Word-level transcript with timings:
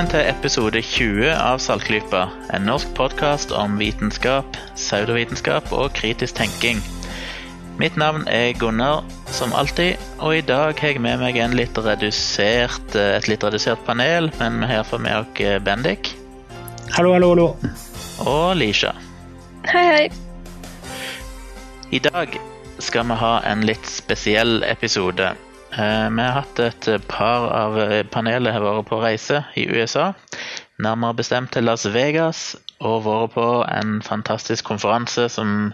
velkommen 0.00 0.16
til 0.16 0.30
episode 0.32 0.80
20 0.80 1.26
av 1.36 1.58
Saltklypa. 1.60 2.20
En 2.56 2.62
norsk 2.64 2.88
podkast 2.96 3.50
om 3.52 3.74
vitenskap, 3.76 4.54
pseudovitenskap 4.72 5.74
og 5.76 5.90
kritisk 5.92 6.38
tenking. 6.38 6.80
Mitt 7.76 7.98
navn 8.00 8.24
er 8.24 8.54
Gunnar, 8.56 9.04
som 9.28 9.52
alltid, 9.52 10.00
og 10.16 10.38
i 10.38 10.40
dag 10.40 10.72
har 10.80 10.94
jeg 10.94 11.02
med 11.04 11.20
meg 11.20 11.36
en 11.36 11.52
litt 11.52 11.76
redusert, 11.76 12.96
et 12.96 13.28
litt 13.28 13.44
redusert 13.44 13.84
panel, 13.84 14.30
men 14.40 14.64
her 14.64 14.88
får 14.88 15.04
vi 15.04 15.12
oss 15.18 15.60
Bendik. 15.68 16.14
Hallo, 16.96 17.12
hallo, 17.12 17.34
hallo. 17.34 17.48
Og 18.24 18.56
Lisha. 18.56 18.94
Hei, 19.68 19.84
hei. 19.84 20.08
I 21.92 22.00
dag 22.08 22.40
skal 22.80 23.04
vi 23.04 23.20
ha 23.20 23.36
en 23.52 23.68
litt 23.68 23.84
spesiell 23.84 24.62
episode. 24.64 25.34
Eh, 25.80 26.08
vi 26.10 26.22
har 26.22 26.42
hatt 26.42 26.60
et 26.60 26.88
par 27.08 27.46
av 27.56 27.78
panelet 28.12 28.52
har 28.52 28.64
vært 28.64 28.88
på 28.90 29.00
reise 29.00 29.44
i 29.56 29.64
USA. 29.70 30.10
Nærmere 30.80 31.16
bestemt 31.16 31.52
til 31.54 31.64
Las 31.64 31.86
Vegas, 31.88 32.56
og 32.80 33.04
vært 33.04 33.34
på 33.36 33.46
en 33.68 34.00
fantastisk 34.04 34.64
konferanse 34.68 35.28
som 35.32 35.72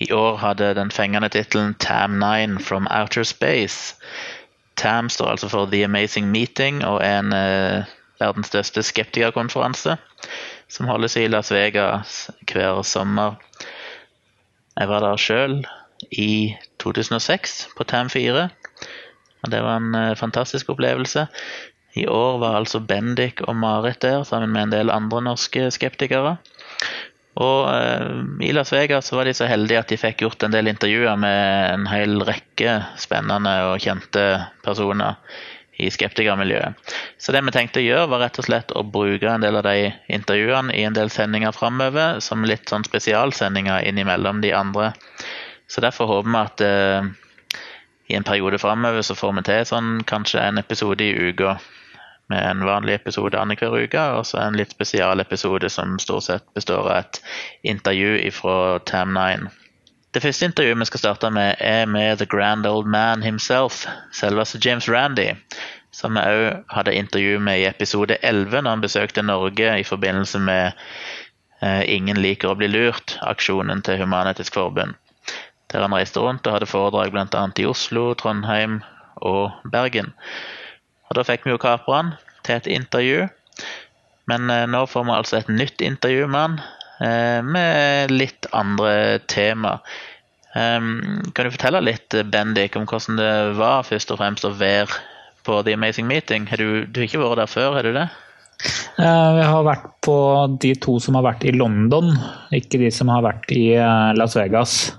i 0.00 0.10
år 0.12 0.36
hadde 0.40 0.74
den 0.76 0.90
fengende 0.92 1.28
tittelen 1.32 1.74
TAM9 1.80 2.58
from 2.60 2.88
Outer 2.90 3.24
Space. 3.24 3.94
TAM 4.76 5.08
står 5.08 5.30
altså 5.30 5.48
for 5.48 5.66
The 5.66 5.84
Amazing 5.84 6.30
Meeting 6.30 6.84
og 6.84 7.00
er 7.04 7.18
en 7.18 7.32
eh, 7.32 7.92
verdens 8.20 8.52
største 8.52 8.82
skeptikerkonferanse 8.82 9.96
som 10.68 10.88
holdes 10.88 11.16
i 11.16 11.28
Las 11.28 11.52
Vegas 11.52 12.30
hver 12.52 12.82
sommer. 12.82 13.38
Jeg 14.76 14.88
var 14.88 15.00
der 15.00 15.16
sjøl 15.16 15.60
i 16.10 16.54
2006 16.82 17.68
på 17.76 17.84
TAM4. 17.92 18.48
Og 19.44 19.52
Det 19.52 19.62
var 19.62 19.80
en 19.80 19.94
eh, 19.98 20.16
fantastisk 20.18 20.72
opplevelse. 20.74 21.26
I 21.94 22.08
år 22.10 22.38
var 22.42 22.56
altså 22.58 22.80
Bendik 22.82 23.44
og 23.46 23.54
Marit 23.56 24.00
der, 24.02 24.24
sammen 24.26 24.50
med 24.50 24.66
en 24.66 24.74
del 24.74 24.90
andre 24.90 25.20
norske 25.22 25.68
skeptikere. 25.70 26.38
Og 27.44 27.66
eh, 27.70 28.22
i 28.46 28.52
Las 28.54 28.72
Vegas 28.74 29.12
var 29.12 29.28
de 29.28 29.34
så 29.34 29.46
heldige 29.50 29.82
at 29.82 29.90
de 29.90 29.98
fikk 29.98 30.24
gjort 30.24 30.42
en 30.46 30.54
del 30.54 30.70
intervjuer 30.70 31.18
med 31.18 31.74
en 31.74 31.88
hel 31.90 32.22
rekke 32.26 32.80
spennende 33.00 33.54
og 33.70 33.82
kjente 33.82 34.24
personer 34.66 35.20
i 35.82 35.88
skeptikermiljøet. 35.90 36.78
Så 37.18 37.34
det 37.34 37.42
vi 37.42 37.54
tenkte 37.54 37.80
å 37.82 37.84
gjøre, 37.84 38.10
var 38.12 38.22
rett 38.22 38.38
og 38.38 38.46
slett 38.46 38.70
å 38.78 38.84
bruke 38.86 39.30
en 39.30 39.42
del 39.42 39.58
av 39.58 39.66
de 39.66 39.90
intervjuene 40.14 40.74
i 40.74 40.84
en 40.86 40.94
del 40.94 41.10
sendinger 41.10 41.54
framover, 41.54 42.20
som 42.22 42.46
litt 42.46 42.70
sånn 42.70 42.86
spesialsendinger 42.86 43.82
innimellom 43.88 44.42
de 44.44 44.54
andre. 44.54 44.92
Så 45.66 45.82
derfor 45.82 46.10
håper 46.10 46.30
vi 46.30 46.40
at 46.44 46.64
eh, 46.68 47.10
i 48.06 48.14
en 48.14 48.24
periode 48.24 48.58
framover 48.58 49.02
så 49.02 49.14
får 49.14 49.32
vi 49.38 49.42
til 49.48 49.64
sånn 49.68 49.90
kanskje 50.08 50.42
en 50.42 50.60
episode 50.60 51.04
i 51.04 51.30
uka. 51.30 51.56
Med 52.32 52.40
en 52.40 52.62
vanlig 52.64 52.94
episode 52.96 53.36
annenhver 53.36 53.84
uke, 53.84 54.00
og 54.16 54.24
så 54.24 54.38
en 54.40 54.56
litt 54.56 54.72
spesial 54.72 55.20
episode 55.20 55.68
som 55.68 55.98
stort 56.00 56.24
sett 56.24 56.46
består 56.56 56.86
av 56.88 57.02
et 57.02 57.20
intervju 57.68 58.30
fra 58.32 58.78
Tam9. 58.88 59.50
Det 60.16 60.22
første 60.24 60.48
intervjuet 60.48 60.80
vi 60.80 60.88
skal 60.88 61.02
starte 61.02 61.30
med, 61.34 61.60
er 61.60 61.84
med 61.90 62.22
The 62.22 62.28
Grand 62.30 62.66
Old 62.66 62.88
Man 62.88 63.22
himself, 63.22 63.84
selveste 64.12 64.60
James 64.64 64.88
Randy, 64.88 65.34
som 65.92 66.16
vi 66.16 66.24
òg 66.24 66.64
hadde 66.72 66.96
intervju 66.96 67.38
med 67.44 67.60
i 67.60 67.68
episode 67.68 68.16
11 68.22 68.62
når 68.62 68.70
han 68.70 68.84
besøkte 68.88 69.26
Norge 69.26 69.78
i 69.80 69.84
forbindelse 69.84 70.40
med 70.40 70.72
eh, 71.60 71.84
Ingen 71.92 72.22
liker 72.24 72.54
å 72.54 72.56
bli 72.56 72.72
lurt, 72.72 73.18
aksjonen 73.20 73.84
til 73.84 74.00
Human-Etisk 74.00 74.56
Forbund 74.56 74.96
der 75.74 75.84
han 75.84 75.94
reiste 75.94 76.22
rundt 76.22 76.46
og 76.46 76.56
hadde 76.56 76.70
foredrag 76.70 77.12
bl.a. 77.14 77.44
i 77.58 77.66
Oslo, 77.66 78.12
Trondheim 78.18 78.80
og 79.26 79.50
Bergen. 79.70 80.12
Og 81.08 81.18
Da 81.18 81.26
fikk 81.26 81.46
vi 81.46 81.54
jo 81.54 81.60
kapra 81.62 82.00
han 82.00 82.14
til 82.46 82.60
et 82.60 82.70
intervju, 82.70 83.26
men 84.30 84.50
eh, 84.52 84.66
nå 84.70 84.84
får 84.88 85.06
vi 85.06 85.14
altså 85.18 85.38
et 85.40 85.52
nytt 85.52 85.84
intervju 85.84 86.28
med 86.30 86.40
han 86.40 86.58
eh, 87.04 87.40
med 87.44 88.14
litt 88.14 88.48
andre 88.56 89.20
tema. 89.30 89.78
Um, 90.54 91.18
kan 91.34 91.48
du 91.48 91.50
fortelle 91.50 91.80
litt, 91.82 92.14
Bendik, 92.30 92.76
om 92.78 92.84
hvordan 92.86 93.18
det 93.18 93.32
var 93.58 93.82
først 93.88 94.12
og 94.14 94.20
fremst 94.20 94.46
å 94.46 94.52
være 94.54 95.00
på 95.44 95.58
The 95.66 95.74
Amazing 95.74 96.06
Meeting? 96.06 96.46
Har 96.46 96.62
du, 96.62 96.84
du 96.86 97.00
har 97.00 97.08
ikke 97.08 97.24
vært 97.24 97.42
der 97.42 97.50
før, 97.50 97.74
har 97.74 97.88
du 97.88 97.96
det? 97.96 98.06
Vi 98.94 99.48
har 99.50 99.64
vært 99.66 99.88
på 100.06 100.16
de 100.62 100.70
to 100.78 101.00
som 101.02 101.18
har 101.18 101.26
vært 101.26 101.42
i 101.44 101.52
London, 101.56 102.14
ikke 102.54 102.78
de 102.84 102.92
som 102.94 103.10
har 103.10 103.24
vært 103.26 103.50
i 103.52 103.74
Las 104.14 104.38
Vegas. 104.38 104.94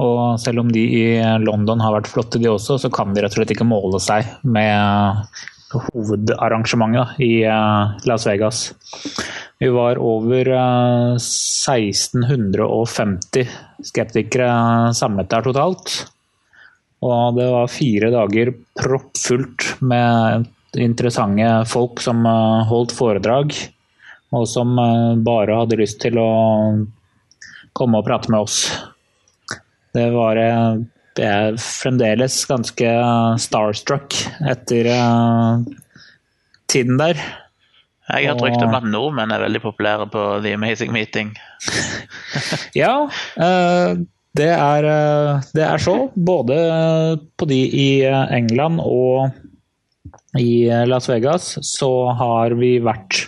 Og 0.00 0.40
selv 0.40 0.62
om 0.62 0.70
de 0.72 0.80
i 0.80 1.04
London 1.42 1.82
har 1.84 1.92
vært 1.98 2.08
flotte, 2.08 2.40
de 2.40 2.48
også, 2.48 2.78
så 2.80 2.88
kan 2.92 3.12
de 3.12 3.20
rett 3.20 3.34
og 3.34 3.42
slett 3.42 3.52
ikke 3.52 3.68
måle 3.68 4.00
seg 4.00 4.24
med 4.40 5.28
hovedarrangementet 5.72 7.20
i 7.22 7.44
eh, 7.48 7.92
Las 8.08 8.26
Vegas. 8.26 8.74
Vi 9.58 9.68
var 9.72 9.98
over 10.02 10.48
1650 11.16 13.40
eh, 13.40 13.48
skeptikere 13.82 14.94
samlet 14.96 15.30
der 15.30 15.42
totalt. 15.46 16.06
Og 17.02 17.36
det 17.38 17.46
var 17.50 17.72
fire 17.72 18.10
dager 18.14 18.52
proppfullt 18.78 19.82
med 19.82 20.46
interessante 20.78 21.64
folk 21.70 22.00
som 22.04 22.26
eh, 22.26 22.66
holdt 22.70 22.92
foredrag, 22.96 23.46
og 24.32 24.48
som 24.48 24.68
bare 25.26 25.58
hadde 25.60 25.76
lyst 25.76 25.98
til 26.00 26.16
å 26.16 26.30
komme 27.76 27.98
og 28.00 28.06
prate 28.06 28.30
med 28.32 28.40
oss. 28.46 28.72
Det 29.92 30.08
var 30.14 30.38
Jeg 30.40 31.28
er 31.28 31.58
fremdeles 31.60 32.38
ganske 32.48 32.92
starstruck 33.44 34.16
etter 34.48 34.88
uh, 34.88 35.64
tiden 36.72 36.96
der. 37.00 37.20
Jeg 38.12 38.28
har 38.28 38.40
trykt 38.40 38.64
om 38.64 38.74
at 38.76 38.88
nordmenn 38.88 39.32
er 39.32 39.44
veldig 39.44 39.60
populære 39.62 40.08
på 40.12 40.22
The 40.44 40.54
Amazing 40.56 40.92
Meeting. 40.92 41.30
ja, 42.82 43.06
det 44.36 44.48
er, 44.50 44.88
det 45.54 45.64
er 45.64 45.80
så. 45.80 45.94
Både 46.16 46.56
på 47.38 47.48
de 47.48 47.60
i 47.62 47.88
England 48.08 48.82
og 48.84 49.30
i 50.40 50.66
Las 50.88 51.08
Vegas 51.08 51.54
så 51.66 51.92
har 52.18 52.56
vi 52.58 52.74
vært 52.84 53.26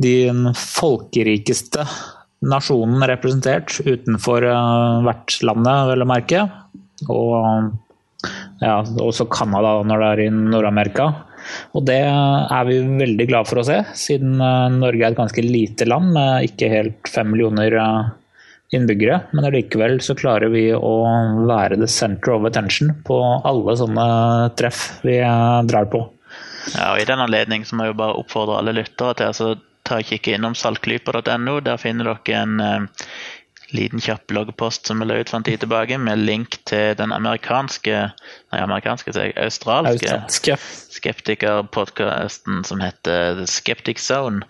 de 0.00 0.30
folkerikeste 0.56 1.84
nasjonen 2.40 3.04
representert 3.08 3.80
utenfor 3.84 4.46
hvert 4.46 5.04
vertslandet, 5.06 5.88
vel 5.90 6.04
å 6.04 6.08
merke. 6.08 6.44
Og 7.08 7.72
ja, 8.60 8.78
også 9.00 9.28
Canada 9.32 9.80
når 9.86 10.02
det 10.02 10.08
er 10.10 10.22
i 10.26 10.30
Nord-Amerika. 10.34 11.10
Og 11.74 11.84
det 11.88 12.00
er 12.04 12.64
vi 12.68 12.78
veldig 13.00 13.26
glad 13.30 13.48
for 13.48 13.62
å 13.62 13.66
se, 13.66 13.80
siden 13.96 14.40
uh, 14.42 14.68
Norge 14.72 15.04
er 15.04 15.14
et 15.14 15.20
ganske 15.20 15.44
lite 15.44 15.88
land 15.88 16.12
med 16.14 16.50
ikke 16.50 16.68
helt 16.72 17.10
fem 17.10 17.30
millioner 17.32 17.76
uh, 17.80 18.10
innbyggere. 18.76 19.22
Men 19.32 19.48
allikevel 19.48 19.98
så 20.04 20.16
klarer 20.18 20.52
vi 20.52 20.68
å 20.76 20.94
være 21.48 21.80
the 21.80 21.88
center 21.90 22.36
of 22.36 22.46
attention 22.48 22.92
på 23.06 23.18
alle 23.48 23.76
sånne 23.80 24.06
treff 24.60 25.00
vi 25.06 25.18
drar 25.70 25.90
på. 25.90 26.04
Ja, 26.76 26.92
og 26.92 27.00
I 27.00 27.08
den 27.08 27.22
anledning 27.24 27.64
må 27.72 27.86
jeg 27.86 27.94
jo 27.94 28.00
bare 28.02 28.20
oppfordre 28.20 28.60
alle 28.60 28.76
lyttere 28.76 29.16
til 29.16 29.30
altså 29.32 29.54
ta 29.86 30.00
og 30.00 30.08
kikke 30.08 30.34
innom 30.36 30.56
saltklypa.no. 30.58 31.58
Der 31.66 31.80
finner 31.80 32.10
dere 32.10 32.40
en 32.42 32.60
uh, 32.60 33.04
liten 33.74 34.02
kjapp 34.02 34.26
bloggpost 34.30 34.88
som 34.90 35.02
vi 35.02 35.08
la 35.08 35.20
ut 35.20 35.30
for 35.30 35.40
en 35.40 35.46
tid 35.46 35.62
tilbake, 35.62 35.98
med 35.98 36.24
link 36.24 36.58
til 36.68 36.96
den 36.98 37.14
amerikanske 37.14 37.96
nei, 38.10 38.60
amerikanske, 38.60 39.14
jeg, 39.14 39.36
australske, 39.38 40.14
australske. 40.16 40.56
skeptikerpodkasten 40.96 42.64
som 42.66 42.82
heter 42.82 43.36
The 43.40 43.46
Skeptic 43.50 44.02
Zone. 44.02 44.46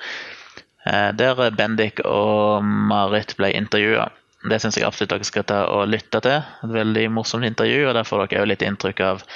Uh, 0.86 1.10
der 1.12 1.50
Bendik 1.52 2.00
og 2.08 2.64
Marit 2.64 3.36
ble 3.36 3.52
intervjua. 3.56 4.08
Det 4.48 4.56
syns 4.62 4.78
jeg 4.78 4.86
absolutt 4.88 5.12
dere 5.12 5.26
skal 5.28 5.44
ta 5.44 5.64
og 5.68 5.90
lytte 5.92 6.22
til. 6.24 6.38
Et 6.64 6.72
veldig 6.72 7.10
morsomt 7.12 7.44
intervju, 7.44 7.82
og 7.90 7.96
der 7.98 8.08
får 8.08 8.24
dere 8.24 8.44
òg 8.46 8.48
litt 8.54 8.64
inntrykk 8.64 9.02
av 9.04 9.26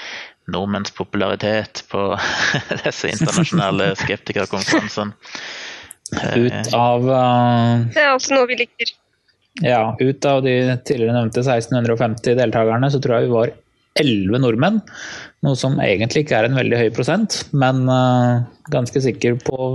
nordmenns 0.48 0.90
popularitet 0.96 1.84
på 1.88 2.06
disse 2.84 3.12
internasjonale 3.12 3.92
skeptikerkonferansene. 4.02 5.12
Ut 6.14 6.74
av 6.76 7.08
uh, 7.08 7.86
Det 7.94 8.02
er 8.02 8.12
altså 8.12 8.36
noe 8.36 8.50
vi 8.50 8.60
liker. 8.64 8.92
Ja, 9.62 9.96
ut 10.00 10.24
av 10.26 10.42
de 10.42 10.54
tidligere 10.86 11.14
nevnte 11.14 11.44
1650 11.44 12.34
deltakerne, 12.40 12.90
så 12.90 12.98
tror 13.02 13.16
jeg 13.16 13.28
vi 13.28 13.36
var 13.36 13.52
11 14.00 14.40
nordmenn. 14.42 14.80
Noe 15.46 15.58
som 15.58 15.76
egentlig 15.82 16.24
ikke 16.24 16.40
er 16.40 16.48
en 16.48 16.58
veldig 16.58 16.80
høy 16.80 16.88
prosent, 16.96 17.36
men 17.54 17.84
uh, 17.86 18.42
ganske 18.74 18.98
sikker 19.04 19.38
på 19.44 19.68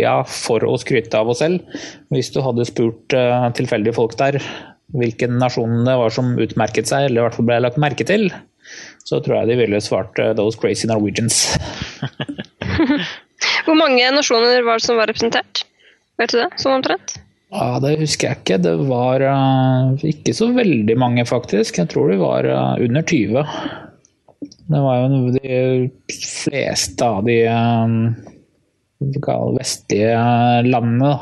ja, 0.00 0.18
for 0.28 0.64
å 0.68 0.76
skryte 0.80 1.16
av 1.16 1.32
oss 1.32 1.40
selv. 1.40 1.64
Hvis 2.12 2.32
du 2.34 2.42
hadde 2.44 2.68
spurt 2.68 3.16
uh, 3.16 3.48
tilfeldige 3.56 3.96
folk 3.96 4.18
der 4.20 4.42
hvilken 4.92 5.38
nasjon 5.40 5.86
det 5.86 5.96
var 5.96 6.12
som 6.12 6.34
utmerket 6.36 6.90
seg, 6.90 7.08
eller 7.08 7.22
i 7.22 7.24
hvert 7.24 7.38
fall 7.38 7.48
ble 7.48 7.62
lagt 7.64 7.80
merke 7.80 8.04
til, 8.04 8.28
så 9.08 9.22
tror 9.24 9.40
jeg 9.40 9.52
de 9.52 9.60
ville 9.62 9.80
svart 9.84 10.20
uh, 10.20 10.34
'those 10.36 10.60
crazy 10.60 10.90
Norwegians'. 10.90 11.46
Hvor 13.64 13.76
mange 13.78 14.04
nasjoner 14.14 14.62
var 14.66 14.78
det 14.78 14.84
som 14.84 15.00
var 15.00 15.10
representert? 15.10 15.64
Vet 16.20 16.32
du 16.34 16.40
det, 16.42 16.48
sånn 16.60 16.80
omtrent? 16.80 17.16
Ja, 17.52 17.76
Det 17.84 17.98
husker 18.00 18.30
jeg 18.30 18.40
ikke. 18.40 18.60
Det 18.64 18.72
var 18.88 19.24
uh, 19.28 19.92
ikke 20.08 20.32
så 20.36 20.48
veldig 20.56 20.96
mange, 21.00 21.24
faktisk. 21.28 21.82
Jeg 21.82 21.90
tror 21.92 22.12
det 22.12 22.20
var 22.22 22.48
uh, 22.48 22.74
under 22.80 23.04
20. 23.04 23.44
Det 24.72 24.80
var 24.80 25.02
jo 25.02 25.34
de 25.36 25.58
fleste 26.16 27.04
av 27.04 27.28
de 27.28 27.36
uh, 27.44 27.86
vestlige 29.58 30.16
landene. 30.64 31.12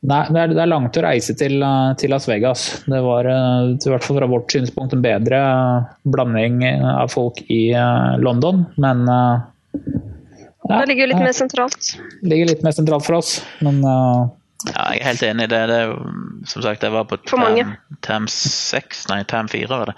Nei, 0.00 0.22
det 0.32 0.38
er, 0.40 0.52
det 0.54 0.62
er, 0.62 0.70
langt 0.70 0.96
å 0.96 1.02
reise 1.04 1.34
til, 1.36 1.60
til, 2.00 2.12
Las 2.14 2.24
Vegas. 2.30 2.62
Det 2.88 3.02
var 3.04 3.26
i 3.28 3.76
hvert 3.76 4.06
fall 4.06 4.16
fra 4.16 4.28
vårt 4.30 4.54
synspunkt 4.54 4.94
en 4.96 5.02
bedre 5.04 5.40
blanding 6.08 6.62
av 6.64 7.10
folk 7.12 7.42
i 7.52 7.74
London, 8.24 8.62
men 8.80 9.04
ja, 10.68 10.80
Det 10.80 10.90
ligger 10.92 11.10
litt 11.12 11.22
mer 11.22 11.36
sentralt. 11.36 11.94
Det 12.20 12.30
Ligger 12.32 12.52
litt 12.52 12.62
mer 12.66 12.76
sentralt 12.76 13.06
for 13.06 13.20
oss, 13.20 13.38
men 13.64 13.80
ja, 14.68 14.82
jeg 14.92 15.00
er 15.00 15.06
helt 15.08 15.22
enig 15.24 15.46
i 15.48 15.52
det. 15.54 15.60
det 15.70 15.80
som 16.50 16.64
sagt, 16.64 16.82
jeg 16.84 16.92
var 16.92 17.06
på 17.08 17.16
term, 17.24 17.76
term 18.04 18.26
6, 18.28 19.06
nei 19.08 19.22
term 19.28 19.48
4 19.48 19.70
var 19.72 19.92
det, 19.92 19.96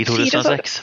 i 0.00 0.06
2006. 0.08 0.78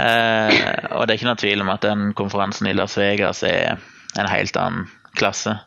Eh, 0.00 0.60
og 0.94 1.04
det 1.04 1.12
er 1.12 1.18
ikke 1.18 1.28
noe 1.28 1.40
tvil 1.40 1.64
om 1.64 1.72
at 1.72 1.84
den 1.84 2.12
konferansen 2.16 2.70
i 2.70 2.76
Las 2.76 2.96
Vegas 3.00 3.42
er 3.46 3.76
en 4.18 4.30
helt 4.30 4.56
annen 4.56 4.88
klasse. 5.18 5.58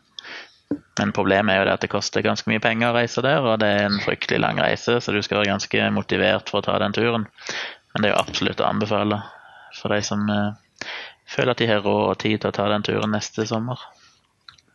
Men 0.98 1.12
problemet 1.14 1.54
er 1.54 1.60
jo 1.60 1.68
det 1.68 1.76
at 1.76 1.84
det 1.84 1.92
koster 1.92 2.24
ganske 2.24 2.48
mye 2.50 2.62
penger 2.62 2.90
å 2.90 2.96
reise 2.96 3.22
der, 3.22 3.44
og 3.44 3.60
det 3.62 3.70
er 3.70 3.86
en 3.86 4.00
fryktelig 4.02 4.40
lang 4.42 4.58
reise, 4.62 4.98
så 4.98 5.14
du 5.14 5.20
skal 5.22 5.42
være 5.42 5.52
ganske 5.52 5.88
motivert 5.94 6.50
for 6.50 6.62
å 6.62 6.66
ta 6.66 6.78
den 6.82 6.96
turen. 6.96 7.28
Men 7.94 8.02
det 8.02 8.10
er 8.10 8.16
jo 8.16 8.22
absolutt 8.24 8.62
å 8.62 8.70
anbefale 8.70 9.20
for 9.78 9.94
de 9.94 10.00
som 10.06 10.26
eh, 10.30 10.54
føler 11.28 11.54
at 11.54 11.60
de 11.62 11.68
har 11.70 11.84
råd 11.84 12.06
og 12.12 12.18
tid 12.22 12.40
til 12.40 12.50
å 12.50 12.56
ta 12.56 12.68
den 12.70 12.84
turen 12.86 13.14
neste 13.14 13.46
sommer. 13.48 13.80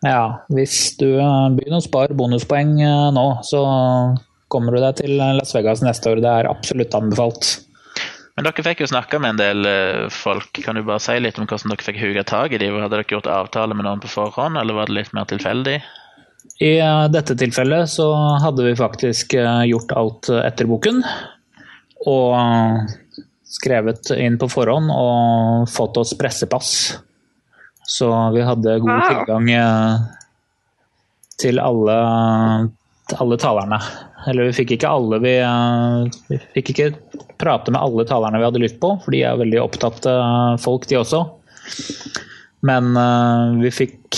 Ja, 0.05 0.45
hvis 0.53 0.95
du 0.99 1.07
eh, 1.19 1.47
begynner 1.55 1.81
å 1.81 1.83
spare 1.83 2.15
bonuspoeng 2.15 2.77
eh, 2.79 3.07
nå, 3.15 3.25
så 3.43 3.63
kommer 4.51 4.75
du 4.75 4.81
deg 4.81 5.01
til 5.01 5.17
Las 5.19 5.51
Vegas 5.55 5.83
neste 5.83 6.13
år. 6.13 6.21
Det 6.23 6.31
er 6.31 6.49
absolutt 6.49 6.95
anbefalt. 6.95 7.57
Men 8.37 8.47
dere 8.47 8.63
fikk 8.63 8.85
jo 8.85 8.87
snakka 8.87 9.19
med 9.19 9.35
en 9.35 9.41
del 9.41 9.67
eh, 9.67 10.05
folk. 10.13 10.53
Kan 10.63 10.79
du 10.79 10.85
bare 10.87 11.03
si 11.03 11.17
litt 11.19 11.39
om 11.41 11.49
hvordan 11.49 11.73
dere 11.73 11.87
fikk 11.89 11.99
huga 11.99 12.23
tak 12.27 12.55
i 12.55 12.61
dem? 12.61 12.77
Hadde 12.79 12.95
dere 12.95 13.11
gjort 13.11 13.27
avtale 13.27 13.75
med 13.75 13.87
noen 13.87 14.03
på 14.03 14.11
forhånd, 14.13 14.59
eller 14.61 14.77
var 14.77 14.87
det 14.87 15.01
litt 15.01 15.11
mer 15.17 15.27
tilfeldig? 15.29 15.81
I 16.63 16.71
dette 17.11 17.35
tilfellet 17.39 17.91
så 17.91 18.07
hadde 18.43 18.63
vi 18.65 18.71
faktisk 18.75 19.35
gjort 19.35 19.91
alt 19.95 20.29
etter 20.41 20.67
boken. 20.67 21.03
Og 22.07 22.31
skrevet 23.49 24.11
inn 24.13 24.37
på 24.37 24.49
forhånd 24.49 24.91
og 24.93 25.69
fått 25.73 25.97
oss 25.97 26.13
pressepass. 26.17 26.99
Så 27.89 28.09
vi 28.35 28.43
hadde 28.45 28.79
god 28.79 28.91
wow. 28.91 29.07
tilgang 29.09 29.49
eh, 29.51 29.95
til 31.41 31.61
alle, 31.61 31.95
alle 33.17 33.39
talerne. 33.41 33.79
Eller 34.29 34.49
vi 34.49 34.57
fikk 34.59 34.75
ikke 34.75 34.91
alle 34.93 35.17
vi, 35.23 35.33
eh, 35.41 36.19
vi 36.29 36.39
fikk 36.59 36.73
ikke 36.75 36.89
prate 37.41 37.73
med 37.73 37.81
alle 37.81 38.05
talerne 38.05 38.37
vi 38.37 38.45
hadde 38.45 38.61
lyst 38.61 38.77
på, 38.83 38.93
for 39.01 39.15
de 39.15 39.23
er 39.25 39.41
veldig 39.41 39.63
opptatte 39.63 40.13
folk, 40.61 40.85
de 40.89 40.99
også. 40.99 41.23
Men 42.67 42.91
vi 43.61 43.69
fikk 43.71 44.17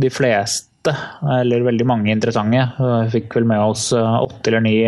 de 0.00 0.08
fleste, 0.08 0.94
eller 1.28 1.66
veldig 1.66 1.86
mange 1.86 2.08
interessante. 2.14 2.62
Vi 2.80 3.18
fikk 3.18 3.36
vel 3.36 3.46
med 3.50 3.60
oss 3.60 3.90
åtte 3.92 4.48
eller 4.48 4.64
ni 4.64 4.78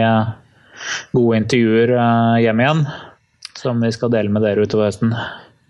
gode 1.12 1.42
intervjuer 1.42 1.92
hjem 2.40 2.62
igjen, 2.64 2.82
som 3.56 3.80
vi 3.82 3.92
skal 3.94 4.12
dele 4.12 4.32
med 4.32 4.44
dere 4.44 4.64
utover 4.66 4.90
høsten. 4.90 5.14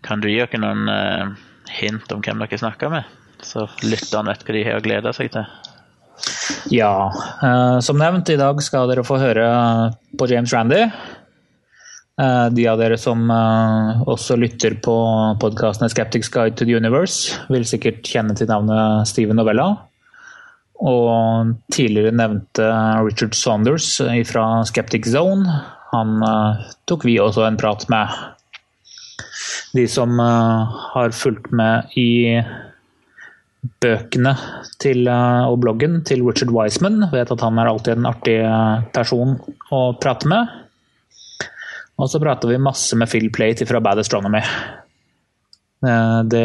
Kan 0.06 0.22
du 0.22 0.28
gi 0.30 0.40
oss 0.44 0.56
noen 0.60 0.88
uh 0.90 1.52
hint 1.70 2.12
om 2.14 2.22
hvem 2.24 2.42
dere 2.42 2.60
snakker 2.60 2.92
med, 2.92 3.08
så 3.44 3.66
lytterne 3.84 4.32
vet 4.32 4.46
hva 4.46 4.56
de 4.56 4.64
har 4.68 4.80
å 4.80 4.84
glede 4.84 5.12
seg 5.16 5.32
til. 5.34 5.46
Ja, 6.72 7.10
eh, 7.44 7.78
som 7.84 8.00
nevnt, 8.00 8.30
i 8.32 8.40
dag 8.40 8.60
skal 8.64 8.88
dere 8.90 9.04
få 9.06 9.18
høre 9.20 9.46
på 10.16 10.28
James 10.30 10.54
Randy. 10.54 10.86
Eh, 12.16 12.46
de 12.56 12.64
av 12.70 12.80
dere 12.80 12.96
som 13.00 13.26
eh, 13.30 14.06
også 14.08 14.38
lytter 14.40 14.78
på 14.84 14.96
podkastene 15.42 15.90
Skeptics 15.92 16.32
Guide 16.32 16.56
to 16.56 16.64
the 16.64 16.78
Universe, 16.78 17.36
vil 17.52 17.68
sikkert 17.68 18.00
kjenne 18.06 18.36
til 18.38 18.48
navnet 18.50 19.10
Steven 19.10 19.36
Novella. 19.36 19.74
Og 20.76 21.54
tidligere 21.72 22.12
nevnte 22.12 22.64
Richard 23.04 23.36
Saunders 23.36 23.94
fra 24.28 24.44
Skeptic 24.68 25.06
Zone. 25.08 25.48
Han 25.92 26.18
tok 26.90 27.04
vi 27.06 27.18
også 27.22 27.44
en 27.46 27.58
prat 27.60 27.84
med 27.92 28.10
de 29.76 29.84
som 29.88 30.20
uh, 30.20 30.76
har 30.94 31.14
fulgt 31.14 31.50
med 31.54 31.96
i 31.98 32.40
bøkene 33.82 34.32
til, 34.82 35.04
uh, 35.10 35.48
og 35.50 35.60
bloggen 35.64 36.00
til 36.08 36.24
Richard 36.24 36.52
Wiseman, 36.54 37.02
vet 37.12 37.32
at 37.32 37.44
han 37.44 37.60
er 37.60 37.70
alltid 37.70 37.96
en 37.96 38.08
artig 38.08 38.38
eh, 38.46 38.86
person 38.96 39.36
å 39.74 39.80
prate 40.00 40.28
med. 40.30 40.52
Og 41.96 42.10
så 42.12 42.20
prater 42.22 42.52
vi 42.52 42.60
masse 42.60 42.96
med 42.98 43.08
Phil 43.08 43.30
Plate 43.32 43.66
fra 43.68 43.80
Bad 43.80 44.02
Astronomy. 44.02 44.42
Det 46.28 46.42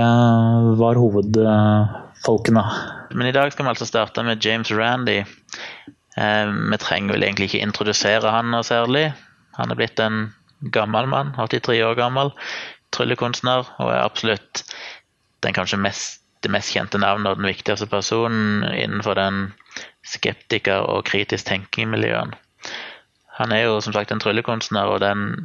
var 0.79 0.99
hovedfolkene. 0.99 2.63
Men 3.11 3.27
i 3.27 3.33
dag 3.35 3.51
skal 3.51 3.65
vi 3.65 3.71
altså 3.73 3.87
starte 3.89 4.23
med 4.23 4.43
James 4.43 4.71
Randy. 4.71 5.17
Vi 6.15 6.79
trenger 6.83 7.17
vel 7.17 7.25
egentlig 7.25 7.49
ikke 7.49 7.63
introdusere 7.65 8.31
han 8.31 8.51
noe 8.53 8.63
særlig. 8.67 9.09
Han 9.57 9.71
er 9.71 9.79
blitt 9.79 9.99
en 9.99 10.29
gammel 10.73 11.09
mann, 11.09 11.33
83 11.37 11.81
år 11.85 11.97
gammel 11.99 12.33
tryllekunstner, 12.95 13.67
og 13.79 13.91
er 13.91 14.03
absolutt 14.03 14.63
den 15.45 15.55
kanskje 15.55 15.79
mest, 15.81 16.19
det 16.43 16.51
mest 16.53 16.73
kjente 16.73 16.99
navnet 17.01 17.31
og 17.31 17.41
den 17.41 17.49
viktigste 17.49 17.87
personen 17.89 18.65
innenfor 18.73 19.17
den 19.17 19.51
skeptiker- 20.07 20.87
og 20.89 21.05
kritisk 21.09 21.47
tenking-miljøen. 21.47 22.33
Han 23.39 23.53
er 23.55 23.63
jo 23.65 23.79
som 23.81 23.93
sagt 23.95 24.11
en 24.11 24.21
tryllekunstner, 24.21 24.89
og 24.91 25.01
den, 25.01 25.35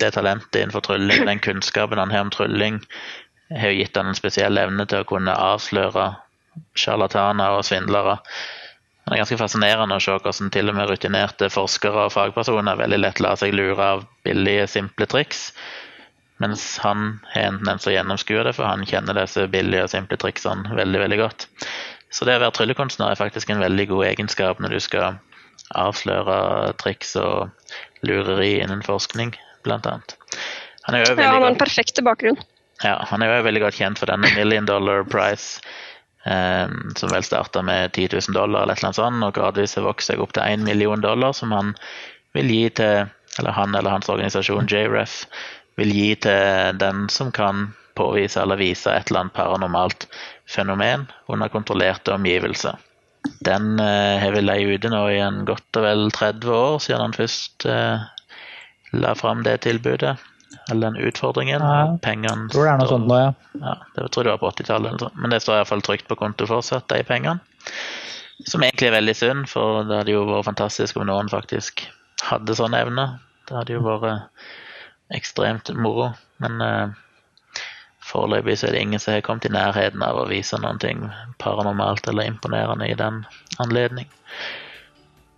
det 0.00 0.14
talentet 0.14 0.60
innenfor 0.60 0.84
trylling, 0.86 1.26
den 1.28 1.42
kunnskapen 1.44 2.00
han 2.00 2.12
har 2.14 2.26
om 2.26 2.32
trylling, 2.32 2.80
har 3.52 3.72
jo 3.72 3.82
gitt 3.82 3.96
han 3.98 4.08
en 4.10 4.18
spesiell 4.18 4.58
evne 4.60 4.86
til 4.88 5.02
å 5.02 5.08
kunne 5.08 5.34
avsløre 5.34 6.12
sjarlataner 6.78 7.58
og 7.58 7.66
svindlere. 7.66 8.20
Det 9.04 9.12
er 9.12 9.20
ganske 9.20 9.36
fascinerende 9.36 9.98
å 9.98 10.02
se 10.02 10.14
hvordan 10.16 10.50
til 10.52 10.72
og 10.72 10.78
med 10.78 10.88
rutinerte 10.88 11.50
forskere 11.52 12.06
og 12.06 12.14
fagpersoner 12.14 12.78
veldig 12.80 13.00
lett 13.02 13.20
lar 13.20 13.36
seg 13.36 13.52
lure 13.52 13.88
av 13.96 14.06
billige, 14.24 14.64
simple 14.78 15.08
triks, 15.10 15.50
mens 16.40 16.64
han 16.82 17.18
har 17.34 17.50
en 17.50 17.58
tendens 17.60 17.84
til 17.84 17.92
å 17.92 17.96
gjennomskue 17.98 18.46
det, 18.48 18.54
for 18.56 18.66
han 18.66 18.86
kjenner 18.88 19.20
disse 19.20 19.44
billige 19.52 19.84
og 19.84 19.92
simple 19.92 20.18
triksene 20.20 20.72
veldig 20.80 21.04
veldig 21.04 21.20
godt. 21.20 21.46
Så 22.14 22.24
det 22.24 22.38
å 22.38 22.44
være 22.46 22.56
tryllekunstner 22.56 23.12
er 23.12 23.20
faktisk 23.20 23.52
en 23.52 23.62
veldig 23.62 23.88
god 23.92 24.08
egenskap 24.08 24.62
når 24.62 24.76
du 24.76 24.80
skal 24.82 25.20
avsløre 25.74 26.72
triks 26.80 27.14
og 27.20 27.50
lureri 28.06 28.56
innen 28.62 28.84
forskning, 28.86 29.34
annet. 29.64 30.16
Han 30.84 30.96
er 30.96 31.04
jo 31.04 31.14
ja, 31.16 31.30
han 31.32 31.42
har 31.42 31.52
en 31.52 31.60
perfekte 31.60 32.04
bakgrunn. 32.04 32.40
Ja, 32.84 32.98
han 33.08 33.22
er 33.22 33.30
jo 33.30 33.46
veldig 33.46 33.62
godt 33.64 33.78
kjent 33.78 34.00
for 34.00 34.10
denne 34.10 34.28
Million 34.36 34.66
Dollar 34.68 35.04
Prize, 35.08 35.62
som 36.24 37.10
vel 37.12 37.24
starta 37.26 37.60
med 37.62 37.92
10 37.92 38.08
000 38.16 38.34
dollar 38.36 38.62
eller 38.64 38.78
annet 38.80 38.96
sånt, 38.96 39.24
og 39.26 39.34
gradvis 39.36 39.74
har 39.76 39.84
vokst 39.84 40.08
seg 40.08 40.22
opp 40.24 40.32
til 40.32 40.40
1 40.42 40.64
million 40.64 41.02
dollar, 41.04 41.34
som 41.36 41.52
han 41.52 41.74
vil 42.32 42.48
gi 42.48 42.62
til 42.80 43.10
eller 43.38 43.50
han 43.50 43.74
eller 43.74 43.90
hans 43.90 44.08
organisasjon 44.08 44.68
JREF 44.70 45.24
vil 45.78 45.90
gi 45.94 46.10
til 46.26 46.78
den 46.78 47.08
som 47.10 47.32
kan 47.34 47.72
påvise 47.98 48.40
eller 48.42 48.58
vise 48.58 48.90
et 48.90 49.10
eller 49.10 49.24
annet 49.24 49.36
paranormalt 49.36 50.06
fenomen 50.50 51.06
under 51.30 51.50
kontrollerte 51.50 52.14
omgivelser. 52.14 52.78
Den 53.46 53.80
eh, 53.80 54.20
har 54.20 54.34
vi 54.34 54.42
leid 54.44 54.74
ute 54.76 54.90
nå 54.92 55.02
i 55.10 55.20
en 55.22 55.44
godt 55.48 55.78
og 55.78 55.86
vel 55.86 56.10
30 56.12 56.54
år 56.54 56.78
siden 56.84 57.04
han 57.06 57.16
først 57.16 57.66
eh, 57.70 58.04
la 58.94 59.14
fram 59.18 59.42
det 59.46 59.62
tilbudet. 59.64 60.16
Eller 60.70 60.90
den 60.90 61.08
utfordringen. 61.08 61.62
Ja, 61.62 61.98
pengene 62.02 62.48
tror 62.52 62.66
det 62.66 62.72
er 62.72 62.80
noe 62.80 62.90
sånt 62.90 63.08
nå, 63.10 63.18
ja. 63.20 63.32
ja. 63.60 63.74
Det 63.96 64.08
tror 64.14 64.24
jeg 64.24 64.28
det 64.28 64.34
var 64.34 64.42
på 64.42 64.50
80-tallet, 64.52 65.04
men 65.18 65.34
det 65.34 65.42
står 65.44 65.60
iallfall 65.60 65.84
trygt 65.86 66.08
på 66.10 66.18
konto 66.20 66.48
fortsatt, 66.50 66.88
de 66.92 67.04
pengene. 67.06 67.38
Som 68.50 68.64
egentlig 68.66 68.90
er 68.90 68.96
veldig 68.96 69.14
synd, 69.16 69.46
for 69.50 69.84
det 69.88 70.00
hadde 70.00 70.14
jo 70.14 70.24
vært 70.26 70.48
fantastisk 70.48 70.98
om 70.98 71.06
noen 71.08 71.30
faktisk 71.30 71.86
hadde 72.24 72.56
sånne 72.58 72.80
evner. 72.82 73.16
Det 73.48 73.56
hadde 73.58 73.76
jo 73.76 73.84
vært 73.84 74.24
ekstremt 75.14 75.70
moro. 75.78 76.10
Men 76.42 76.60
eh, 76.64 77.62
foreløpig 78.04 78.58
så 78.58 78.68
er 78.68 78.76
det 78.76 78.82
ingen 78.84 79.02
som 79.02 79.14
har 79.14 79.24
kommet 79.26 79.46
i 79.48 79.54
nærheten 79.54 80.02
av 80.04 80.18
å 80.18 80.28
vise 80.30 80.58
noen 80.60 80.80
ting 80.82 81.06
paranormalt 81.42 82.08
eller 82.10 82.28
imponerende 82.28 82.88
i 82.90 82.98
den 82.98 83.22
anledning. 83.62 84.10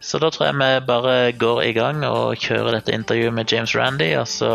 Så 0.00 0.20
da 0.22 0.30
tror 0.30 0.48
jeg 0.48 0.58
vi 0.60 0.86
bare 0.86 1.14
går 1.34 1.62
i 1.64 1.72
gang 1.76 2.04
og 2.06 2.38
kjører 2.38 2.76
dette 2.76 2.94
intervjuet 2.94 3.34
med 3.34 3.52
James 3.52 3.74
Randy, 3.74 4.12
og 4.20 4.28
så 4.30 4.50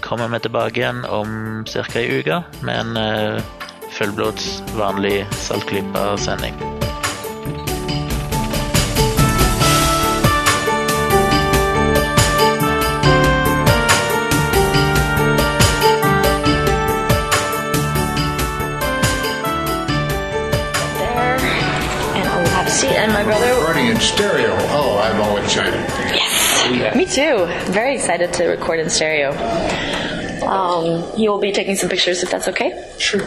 kommer 0.00 0.28
vi 0.28 0.40
tilbake 0.40 0.80
igjen 0.80 1.04
om 1.04 1.64
ca. 1.72 1.84
ei 1.98 2.18
uke 2.20 2.42
med 2.62 2.80
en 2.80 2.96
uh, 2.96 3.42
fullblods 3.98 4.62
vanlig 4.76 5.26
Saltklypa-sending. 5.30 6.76
in 23.96 24.02
stereo. 24.02 24.54
Oh, 24.70 24.98
I'm 24.98 25.20
all 25.20 25.36
excited. 25.38 26.05
Yes. 26.74 26.96
Me 26.96 27.04
too. 27.06 27.46
Very 27.72 27.94
excited 27.94 28.32
to 28.34 28.46
record 28.48 28.80
in 28.80 28.90
stereo. 28.90 29.30
Um, 30.46 31.02
he 31.16 31.28
will 31.28 31.38
be 31.38 31.52
taking 31.52 31.76
some 31.76 31.88
pictures 31.88 32.22
if 32.22 32.30
that's 32.30 32.48
okay. 32.48 32.72
Sure. 32.98 33.22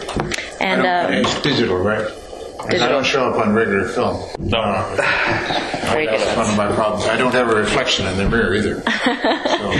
And 0.61 0.81
um, 0.81 1.13
it's 1.13 1.41
digital, 1.41 1.77
right? 1.77 2.05
I 2.61 2.71
Digital. 2.71 2.89
don't 2.89 3.05
show 3.05 3.29
up 3.31 3.39
on 3.45 3.53
regular 3.53 3.87
film. 3.87 4.21
No, 4.39 4.61
Very 5.91 6.05
that's 6.07 6.23
good. 6.23 6.37
one 6.37 6.49
of 6.49 6.57
my 6.57 6.71
problems. 6.75 7.05
I 7.07 7.15
don't 7.17 7.31
have 7.33 7.49
a 7.49 7.55
reflection 7.55 8.05
in 8.05 8.17
the 8.17 8.27
mirror 8.29 8.53
either. 8.53 8.81
so 8.81 9.71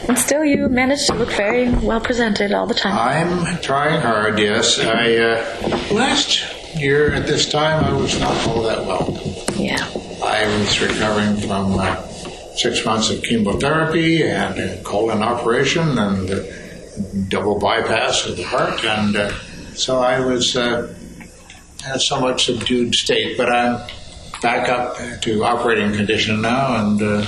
and 0.08 0.16
still, 0.16 0.44
you 0.44 0.68
manage 0.68 1.06
to 1.08 1.14
look 1.14 1.30
very 1.32 1.68
well 1.68 2.00
presented 2.00 2.52
all 2.52 2.66
the 2.66 2.74
time. 2.74 2.96
I'm 2.96 3.60
trying 3.60 4.00
hard. 4.00 4.38
Yes, 4.38 4.78
I 4.78 5.16
uh, 5.16 5.94
last 5.94 6.76
year 6.76 7.12
at 7.12 7.26
this 7.26 7.48
time 7.50 7.84
I 7.84 7.92
was 7.92 8.18
not 8.20 8.34
all 8.46 8.62
that 8.62 8.86
well. 8.86 9.20
yeah. 9.56 9.78
I 10.24 10.46
was 10.58 10.80
recovering 10.80 11.36
from 11.36 11.78
uh, 11.78 11.96
six 12.58 12.84
months 12.84 13.10
of 13.10 13.22
chemotherapy 13.22 14.22
and 14.22 14.58
a 14.58 14.82
colon 14.82 15.22
operation 15.22 15.96
and 15.96 16.30
uh, 16.30 16.42
double 17.28 17.58
bypass 17.58 18.26
of 18.26 18.36
the 18.36 18.42
heart, 18.42 18.84
and 18.84 19.16
uh, 19.16 19.32
so 19.74 20.00
I 20.00 20.20
was 20.20 20.56
uh, 20.56 20.92
in 21.86 21.92
a 21.92 22.00
somewhat 22.00 22.40
subdued 22.40 22.94
state. 22.94 23.36
But 23.36 23.50
I'm 23.50 23.88
back 24.42 24.68
up 24.68 25.20
to 25.22 25.44
operating 25.44 25.92
condition 25.92 26.42
now 26.42 26.84
and 26.84 27.02
uh, 27.02 27.22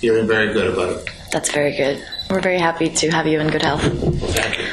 feeling 0.00 0.26
very 0.26 0.52
good 0.52 0.72
about 0.72 0.90
it. 0.90 1.10
That's 1.30 1.50
very 1.50 1.76
good. 1.76 2.04
We're 2.30 2.40
very 2.40 2.58
happy 2.58 2.88
to 2.88 3.10
have 3.10 3.26
you 3.26 3.40
in 3.40 3.50
good 3.50 3.62
health. 3.62 3.82
Well, 3.84 4.12
thank 4.32 4.58
you. 4.58 4.66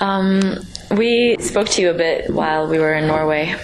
Um, 0.00 0.66
we 0.90 1.36
spoke 1.40 1.68
to 1.68 1.82
you 1.82 1.90
a 1.90 1.94
bit 1.94 2.30
while 2.32 2.66
we 2.66 2.78
were 2.78 2.94
in 2.94 3.06
Norway. 3.06 3.54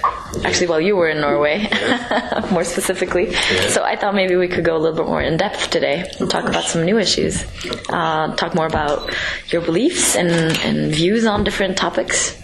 Actually, 0.44 0.66
while 0.66 0.80
you 0.80 0.96
were 0.96 1.08
in 1.08 1.20
Norway, 1.20 1.68
more 2.50 2.64
specifically. 2.64 3.32
So 3.68 3.82
I 3.82 3.96
thought 3.96 4.14
maybe 4.14 4.36
we 4.36 4.48
could 4.48 4.64
go 4.64 4.76
a 4.76 4.78
little 4.78 4.96
bit 4.96 5.06
more 5.06 5.22
in 5.22 5.36
depth 5.36 5.70
today 5.70 6.10
and 6.18 6.28
talk 6.30 6.48
about 6.48 6.64
some 6.64 6.84
new 6.84 6.98
issues. 6.98 7.44
Uh, 7.88 8.34
talk 8.34 8.54
more 8.54 8.66
about 8.66 9.14
your 9.48 9.62
beliefs 9.62 10.16
and, 10.16 10.30
and 10.58 10.92
views 10.94 11.24
on 11.24 11.44
different 11.44 11.76
topics. 11.76 12.36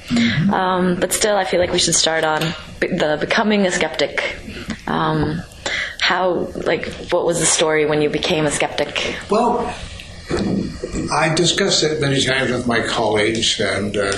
Um, 0.52 0.98
but 0.98 1.12
still, 1.12 1.36
I 1.36 1.44
feel 1.44 1.60
like 1.60 1.72
we 1.72 1.78
should 1.78 1.94
start 1.94 2.24
on 2.24 2.40
the 2.80 3.16
becoming 3.20 3.66
a 3.66 3.72
skeptic. 3.72 4.36
Um, 4.86 5.42
how, 6.00 6.48
like, 6.64 6.86
what 7.10 7.26
was 7.26 7.38
the 7.38 7.46
story 7.46 7.86
when 7.86 8.02
you 8.02 8.08
became 8.08 8.46
a 8.46 8.50
skeptic? 8.50 9.16
Well, 9.30 9.74
I 11.12 11.34
discussed 11.34 11.82
it 11.82 12.00
many 12.00 12.20
times 12.20 12.50
with 12.50 12.66
my 12.66 12.80
colleagues 12.80 13.60
and 13.60 13.96
uh, 13.96 14.12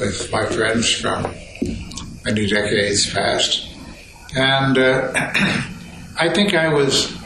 with 0.00 0.32
my 0.32 0.46
friends 0.46 0.92
from 0.92 1.22
many 2.24 2.46
decades 2.46 3.12
past. 3.12 3.68
And 4.34 4.78
uh, 4.78 5.12
I 6.18 6.30
think 6.32 6.54
I 6.54 6.72
was 6.72 7.16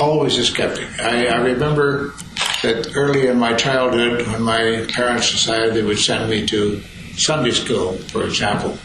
always 0.00 0.38
a 0.38 0.44
skeptic. 0.44 0.88
I, 1.00 1.26
I 1.26 1.36
remember 1.36 2.14
that 2.62 2.92
early 2.96 3.26
in 3.26 3.38
my 3.38 3.54
childhood, 3.54 4.26
when 4.26 4.42
my 4.42 4.86
parents 4.88 5.30
decided 5.30 5.74
they 5.74 5.82
would 5.82 5.98
send 5.98 6.30
me 6.30 6.46
to 6.46 6.80
Sunday 7.16 7.50
school, 7.50 7.92
for 8.08 8.24
example, 8.24 8.76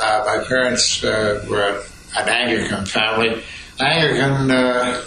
uh, 0.00 0.22
my 0.26 0.44
parents 0.44 1.02
uh, 1.02 1.44
were 1.48 1.82
an 2.16 2.28
Anglican 2.28 2.84
family. 2.84 3.42
Anglican 3.80 4.50
uh, 4.50 5.00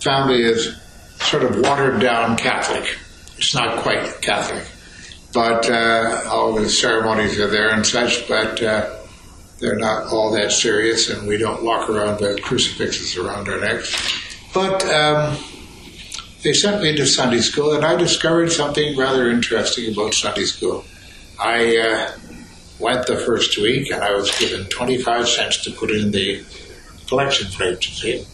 family 0.00 0.42
is 0.42 0.76
sort 1.20 1.42
of 1.44 1.60
watered 1.60 2.00
down 2.00 2.36
Catholic. 2.36 2.98
It's 3.36 3.54
not 3.54 3.82
quite 3.82 4.20
Catholic, 4.22 4.64
but 5.32 5.68
uh, 5.68 6.22
all 6.28 6.54
the 6.54 6.68
ceremonies 6.68 7.38
are 7.38 7.48
there 7.48 7.70
and 7.70 7.86
such, 7.86 8.26
but 8.28 8.62
uh, 8.62 8.96
they're 9.58 9.76
not 9.76 10.06
all 10.12 10.32
that 10.32 10.52
serious, 10.52 11.10
and 11.10 11.26
we 11.26 11.38
don't 11.38 11.62
walk 11.62 11.88
around 11.88 12.20
with 12.20 12.42
crucifixes 12.42 13.16
around 13.16 13.48
our 13.48 13.60
necks. 13.60 13.94
But 14.52 14.84
um, 14.86 15.36
they 16.42 16.52
sent 16.52 16.82
me 16.82 16.96
to 16.96 17.06
Sunday 17.06 17.40
school, 17.40 17.74
and 17.74 17.84
I 17.84 17.96
discovered 17.96 18.52
something 18.52 18.96
rather 18.96 19.30
interesting 19.30 19.92
about 19.92 20.14
Sunday 20.14 20.44
school. 20.44 20.84
I 21.38 21.76
uh, 21.78 22.12
went 22.78 23.06
the 23.06 23.16
first 23.16 23.58
week, 23.58 23.90
and 23.90 24.02
I 24.02 24.12
was 24.12 24.30
given 24.38 24.66
25 24.66 25.28
cents 25.28 25.64
to 25.64 25.70
put 25.70 25.90
in 25.90 26.10
the 26.10 26.44
collection 27.08 27.48
plate, 27.48 27.86
you 27.86 27.94
see. 27.94 28.26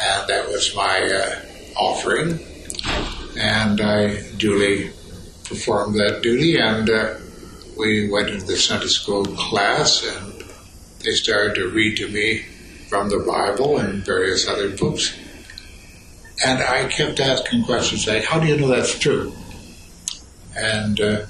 And 0.00 0.28
that 0.28 0.48
was 0.48 0.74
my 0.74 1.00
uh, 1.12 1.78
offering. 1.78 2.40
And 3.36 3.80
I 3.80 4.22
duly 4.38 4.90
performed 5.50 5.96
that 5.96 6.22
duty, 6.22 6.56
and 6.58 6.88
uh, 6.88 7.14
we 7.76 8.08
went 8.08 8.30
into 8.30 8.46
the 8.46 8.56
Sunday 8.56 8.86
school 8.86 9.24
class, 9.24 10.06
and 10.06 10.44
they 11.04 11.10
started 11.10 11.56
to 11.56 11.68
read 11.68 11.96
to 11.96 12.08
me 12.08 12.42
from 12.88 13.10
the 13.10 13.18
Bible 13.18 13.78
and 13.78 14.06
various 14.06 14.48
other 14.48 14.70
books. 14.76 15.12
And 16.46 16.62
I 16.62 16.86
kept 16.86 17.18
asking 17.18 17.64
questions 17.64 18.06
like, 18.06 18.24
How 18.24 18.38
do 18.38 18.46
you 18.46 18.56
know 18.56 18.68
that's 18.68 18.96
true? 18.96 19.34
And 20.56 21.00
uh, 21.00 21.26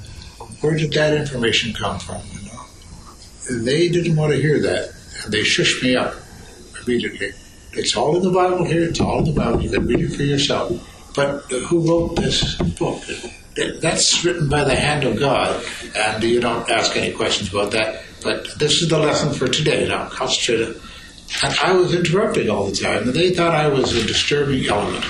where 0.61 0.77
did 0.77 0.93
that 0.93 1.15
information 1.15 1.73
come 1.73 1.99
from? 1.99 2.21
You 2.31 2.47
know? 2.47 3.65
They 3.65 3.89
didn't 3.89 4.17
want 4.17 4.33
to 4.33 4.41
hear 4.41 4.61
that, 4.61 4.93
and 5.25 5.33
they 5.33 5.41
shushed 5.41 5.83
me 5.83 5.97
up 5.97 6.15
immediately. 6.85 7.33
It's 7.73 7.97
all 7.97 8.17
in 8.17 8.23
the 8.23 8.31
Bible 8.31 8.65
here. 8.65 8.85
It's 8.85 9.01
all 9.01 9.21
in 9.21 9.25
the 9.25 9.41
Bible. 9.41 9.63
You 9.63 9.71
can 9.71 9.87
read 9.87 10.01
it 10.01 10.15
for 10.15 10.25
yourself. 10.25 10.71
But 11.17 11.51
uh, 11.51 11.61
who 11.61 11.89
wrote 11.89 12.17
this 12.17 12.57
book? 12.79 13.03
That- 13.57 13.81
That's 13.81 14.25
written 14.25 14.49
by 14.49 14.65
the 14.65 14.77
hand 14.77 15.05
of 15.05 15.19
God, 15.19 15.65
and 15.97 16.23
you 16.23 16.41
don't 16.41 16.69
ask 16.71 16.97
any 16.97 17.13
questions 17.13 17.51
about 17.53 17.73
that. 17.73 18.03
But 18.23 18.59
this 18.59 18.83
is 18.83 18.89
the 18.89 18.99
lesson 18.99 19.33
for 19.33 19.49
today. 19.49 19.89
Now, 19.89 20.09
concentrate. 20.09 20.77
And 21.43 21.55
I 21.63 21.73
was 21.73 21.95
interrupting 21.95 22.51
all 22.51 22.67
the 22.71 22.77
time, 22.77 23.05
and 23.05 23.15
they 23.15 23.31
thought 23.31 23.55
I 23.55 23.69
was 23.69 23.95
a 23.97 24.07
disturbing 24.07 24.67
element. 24.67 25.05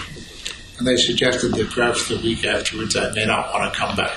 And 0.79 0.87
they 0.87 0.97
suggested 0.97 1.55
that 1.55 1.71
perhaps 1.71 2.09
the 2.09 2.17
week 2.17 2.45
afterwards 2.45 2.97
I 2.97 3.11
may 3.13 3.27
not 3.27 3.53
want 3.53 3.73
to 3.73 3.79
come 3.79 3.97
back. 3.97 4.13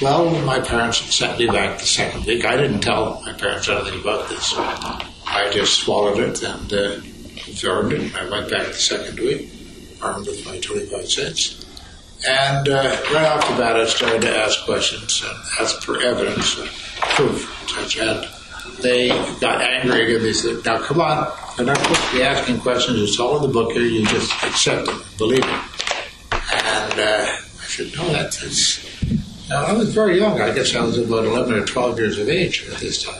Well, 0.00 0.30
my 0.44 0.60
parents 0.60 0.98
sent 1.14 1.38
me 1.38 1.46
back 1.46 1.78
the 1.78 1.86
second 1.86 2.24
week. 2.24 2.44
I 2.44 2.56
didn't 2.56 2.80
tell 2.80 3.20
my 3.26 3.32
parents 3.32 3.68
anything 3.68 4.00
about 4.00 4.28
this. 4.28 4.54
I 4.56 5.50
just 5.52 5.80
swallowed 5.80 6.18
it 6.20 6.42
and 6.42 6.72
uh, 6.72 6.92
absorbed 7.48 7.92
it. 7.92 8.14
I 8.14 8.28
went 8.30 8.50
back 8.50 8.68
the 8.68 8.74
second 8.74 9.18
week, 9.18 9.50
armed 10.00 10.26
with 10.26 10.44
my 10.46 10.58
25 10.58 11.08
cents. 11.08 11.64
And 12.26 12.68
uh, 12.68 12.96
right 13.12 13.26
off 13.26 13.48
the 13.48 13.56
bat, 13.56 13.76
I 13.76 13.86
started 13.86 14.22
to 14.22 14.36
ask 14.36 14.64
questions 14.64 15.22
and 15.24 15.38
ask 15.60 15.82
for 15.82 16.00
evidence, 16.00 16.58
and 16.58 16.68
proof. 17.14 17.54
And 18.00 18.26
they 18.82 19.08
got 19.40 19.62
angry 19.62 20.04
again. 20.04 20.22
They 20.22 20.32
said, 20.32 20.64
"Now, 20.64 20.82
come 20.82 21.00
on, 21.00 21.32
you're 21.56 21.66
not 21.66 21.76
supposed 21.78 22.02
to 22.10 22.16
be 22.16 22.22
asking 22.22 22.60
questions. 22.60 23.00
It's 23.00 23.20
all 23.20 23.36
in 23.36 23.42
the 23.42 23.48
book 23.48 23.72
here. 23.72 23.82
You 23.82 24.04
just 24.06 24.32
accept 24.42 24.88
it, 24.88 25.18
believe 25.18 25.44
it." 25.44 25.62
And 26.32 27.00
uh, 27.00 27.26
I 27.28 27.66
said, 27.66 27.92
"No, 27.96 28.08
that's." 28.12 28.40
that's 28.42 28.88
now, 29.48 29.64
I 29.64 29.72
was 29.72 29.94
very 29.94 30.18
young. 30.18 30.40
I 30.42 30.52
guess 30.52 30.74
I 30.74 30.82
was 30.82 30.98
about 30.98 31.24
11 31.24 31.54
or 31.54 31.64
12 31.64 31.98
years 31.98 32.18
of 32.18 32.28
age 32.28 32.68
at 32.70 32.78
this 32.80 33.02
time. 33.02 33.18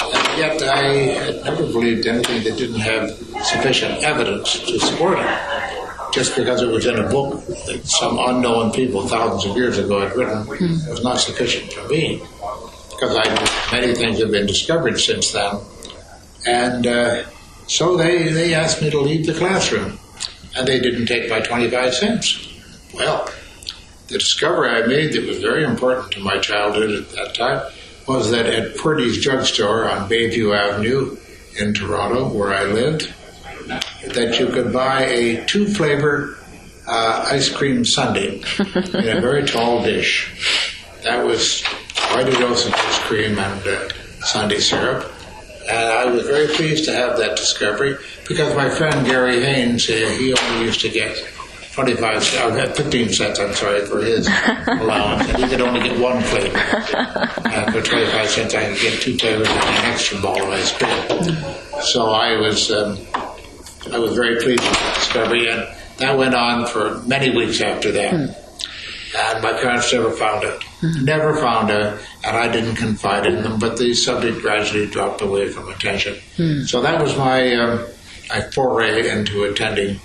And 0.00 0.38
yet 0.38 0.62
I 0.62 0.82
had 1.12 1.44
never 1.44 1.66
believed 1.66 2.06
anything 2.06 2.42
that 2.44 2.56
didn't 2.56 2.80
have 2.80 3.10
sufficient 3.44 4.02
evidence 4.02 4.58
to 4.60 4.78
support 4.80 5.18
it. 5.18 5.57
Just 6.18 6.34
because 6.34 6.62
it 6.62 6.66
was 6.66 6.84
in 6.84 6.98
a 6.98 7.08
book 7.08 7.46
that 7.46 7.82
some 7.84 8.18
unknown 8.18 8.72
people 8.72 9.06
thousands 9.06 9.48
of 9.48 9.56
years 9.56 9.78
ago 9.78 10.00
had 10.00 10.16
written 10.16 10.44
was 10.48 11.04
not 11.04 11.20
sufficient 11.20 11.72
for 11.72 11.86
me. 11.86 12.20
Because 12.90 13.16
I, 13.16 13.70
many 13.70 13.94
things 13.94 14.18
have 14.18 14.32
been 14.32 14.44
discovered 14.44 14.98
since 14.98 15.30
then. 15.30 15.60
And 16.44 16.88
uh, 16.88 17.24
so 17.68 17.96
they, 17.96 18.30
they 18.32 18.52
asked 18.52 18.82
me 18.82 18.90
to 18.90 18.98
leave 18.98 19.26
the 19.26 19.34
classroom. 19.34 19.96
And 20.56 20.66
they 20.66 20.80
didn't 20.80 21.06
take 21.06 21.30
my 21.30 21.38
25 21.38 21.94
cents. 21.94 22.48
Well, 22.92 23.30
the 24.08 24.18
discovery 24.18 24.70
I 24.70 24.88
made 24.88 25.12
that 25.12 25.24
was 25.24 25.38
very 25.38 25.62
important 25.62 26.10
to 26.14 26.20
my 26.20 26.38
childhood 26.38 26.90
at 26.90 27.10
that 27.10 27.34
time 27.36 27.72
was 28.08 28.32
that 28.32 28.46
at 28.46 28.76
Purdy's 28.76 29.22
drugstore 29.22 29.88
on 29.88 30.08
Bayview 30.08 30.52
Avenue 30.52 31.16
in 31.60 31.74
Toronto, 31.74 32.28
where 32.28 32.52
I 32.52 32.64
lived, 32.64 33.14
that 33.68 34.36
you 34.38 34.48
could 34.48 34.72
buy 34.72 35.04
a 35.06 35.44
two 35.46 35.66
flavor 35.66 36.38
uh, 36.86 37.28
ice 37.30 37.48
cream 37.50 37.84
sundae 37.84 38.40
in 38.58 39.16
a 39.16 39.20
very 39.20 39.44
tall 39.44 39.82
dish. 39.82 40.32
That 41.02 41.24
was 41.24 41.62
quite 41.94 42.28
a 42.28 42.32
dose 42.32 42.66
of 42.66 42.74
ice 42.74 42.98
cream 43.00 43.38
and 43.38 43.66
uh, 43.66 43.88
sundae 44.24 44.58
syrup. 44.58 45.12
And 45.68 45.76
I 45.76 46.06
was 46.06 46.26
very 46.26 46.48
pleased 46.48 46.86
to 46.86 46.92
have 46.92 47.18
that 47.18 47.36
discovery 47.36 47.96
because 48.26 48.54
my 48.56 48.70
friend 48.70 49.06
Gary 49.06 49.42
Haynes, 49.42 49.88
uh, 49.88 49.92
he 50.18 50.34
only 50.34 50.64
used 50.64 50.80
to 50.80 50.88
get 50.88 51.16
25 51.78 52.24
cents, 52.24 52.56
uh, 52.56 52.72
15 52.74 53.08
cents, 53.10 53.38
I'm 53.38 53.54
sorry, 53.54 53.84
for 53.86 54.02
his 54.02 54.26
allowance. 54.66 55.28
And 55.28 55.44
he 55.44 55.48
could 55.48 55.60
only 55.60 55.80
get 55.80 56.00
one 56.00 56.20
flavor. 56.22 56.58
And 57.48 57.72
for 57.72 57.82
25 57.82 58.28
cents, 58.28 58.54
I 58.54 58.72
could 58.72 58.80
get 58.80 59.00
two 59.00 59.16
flavors 59.16 59.46
and 59.46 59.58
an 59.58 59.84
extra 59.92 60.18
ball 60.20 60.42
of 60.42 60.48
ice 60.48 60.76
cream. 60.76 61.36
So 61.82 62.10
I 62.10 62.36
was, 62.40 62.72
um, 62.72 62.96
I 63.92 63.98
was 63.98 64.14
very 64.14 64.36
pleased 64.36 64.62
with 64.62 64.72
that 64.72 64.94
discovery. 64.96 65.48
And 65.48 65.66
that 65.98 66.16
went 66.16 66.34
on 66.34 66.66
for 66.66 66.98
many 67.06 67.30
weeks 67.34 67.60
after 67.60 67.90
that. 67.92 68.12
And 69.16 69.42
my 69.42 69.52
parents 69.54 69.92
never 69.92 70.10
found 70.10 70.44
it. 70.44 70.62
Never 71.02 71.34
found 71.36 71.70
it, 71.70 71.98
and 72.24 72.36
I 72.36 72.46
didn't 72.52 72.76
confide 72.76 73.26
in 73.26 73.42
them, 73.42 73.58
but 73.58 73.76
the 73.78 73.94
subject 73.94 74.42
gradually 74.42 74.86
dropped 74.86 75.22
away 75.22 75.48
from 75.48 75.68
attention. 75.70 76.14
So 76.66 76.82
that 76.82 77.02
was 77.02 77.16
my, 77.16 77.54
um, 77.56 77.86
my 78.28 78.42
foray 78.52 79.08
into 79.10 79.42
attending 79.44 79.98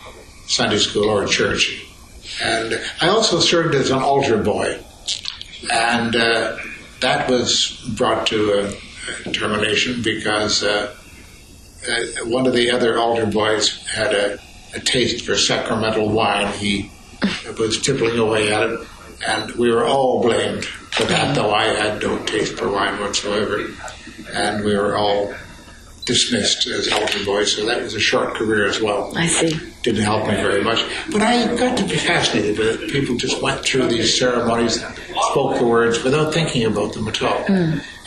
Sunday 0.48 0.80
school 0.80 1.10
or 1.10 1.28
church. 1.28 1.86
And 2.42 2.80
I 3.02 3.10
also 3.10 3.40
served 3.40 3.76
as 3.76 3.92
an 3.92 4.00
altar 4.00 4.38
boy 4.42 4.80
And 5.72 6.16
uh, 6.16 6.58
that 7.02 7.30
was 7.30 7.80
brought 7.98 8.26
to 8.28 8.74
a 9.26 9.32
termination 9.32 10.02
because 10.02 10.64
uh, 10.64 10.96
uh, 11.90 12.26
one 12.26 12.48
of 12.48 12.54
the 12.54 12.72
other 12.72 12.98
altar 12.98 13.26
boys 13.26 13.86
had 13.88 14.14
a, 14.14 14.40
a 14.74 14.80
taste 14.80 15.26
for 15.26 15.36
sacramental 15.36 16.10
wine. 16.10 16.52
He 16.54 16.92
was 17.58 17.82
tippling 17.82 18.18
away 18.18 18.52
at 18.52 18.70
it, 18.70 18.80
and 19.28 19.52
we 19.56 19.72
were 19.72 19.86
all 19.86 20.22
blamed 20.22 20.66
for 20.66 21.04
that, 21.06 21.36
though 21.36 21.52
I 21.52 21.66
had 21.66 22.02
no 22.02 22.24
taste 22.26 22.58
for 22.58 22.70
wine 22.70 23.00
whatsoever. 23.00 23.66
And 24.34 24.64
we 24.64 24.76
were 24.76 24.96
all 24.96 25.34
dismissed 26.06 26.68
as 26.68 26.92
altar 26.92 27.24
boys, 27.26 27.56
so 27.56 27.66
that 27.66 27.82
was 27.82 27.94
a 27.94 28.00
short 28.00 28.36
career 28.36 28.68
as 28.68 28.82
well. 28.82 29.16
I 29.18 29.28
see. 29.28 29.58
Didn't 29.84 30.04
help 30.04 30.28
me 30.28 30.36
very 30.36 30.64
much. 30.64 30.84
But 31.12 31.22
I 31.22 31.56
got 31.56 31.78
to 31.78 31.84
be 31.84 31.96
fascinated 31.96 32.58
with 32.58 32.82
it. 32.82 32.92
People 32.92 33.16
just 33.18 33.42
went 33.42 33.64
through 33.64 33.88
these 33.88 34.18
ceremonies, 34.18 34.84
spoke 35.32 35.58
the 35.60 35.66
words 35.66 36.04
without 36.04 36.34
thinking 36.34 36.66
about 36.66 36.94
them 36.94 37.08
at 37.08 37.22
all. 37.22 37.44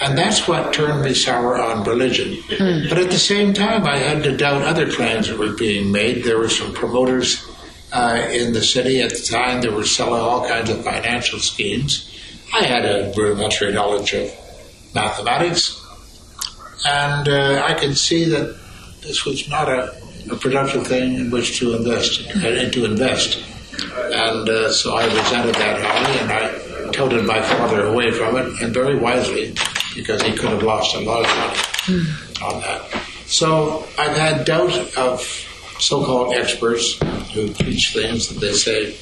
And 0.00 0.16
that's 0.18 0.46
what 0.46 0.72
turned 0.72 1.02
me 1.04 1.14
sour 1.14 1.60
on 1.60 1.84
religion. 1.84 2.42
But 2.88 2.98
at 2.98 3.10
the 3.10 3.18
same 3.18 3.52
time, 3.54 3.84
I 3.86 3.98
had 3.98 4.22
to 4.24 4.36
doubt 4.36 4.62
other 4.62 4.90
plans 4.90 5.28
that 5.28 5.38
were 5.38 5.52
being 5.52 5.90
made. 5.90 6.24
There 6.24 6.38
were 6.38 6.48
some 6.50 6.72
promoters 6.74 7.44
uh, 7.92 8.26
in 8.30 8.52
the 8.52 8.62
city 8.62 9.00
at 9.00 9.10
the 9.10 9.22
time 9.22 9.62
that 9.62 9.72
were 9.72 9.84
selling 9.86 10.20
all 10.20 10.46
kinds 10.46 10.68
of 10.70 10.84
financial 10.84 11.38
schemes. 11.38 12.12
I 12.54 12.64
had 12.64 12.84
a 12.84 13.12
rudimentary 13.16 13.72
knowledge 13.72 14.12
of 14.14 14.30
mathematics, 14.94 15.82
and 16.86 17.28
uh, 17.28 17.62
I 17.64 17.74
could 17.74 17.96
see 17.96 18.24
that 18.24 18.56
this 19.02 19.24
was 19.24 19.48
not 19.48 19.68
a, 19.68 19.94
a 20.30 20.36
productive 20.36 20.86
thing 20.86 21.14
in 21.14 21.30
which 21.30 21.58
to 21.58 21.74
invest 21.74 22.20
and 22.34 22.72
to 22.72 22.84
invest. 22.84 23.38
And 23.94 24.48
uh, 24.48 24.72
so 24.72 24.94
I 24.96 25.04
resented 25.06 25.54
that 25.56 25.80
highly, 25.80 26.18
and 26.20 26.32
I 26.32 26.65
toted 26.96 27.24
my 27.26 27.40
father 27.42 27.86
away 27.86 28.10
from 28.10 28.36
it, 28.36 28.62
and 28.62 28.72
very 28.72 28.96
wisely, 28.98 29.54
because 29.94 30.22
he 30.22 30.32
could 30.32 30.48
have 30.48 30.62
lost 30.62 30.96
a 30.96 31.00
lot 31.00 31.24
of 31.24 31.30
money 31.36 32.02
on 32.42 32.60
that. 32.62 32.80
So 33.26 33.86
I've 33.98 34.16
had 34.16 34.44
doubt 34.44 34.74
of 34.96 35.20
so-called 35.78 36.34
experts 36.34 36.98
who 37.34 37.52
teach 37.52 37.92
things 37.92 38.28
that 38.28 38.40
they 38.40 38.54
say 38.54 38.96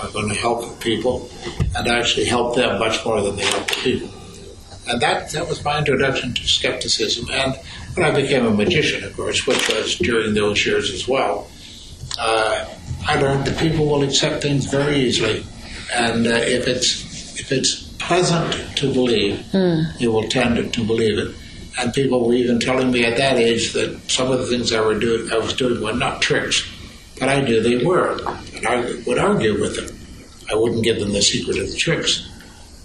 are 0.00 0.10
going 0.10 0.28
to 0.28 0.34
help 0.34 0.80
people, 0.80 1.30
and 1.76 1.86
actually 1.86 2.24
help 2.24 2.56
them 2.56 2.78
much 2.78 3.04
more 3.04 3.20
than 3.20 3.36
they 3.36 3.44
help 3.44 3.68
the 3.68 3.74
people. 3.74 4.10
And 4.88 5.00
that, 5.00 5.30
that 5.30 5.48
was 5.48 5.64
my 5.64 5.78
introduction 5.78 6.34
to 6.34 6.42
skepticism. 6.46 7.30
And 7.30 7.54
when 7.94 8.04
I 8.04 8.10
became 8.10 8.44
a 8.44 8.50
magician, 8.50 9.04
of 9.04 9.14
course, 9.16 9.46
which 9.46 9.68
was 9.68 9.96
during 9.98 10.34
those 10.34 10.66
years 10.66 10.90
as 10.90 11.06
well, 11.06 11.46
uh, 12.18 12.66
I 13.06 13.20
learned 13.20 13.46
that 13.46 13.58
people 13.58 13.86
will 13.86 14.02
accept 14.02 14.42
things 14.42 14.66
very 14.66 14.96
easily. 14.96 15.44
And 15.92 16.26
uh, 16.26 16.30
if 16.30 16.66
it's 16.66 17.13
if 17.36 17.52
it's 17.52 17.82
pleasant 17.98 18.76
to 18.76 18.92
believe, 18.92 19.44
you 19.98 20.12
will 20.12 20.28
tend 20.28 20.72
to 20.72 20.84
believe 20.84 21.18
it. 21.18 21.34
And 21.78 21.92
people 21.92 22.26
were 22.26 22.34
even 22.34 22.60
telling 22.60 22.92
me 22.92 23.04
at 23.04 23.16
that 23.16 23.36
age 23.36 23.72
that 23.72 23.98
some 24.10 24.30
of 24.30 24.38
the 24.38 24.46
things 24.46 24.72
I 24.72 24.80
were 24.80 24.98
doing 24.98 25.32
I 25.32 25.38
was 25.38 25.52
doing 25.54 25.82
were 25.82 25.92
not 25.92 26.22
tricks, 26.22 26.62
but 27.18 27.28
I 27.28 27.40
knew 27.40 27.60
they 27.62 27.84
were, 27.84 28.16
and 28.56 28.66
I 28.66 28.92
would 29.06 29.18
argue 29.18 29.60
with 29.60 29.76
them. 29.76 29.96
I 30.50 30.54
wouldn't 30.54 30.84
give 30.84 31.00
them 31.00 31.12
the 31.12 31.22
secret 31.22 31.58
of 31.58 31.70
the 31.70 31.76
tricks. 31.76 32.28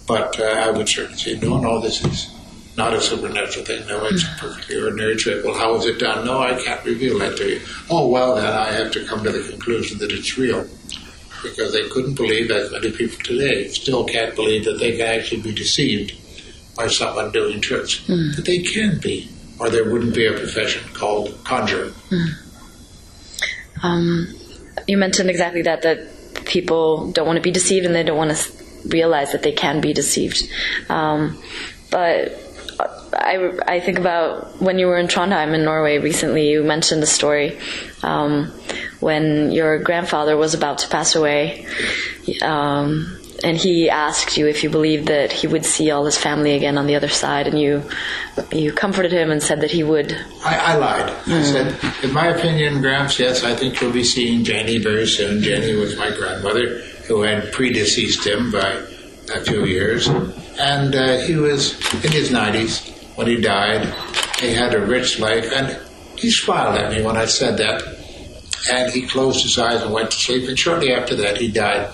But 0.08 0.40
uh, 0.40 0.44
I 0.44 0.70
would 0.70 0.88
certainly 0.88 1.18
say, 1.18 1.38
no, 1.38 1.60
no, 1.60 1.80
this 1.80 2.04
is 2.04 2.34
not 2.76 2.94
a 2.94 3.00
supernatural 3.00 3.64
thing. 3.64 3.86
No, 3.86 4.04
it's 4.06 4.24
a 4.24 4.36
perfectly 4.40 4.80
ordinary 4.80 5.14
trick. 5.14 5.44
Well, 5.44 5.54
how 5.54 5.76
is 5.76 5.86
it 5.86 6.00
done? 6.00 6.24
No, 6.26 6.40
I 6.40 6.60
can't 6.60 6.84
reveal 6.84 7.18
that 7.20 7.36
to 7.36 7.48
you. 7.48 7.60
Oh, 7.90 8.08
well, 8.08 8.34
then 8.34 8.46
I 8.52 8.72
have 8.72 8.90
to 8.92 9.04
come 9.04 9.22
to 9.22 9.30
the 9.30 9.48
conclusion 9.48 9.98
that 9.98 10.10
it's 10.10 10.36
real. 10.36 10.66
Because 11.42 11.72
they 11.72 11.88
couldn't 11.88 12.14
believe, 12.14 12.50
as 12.50 12.70
many 12.70 12.90
people 12.92 13.18
today 13.24 13.68
still 13.68 14.04
can't 14.04 14.34
believe 14.34 14.64
that 14.64 14.78
they 14.78 14.96
can 14.96 15.06
actually 15.06 15.42
be 15.42 15.52
deceived 15.52 16.14
by 16.76 16.86
someone 16.88 17.30
doing 17.32 17.60
tricks. 17.60 18.00
But 18.36 18.44
they 18.44 18.58
can 18.58 18.98
be, 19.00 19.28
or 19.58 19.70
there 19.70 19.90
wouldn't 19.90 20.14
be 20.14 20.26
a 20.26 20.32
profession 20.32 20.82
called 20.94 21.36
conjurer. 21.44 21.92
Um, 23.82 24.34
you 24.86 24.96
mentioned 24.96 25.30
exactly 25.30 25.62
that 25.62 25.82
that 25.82 26.44
people 26.44 27.10
don't 27.12 27.26
want 27.26 27.36
to 27.36 27.42
be 27.42 27.50
deceived 27.50 27.86
and 27.86 27.94
they 27.94 28.02
don't 28.02 28.16
want 28.16 28.36
to 28.36 28.88
realize 28.88 29.32
that 29.32 29.42
they 29.42 29.52
can 29.52 29.80
be 29.80 29.92
deceived. 29.92 30.42
Um, 30.88 31.42
but 31.90 32.32
I, 33.12 33.52
I 33.66 33.80
think 33.80 33.98
about 33.98 34.60
when 34.60 34.78
you 34.78 34.86
were 34.86 34.98
in 34.98 35.06
Trondheim 35.06 35.54
in 35.54 35.64
Norway 35.64 35.98
recently, 35.98 36.50
you 36.50 36.62
mentioned 36.62 37.02
a 37.02 37.06
story 37.06 37.58
um, 38.02 38.52
when 39.00 39.50
your 39.50 39.78
grandfather 39.78 40.36
was 40.36 40.54
about 40.54 40.78
to 40.78 40.88
pass 40.88 41.14
away. 41.14 41.66
Um, 42.42 43.20
and 43.42 43.56
he 43.56 43.88
asked 43.88 44.36
you 44.36 44.46
if 44.46 44.62
you 44.62 44.70
believed 44.70 45.08
that 45.08 45.32
he 45.32 45.46
would 45.46 45.64
see 45.64 45.90
all 45.90 46.04
his 46.04 46.18
family 46.18 46.52
again 46.54 46.76
on 46.76 46.86
the 46.86 46.94
other 46.94 47.08
side, 47.08 47.46
and 47.46 47.58
you 47.58 47.82
you 48.52 48.72
comforted 48.72 49.12
him 49.12 49.30
and 49.30 49.42
said 49.42 49.62
that 49.62 49.70
he 49.70 49.82
would. 49.82 50.12
I, 50.44 50.56
I 50.56 50.76
lied. 50.76 51.10
I 51.26 51.42
said, 51.42 52.04
in 52.04 52.12
my 52.12 52.26
opinion, 52.26 52.82
Gramps, 52.82 53.18
yes, 53.18 53.42
I 53.42 53.54
think 53.54 53.80
you'll 53.80 53.92
be 53.92 54.04
seeing 54.04 54.44
Jenny 54.44 54.78
very 54.78 55.06
soon. 55.06 55.42
Jenny 55.42 55.74
was 55.74 55.96
my 55.96 56.10
grandmother, 56.10 56.80
who 57.08 57.22
had 57.22 57.52
predeceased 57.52 58.26
him 58.26 58.50
by 58.50 58.70
a 59.34 59.40
few 59.42 59.64
years. 59.64 60.08
And 60.60 60.94
uh, 60.94 61.18
he 61.18 61.36
was 61.36 61.74
in 62.04 62.12
his 62.12 62.30
90s 62.30 63.16
when 63.16 63.26
he 63.26 63.40
died. 63.40 63.86
He 64.38 64.52
had 64.52 64.74
a 64.74 64.84
rich 64.84 65.18
life, 65.18 65.50
and 65.52 65.78
he 66.16 66.30
smiled 66.30 66.76
at 66.76 66.92
me 66.92 67.02
when 67.02 67.16
I 67.16 67.24
said 67.24 67.56
that. 67.58 67.82
And 68.70 68.92
he 68.92 69.06
closed 69.06 69.42
his 69.42 69.58
eyes 69.58 69.80
and 69.80 69.92
went 69.92 70.10
to 70.10 70.18
sleep, 70.18 70.48
and 70.48 70.58
shortly 70.58 70.92
after 70.92 71.16
that, 71.16 71.38
he 71.38 71.48
died. 71.48 71.90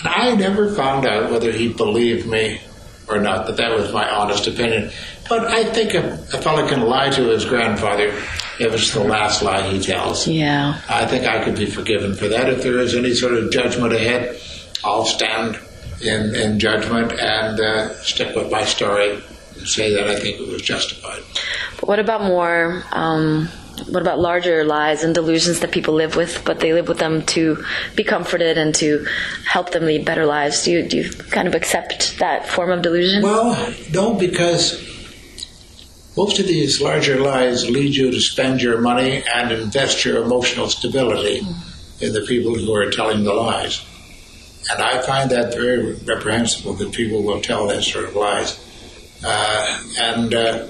And 0.00 0.08
I 0.08 0.34
never 0.34 0.74
found 0.74 1.06
out 1.06 1.30
whether 1.30 1.52
he 1.52 1.72
believed 1.72 2.26
me 2.26 2.60
or 3.08 3.18
not, 3.20 3.46
but 3.46 3.56
that 3.56 3.74
was 3.74 3.92
my 3.92 4.08
honest 4.10 4.48
opinion. 4.48 4.90
But 5.28 5.44
I 5.46 5.64
think 5.64 5.94
a, 5.94 6.14
a 6.32 6.42
fellow 6.42 6.68
can 6.68 6.82
lie 6.82 7.10
to 7.10 7.22
his 7.28 7.44
grandfather 7.44 8.08
if 8.58 8.74
it's 8.74 8.92
the 8.92 9.04
last 9.04 9.42
lie 9.42 9.70
he 9.70 9.80
tells. 9.80 10.26
Yeah. 10.26 10.80
I 10.88 11.06
think 11.06 11.24
I 11.24 11.44
could 11.44 11.56
be 11.56 11.66
forgiven 11.66 12.14
for 12.14 12.26
that. 12.28 12.48
If 12.48 12.62
there 12.62 12.78
is 12.78 12.94
any 12.94 13.14
sort 13.14 13.34
of 13.34 13.52
judgment 13.52 13.92
ahead, 13.92 14.40
I'll 14.84 15.04
stand 15.04 15.58
in, 16.00 16.34
in 16.34 16.58
judgment 16.58 17.12
and 17.12 17.60
uh, 17.60 17.92
stick 17.94 18.34
with 18.34 18.50
my 18.50 18.64
story 18.64 19.20
and 19.56 19.66
say 19.66 19.94
that 19.94 20.08
I 20.08 20.18
think 20.18 20.40
it 20.40 20.48
was 20.48 20.62
justified. 20.62 21.22
But 21.76 21.88
what 21.88 21.98
about 21.98 22.22
more? 22.22 22.82
Um, 22.92 23.48
what 23.86 24.02
about 24.02 24.18
larger 24.18 24.64
lies 24.64 25.04
and 25.04 25.14
delusions 25.14 25.60
that 25.60 25.70
people 25.70 25.94
live 25.94 26.16
with, 26.16 26.42
but 26.44 26.60
they 26.60 26.72
live 26.72 26.88
with 26.88 26.98
them 26.98 27.22
to 27.26 27.64
be 27.94 28.04
comforted 28.04 28.58
and 28.58 28.74
to 28.76 29.06
help 29.46 29.70
them 29.70 29.84
lead 29.84 30.04
better 30.04 30.26
lives? 30.26 30.64
Do 30.64 30.72
you 30.72 30.88
do 30.88 30.96
you 30.96 31.10
kind 31.10 31.46
of 31.46 31.54
accept 31.54 32.18
that 32.18 32.48
form 32.48 32.70
of 32.70 32.82
delusion? 32.82 33.22
Well, 33.22 33.72
no, 33.92 34.14
because 34.14 34.84
most 36.16 36.40
of 36.40 36.46
these 36.46 36.80
larger 36.80 37.20
lies 37.20 37.70
lead 37.70 37.94
you 37.94 38.10
to 38.10 38.20
spend 38.20 38.60
your 38.60 38.80
money 38.80 39.22
and 39.32 39.52
invest 39.52 40.04
your 40.04 40.22
emotional 40.22 40.68
stability 40.68 41.46
in 42.00 42.12
the 42.12 42.22
people 42.22 42.56
who 42.56 42.74
are 42.74 42.90
telling 42.90 43.22
the 43.24 43.32
lies. 43.32 43.84
And 44.70 44.82
I 44.82 45.00
find 45.02 45.30
that 45.30 45.54
very 45.54 45.94
reprehensible 45.94 46.74
that 46.74 46.92
people 46.92 47.22
will 47.22 47.40
tell 47.40 47.66
that 47.68 47.82
sort 47.82 48.04
of 48.04 48.14
lies. 48.14 48.64
Uh, 49.24 49.82
and 49.98 50.34
uh, 50.34 50.66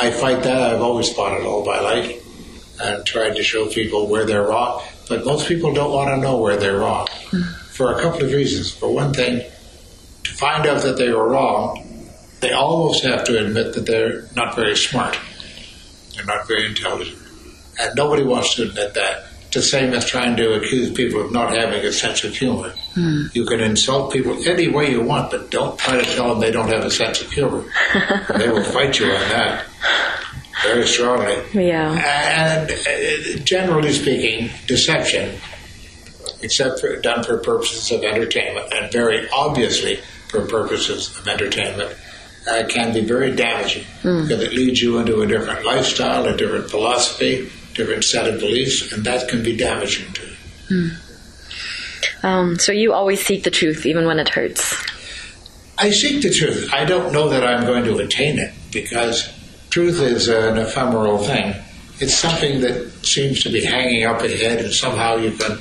I 0.00 0.10
fight 0.10 0.42
that. 0.44 0.72
I've 0.74 0.80
always 0.80 1.12
fought 1.12 1.38
it 1.38 1.44
all 1.44 1.64
my 1.64 1.80
life 1.80 2.20
and 2.80 3.04
tried 3.06 3.36
to 3.36 3.42
show 3.42 3.66
people 3.66 4.08
where 4.08 4.24
they're 4.24 4.46
wrong. 4.46 4.82
But 5.08 5.24
most 5.24 5.46
people 5.46 5.72
don't 5.74 5.92
want 5.92 6.08
to 6.08 6.16
know 6.16 6.38
where 6.38 6.56
they're 6.56 6.78
wrong 6.78 7.06
for 7.70 7.92
a 7.92 8.00
couple 8.00 8.24
of 8.24 8.32
reasons. 8.32 8.70
For 8.70 8.92
one 8.92 9.12
thing, 9.12 9.40
to 10.24 10.32
find 10.32 10.66
out 10.66 10.82
that 10.82 10.96
they 10.96 11.10
were 11.10 11.28
wrong, 11.28 12.08
they 12.40 12.52
almost 12.52 13.04
have 13.04 13.24
to 13.24 13.44
admit 13.44 13.74
that 13.74 13.86
they're 13.86 14.26
not 14.34 14.56
very 14.56 14.76
smart. 14.76 15.18
They're 16.14 16.24
not 16.24 16.48
very 16.48 16.66
intelligent. 16.66 17.18
And 17.78 17.94
nobody 17.96 18.22
wants 18.22 18.54
to 18.54 18.62
admit 18.62 18.94
that. 18.94 19.26
It's 19.54 19.70
the 19.70 19.78
same 19.78 19.94
as 19.94 20.04
trying 20.04 20.34
to 20.38 20.54
accuse 20.54 20.90
people 20.90 21.20
of 21.20 21.30
not 21.30 21.56
having 21.56 21.84
a 21.84 21.92
sense 21.92 22.24
of 22.24 22.34
humor. 22.34 22.74
You 23.34 23.46
can 23.46 23.60
insult 23.60 24.12
people 24.12 24.36
any 24.48 24.66
way 24.66 24.90
you 24.90 25.00
want, 25.00 25.30
but 25.30 25.48
don't 25.52 25.78
try 25.78 25.96
to 25.96 26.04
tell 26.16 26.30
them 26.30 26.40
they 26.40 26.50
don't 26.50 26.68
have 26.70 26.84
a 26.84 26.90
sense 26.90 27.20
of 27.22 27.30
humor. 27.30 27.64
they 28.36 28.48
will 28.48 28.64
fight 28.64 28.98
you 28.98 29.06
on 29.06 29.28
that 29.28 29.64
very 30.64 30.84
strongly. 30.88 31.36
Yeah. 31.52 31.92
And 31.92 32.68
uh, 32.68 33.44
generally 33.44 33.92
speaking, 33.92 34.50
deception, 34.66 35.38
except 36.42 36.80
for 36.80 36.96
done 36.96 37.22
for 37.22 37.38
purposes 37.38 37.92
of 37.92 38.02
entertainment, 38.02 38.72
and 38.72 38.90
very 38.90 39.28
obviously 39.30 40.00
for 40.30 40.44
purposes 40.48 41.16
of 41.16 41.28
entertainment, 41.28 41.96
uh, 42.50 42.64
can 42.68 42.92
be 42.92 43.02
very 43.02 43.36
damaging 43.36 43.84
because 44.02 44.42
it 44.42 44.52
leads 44.52 44.82
you 44.82 44.98
into 44.98 45.22
a 45.22 45.28
different 45.28 45.64
lifestyle, 45.64 46.26
a 46.26 46.36
different 46.36 46.68
philosophy, 46.68 47.52
different 47.74 48.04
set 48.04 48.28
of 48.28 48.40
beliefs, 48.40 48.92
and 48.92 49.04
that 49.04 49.28
can 49.28 49.42
be 49.42 49.56
damaging 49.56 50.12
to 50.14 50.22
you. 50.70 50.90
Um, 52.22 52.58
so 52.58 52.72
you 52.72 52.92
always 52.92 53.24
seek 53.24 53.44
the 53.44 53.50
truth, 53.50 53.84
even 53.84 54.06
when 54.06 54.18
it 54.18 54.30
hurts. 54.30 54.74
I 55.76 55.90
seek 55.90 56.22
the 56.22 56.30
truth. 56.30 56.70
I 56.72 56.84
don't 56.84 57.12
know 57.12 57.28
that 57.28 57.44
I'm 57.44 57.66
going 57.66 57.84
to 57.84 57.98
attain 57.98 58.38
it 58.38 58.54
because 58.72 59.28
truth 59.70 60.00
is 60.00 60.28
an 60.28 60.56
ephemeral 60.56 61.18
thing. 61.18 61.54
It's 62.00 62.14
something 62.14 62.60
that 62.60 62.90
seems 63.04 63.42
to 63.42 63.50
be 63.50 63.64
hanging 63.64 64.04
up 64.04 64.20
ahead, 64.22 64.60
and 64.64 64.72
somehow 64.72 65.16
you 65.16 65.32
can, 65.32 65.56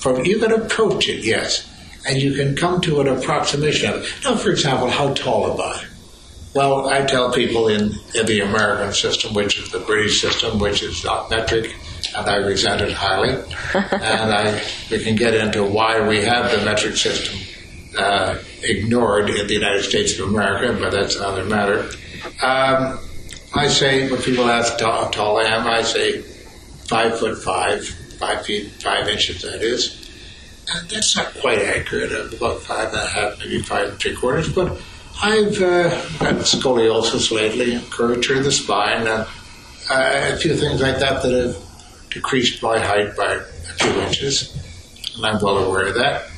from 0.00 0.24
you 0.24 0.38
can 0.38 0.52
approach 0.52 1.08
it, 1.08 1.24
yes, 1.24 1.68
and 2.08 2.20
you 2.20 2.34
can 2.34 2.56
come 2.56 2.80
to 2.82 3.00
an 3.00 3.08
approximation 3.08 3.90
of 3.90 4.02
it. 4.02 4.24
Now, 4.24 4.36
for 4.36 4.50
example, 4.50 4.88
how 4.88 5.12
tall 5.14 5.52
am 5.52 5.60
I? 5.60 5.84
Well, 6.58 6.88
I 6.88 7.02
tell 7.02 7.30
people 7.30 7.68
in, 7.68 7.92
in 8.16 8.26
the 8.26 8.40
American 8.40 8.92
system, 8.92 9.32
which 9.32 9.60
is 9.60 9.70
the 9.70 9.78
British 9.78 10.20
system, 10.20 10.58
which 10.58 10.82
is 10.82 11.04
not 11.04 11.30
metric, 11.30 11.72
and 12.16 12.28
I 12.28 12.34
resent 12.38 12.80
it 12.80 12.90
highly. 12.90 13.30
and 13.74 14.32
I, 14.34 14.60
we 14.90 14.98
can 14.98 15.14
get 15.14 15.34
into 15.34 15.62
why 15.62 16.04
we 16.04 16.20
have 16.22 16.50
the 16.50 16.64
metric 16.64 16.96
system 16.96 17.38
uh, 17.96 18.38
ignored 18.64 19.30
in 19.30 19.46
the 19.46 19.54
United 19.54 19.84
States 19.84 20.18
of 20.18 20.30
America, 20.30 20.76
but 20.80 20.90
that's 20.90 21.14
another 21.14 21.44
matter. 21.44 21.90
Um, 22.42 22.98
I 23.54 23.68
say, 23.68 24.10
when 24.10 24.20
people 24.20 24.50
ask 24.50 24.80
how 24.80 25.10
tall 25.10 25.36
I 25.38 25.44
am, 25.44 25.64
I 25.64 25.82
say 25.82 26.22
five 26.22 27.20
foot 27.20 27.40
five, 27.40 27.86
five 27.86 28.44
feet, 28.44 28.72
five 28.82 29.06
inches, 29.06 29.42
that 29.42 29.62
is. 29.62 30.10
And 30.74 30.90
that's 30.90 31.14
not 31.14 31.32
quite 31.34 31.60
accurate, 31.60 32.10
I'm 32.10 32.36
about 32.36 32.62
five 32.62 32.88
and 32.88 33.00
a 33.00 33.06
half, 33.06 33.38
maybe 33.38 33.62
five 33.62 33.90
and 33.90 34.00
three 34.00 34.16
quarters, 34.16 34.52
but 34.52 34.76
I've 35.20 35.60
uh, 35.60 35.90
got 36.18 36.36
scoliosis 36.44 37.32
lately, 37.32 37.80
curvature 37.90 38.36
of 38.38 38.44
the 38.44 38.52
spine, 38.52 39.00
and 39.00 39.08
uh, 39.08 39.26
a 39.90 40.36
few 40.36 40.54
things 40.54 40.80
like 40.80 40.98
that 41.00 41.22
that 41.22 41.32
have 41.32 41.56
decreased 42.10 42.62
my 42.62 42.78
height 42.78 43.16
by 43.16 43.34
a 43.34 43.40
few 43.40 44.00
inches, 44.02 44.54
and 45.16 45.26
I'm 45.26 45.42
well 45.42 45.58
aware 45.58 45.88
of 45.88 45.94
that. 45.96 46.30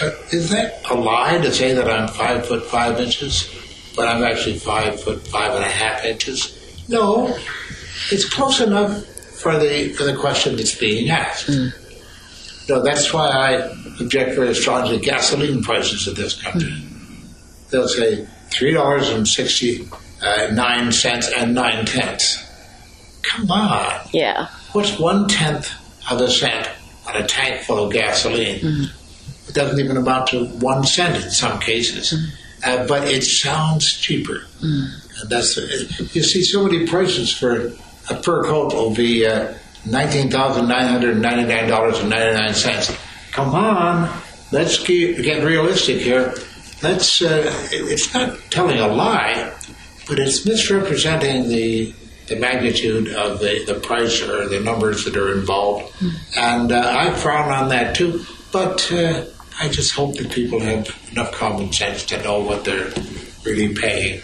But 0.00 0.32
is 0.32 0.50
that 0.50 0.90
a 0.90 0.94
lie 0.94 1.38
to 1.38 1.52
say 1.52 1.74
that 1.74 1.88
I'm 1.88 2.08
five 2.08 2.46
foot 2.46 2.64
five 2.64 2.98
inches, 2.98 3.52
but 3.94 4.08
I'm 4.08 4.24
actually 4.24 4.58
five 4.58 5.00
foot 5.02 5.26
five 5.28 5.54
and 5.54 5.64
a 5.64 5.68
half 5.68 6.04
inches? 6.04 6.86
No, 6.88 7.36
it's 8.10 8.26
close 8.26 8.60
enough 8.60 9.04
for 9.04 9.58
the 9.58 9.90
for 9.90 10.04
the 10.04 10.16
question 10.16 10.56
that's 10.56 10.74
being 10.74 11.10
asked. 11.10 11.50
No, 12.68 12.82
that's 12.82 13.12
why 13.12 13.28
I 13.28 13.54
object 14.00 14.34
very 14.34 14.54
strongly 14.54 14.98
to 14.98 15.04
gasoline 15.04 15.62
prices 15.62 16.08
in 16.08 16.14
this 16.14 16.40
country. 16.40 16.74
They'll 17.70 17.88
say 17.88 18.26
three 18.50 18.72
dollars 18.72 19.10
and 19.10 19.26
sixty 19.26 19.88
nine 20.52 20.90
cents 20.92 21.30
and 21.36 21.54
nine 21.54 21.84
tenths. 21.86 22.44
Come 23.22 23.50
on. 23.50 24.00
Yeah. 24.12 24.48
What's 24.72 24.98
one 24.98 25.28
tenth 25.28 25.70
of 26.10 26.20
a 26.20 26.30
cent 26.30 26.68
on 27.06 27.16
a 27.16 27.26
tank 27.26 27.62
full 27.62 27.84
of 27.86 27.92
gasoline? 27.92 28.88
It 29.48 29.54
doesn't 29.54 29.78
even 29.80 29.96
amount 29.96 30.28
to 30.28 30.46
one 30.46 30.84
cent 30.84 31.22
in 31.24 31.30
some 31.30 31.58
cases, 31.58 32.14
uh, 32.64 32.86
but 32.86 33.08
it 33.08 33.22
sounds 33.22 33.90
cheaper. 33.92 34.42
And 34.62 35.30
that's 35.30 35.54
the, 35.56 36.10
you 36.12 36.22
see 36.22 36.42
so 36.42 36.64
many 36.64 36.86
prices 36.86 37.32
for 37.32 37.72
a 38.10 38.14
per 38.14 38.44
coat 38.44 38.72
will 38.74 38.94
be 38.94 39.26
uh, 39.26 39.54
nineteen 39.84 40.30
thousand 40.30 40.68
nine 40.68 40.86
hundred 40.86 41.20
ninety 41.20 41.44
nine 41.44 41.68
dollars 41.68 41.98
and 41.98 42.10
ninety 42.10 42.34
nine 42.38 42.54
cents. 42.54 42.94
Come 43.32 43.54
on, 43.54 44.10
let's 44.52 44.82
get, 44.84 45.22
get 45.22 45.44
realistic 45.44 45.98
here. 46.00 46.34
Let's. 46.82 47.22
Uh, 47.22 47.50
it- 47.72 47.90
it's 47.92 48.12
not 48.14 48.38
telling 48.50 48.78
a 48.78 48.88
lie, 48.88 49.52
but 50.08 50.18
it's 50.18 50.44
misrepresenting 50.46 51.48
the 51.48 51.92
the 52.26 52.36
magnitude 52.36 53.08
of 53.14 53.40
the, 53.40 53.64
the 53.66 53.74
price 53.80 54.20
or 54.22 54.46
the 54.48 54.60
numbers 54.60 55.04
that 55.06 55.16
are 55.16 55.32
involved. 55.32 55.94
And 56.36 56.70
uh, 56.70 56.94
I 56.96 57.10
frown 57.14 57.50
on 57.50 57.70
that 57.70 57.96
too. 57.96 58.22
But 58.52 58.92
uh, 58.92 59.24
I 59.58 59.68
just 59.70 59.92
hope 59.94 60.16
that 60.18 60.30
people 60.30 60.60
have 60.60 60.94
enough 61.10 61.32
common 61.32 61.72
sense 61.72 62.04
to 62.06 62.22
know 62.22 62.40
what 62.40 62.64
they're 62.66 62.90
really 63.48 63.74
paying. 63.74 64.20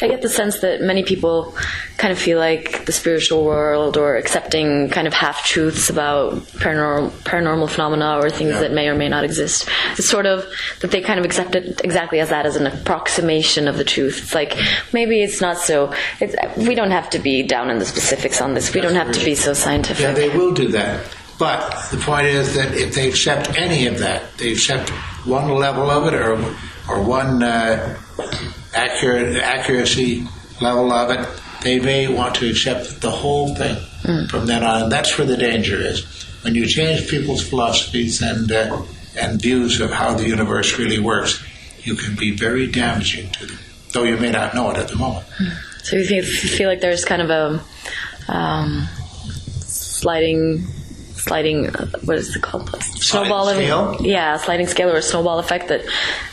I 0.00 0.08
get 0.08 0.22
the 0.22 0.28
sense 0.28 0.60
that 0.60 0.80
many 0.80 1.02
people 1.02 1.56
kind 1.96 2.12
of 2.12 2.18
feel 2.18 2.38
like 2.38 2.84
the 2.86 2.92
spiritual 2.92 3.44
world 3.44 3.96
or 3.96 4.16
accepting 4.16 4.88
kind 4.90 5.06
of 5.06 5.12
half 5.14 5.44
truths 5.44 5.90
about 5.90 6.34
paranormal, 6.62 7.10
paranormal 7.24 7.68
phenomena 7.70 8.18
or 8.18 8.30
things 8.30 8.50
Yeah. 8.54 8.60
that 8.60 8.72
may 8.72 8.88
or 8.88 8.94
may 8.94 9.08
not 9.08 9.24
exist. 9.24 9.68
It's 9.98 10.08
sort 10.08 10.26
of 10.26 10.44
that 10.80 10.90
they 10.90 11.00
kind 11.00 11.18
of 11.18 11.24
accept 11.24 11.54
it 11.54 11.80
exactly 11.84 12.20
as 12.20 12.28
that, 12.30 12.46
as 12.46 12.56
an 12.56 12.66
approximation 12.66 13.68
of 13.68 13.76
the 13.76 13.84
truth. 13.84 14.18
It's 14.22 14.34
like 14.34 14.56
maybe 14.92 15.22
it's 15.22 15.40
not 15.40 15.58
so. 15.58 15.92
It's, 16.20 16.34
we 16.56 16.74
don't 16.74 16.90
have 16.92 17.10
to 17.10 17.18
be 17.18 17.42
down 17.42 17.70
in 17.70 17.78
the 17.78 17.84
specifics 17.86 18.40
on 18.40 18.54
this. 18.54 18.72
We 18.74 18.80
don't 18.80 18.94
have 18.94 19.12
to 19.12 19.24
be 19.24 19.34
so 19.34 19.52
scientific. 19.52 20.02
Yeah, 20.02 20.12
they 20.12 20.28
will 20.36 20.52
do 20.52 20.68
that. 20.68 21.04
But 21.38 21.88
the 21.90 21.96
point 21.98 22.26
is 22.26 22.54
that 22.54 22.74
if 22.74 22.94
they 22.94 23.08
accept 23.08 23.56
any 23.58 23.86
of 23.86 23.98
that, 23.98 24.36
they 24.38 24.52
accept 24.52 24.90
one 25.26 25.48
level 25.48 25.90
of 25.90 26.06
it 26.06 26.14
or 26.14 26.34
or 26.88 27.02
one 27.02 27.42
uh, 27.42 27.96
accurate 28.74 29.36
accuracy 29.36 30.26
level 30.60 30.92
of 30.92 31.10
it, 31.10 31.28
they 31.62 31.80
may 31.80 32.08
want 32.08 32.34
to 32.36 32.50
accept 32.50 33.00
the 33.00 33.10
whole 33.10 33.54
thing 33.54 33.76
from 34.28 34.46
then 34.46 34.62
on. 34.62 34.84
And 34.84 34.92
that's 34.92 35.16
where 35.18 35.26
the 35.26 35.36
danger 35.36 35.76
is. 35.76 36.04
When 36.42 36.54
you 36.54 36.66
change 36.66 37.08
people's 37.08 37.42
philosophies 37.46 38.20
and 38.20 38.50
uh, 38.52 38.82
and 39.16 39.40
views 39.40 39.80
of 39.80 39.90
how 39.90 40.14
the 40.14 40.26
universe 40.26 40.78
really 40.78 40.98
works, 40.98 41.42
you 41.82 41.94
can 41.94 42.16
be 42.16 42.36
very 42.36 42.66
damaging 42.66 43.30
to 43.30 43.46
them, 43.46 43.58
though 43.92 44.02
you 44.02 44.16
may 44.16 44.30
not 44.30 44.54
know 44.54 44.70
it 44.70 44.76
at 44.76 44.88
the 44.88 44.96
moment. 44.96 45.26
So 45.84 45.96
you 45.96 46.04
feel, 46.04 46.24
feel 46.24 46.68
like 46.68 46.80
there's 46.80 47.04
kind 47.04 47.22
of 47.22 47.30
a 47.30 47.62
um, 48.28 48.88
sliding, 49.60 50.66
sliding. 51.24 51.68
Uh, 51.68 51.86
what 52.04 52.16
is 52.16 52.36
it 52.36 52.42
called? 52.42 52.70
Snowball. 52.82 53.48
scale? 53.48 53.96
Yeah, 54.00 54.36
sliding 54.36 54.66
scale 54.66 54.90
or 54.90 55.00
snowball 55.00 55.38
effect 55.38 55.68
that 55.68 55.80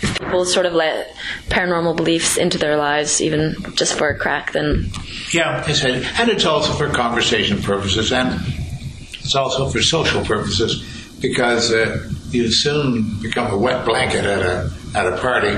if 0.02 0.20
people 0.20 0.46
sort 0.46 0.66
of 0.66 0.74
let 0.74 1.16
paranormal 1.50 1.96
beliefs 1.96 2.38
into 2.38 2.58
their 2.58 2.76
lives, 2.78 3.22
even 3.22 3.56
just 3.76 3.98
for 3.98 4.10
a 4.10 4.18
crack, 4.18 4.54
then 4.54 4.92
Yeah, 5.32 5.64
it's 5.68 5.84
a, 5.84 6.04
and 6.20 6.30
it's 6.30 6.46
also 6.46 6.74
for 6.74 6.90
conversation 6.90 7.62
purposes, 7.62 8.12
and 8.12 8.40
it's 9.14 9.36
also 9.36 9.70
for 9.70 9.82
social 9.82 10.24
purposes, 10.26 10.84
because 11.22 11.72
uh, 11.72 12.08
you 12.32 12.52
soon 12.52 13.22
become 13.22 13.52
a 13.52 13.58
wet 13.58 13.86
blanket 13.86 14.26
at 14.26 14.42
a 14.42 14.72
at 14.94 15.08
a 15.08 15.18
party. 15.18 15.56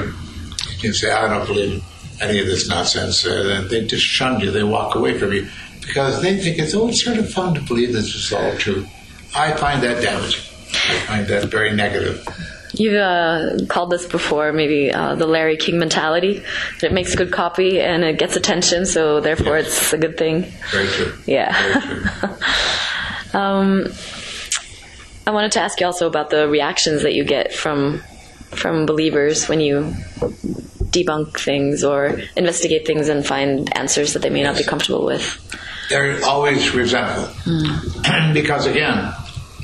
You 0.80 0.94
say, 0.94 1.12
"I 1.12 1.28
don't 1.28 1.48
believe 1.48 1.84
any 2.22 2.40
of 2.40 2.46
this 2.46 2.68
nonsense," 2.70 3.26
uh, 3.26 3.58
and 3.58 3.70
they 3.70 3.86
just 3.86 4.06
shun 4.06 4.40
you. 4.42 4.52
They 4.52 4.64
walk 4.64 4.96
away 4.96 5.18
from 5.18 5.34
you 5.34 5.48
because 5.82 6.22
they 6.22 6.38
think 6.38 6.60
it's 6.60 6.74
oh, 6.76 6.88
it's 6.90 7.04
sort 7.04 7.18
of 7.18 7.30
fun 7.30 7.54
to 7.56 7.62
believe 7.62 7.94
this 7.94 8.14
is 8.16 8.32
all 8.34 8.56
true. 8.58 8.86
I 9.36 9.52
find 9.58 9.82
that 9.84 10.02
damaging. 10.02 10.44
I 10.74 11.00
find 11.08 11.28
that 11.28 11.46
very 11.50 11.72
negative. 11.74 12.28
you've 12.74 12.96
uh, 12.96 13.58
called 13.68 13.92
this 13.92 14.06
before, 14.08 14.52
maybe 14.52 14.92
uh, 14.92 15.16
the 15.16 15.28
Larry 15.28 15.58
King 15.58 15.78
mentality. 15.80 16.44
It 16.82 16.92
makes 16.92 17.16
good 17.16 17.32
copy 17.32 17.80
and 17.80 18.04
it 18.04 18.18
gets 18.18 18.36
attention, 18.36 18.86
so 18.86 19.20
therefore 19.20 19.58
it's 19.58 19.94
a 19.94 19.98
good 19.98 20.18
thing. 20.18 20.52
Very 20.72 20.88
true. 20.88 21.14
Yeah. 21.26 21.52
Very 21.62 22.10
true. 22.10 22.30
Um, 23.36 23.88
I 25.26 25.32
wanted 25.32 25.54
to 25.54 25.60
ask 25.60 25.80
you 25.80 25.88
also 25.88 26.06
about 26.06 26.30
the 26.30 26.48
reactions 26.48 27.02
that 27.02 27.16
you 27.16 27.24
get 27.24 27.52
from 27.52 28.04
from 28.52 28.86
believers 28.86 29.50
when 29.50 29.60
you 29.60 29.96
debunk 30.94 31.40
things 31.40 31.84
or 31.84 32.20
investigate 32.38 32.86
things 32.86 33.10
and 33.10 33.26
find 33.26 33.76
answers 33.76 34.14
that 34.14 34.22
they 34.22 34.30
may 34.30 34.44
not 34.44 34.56
be 34.56 34.64
comfortable 34.64 35.04
with. 35.04 35.26
they're 35.90 36.24
always 36.24 36.76
resentful 36.76 37.26
because 38.34 38.68
again 38.68 39.12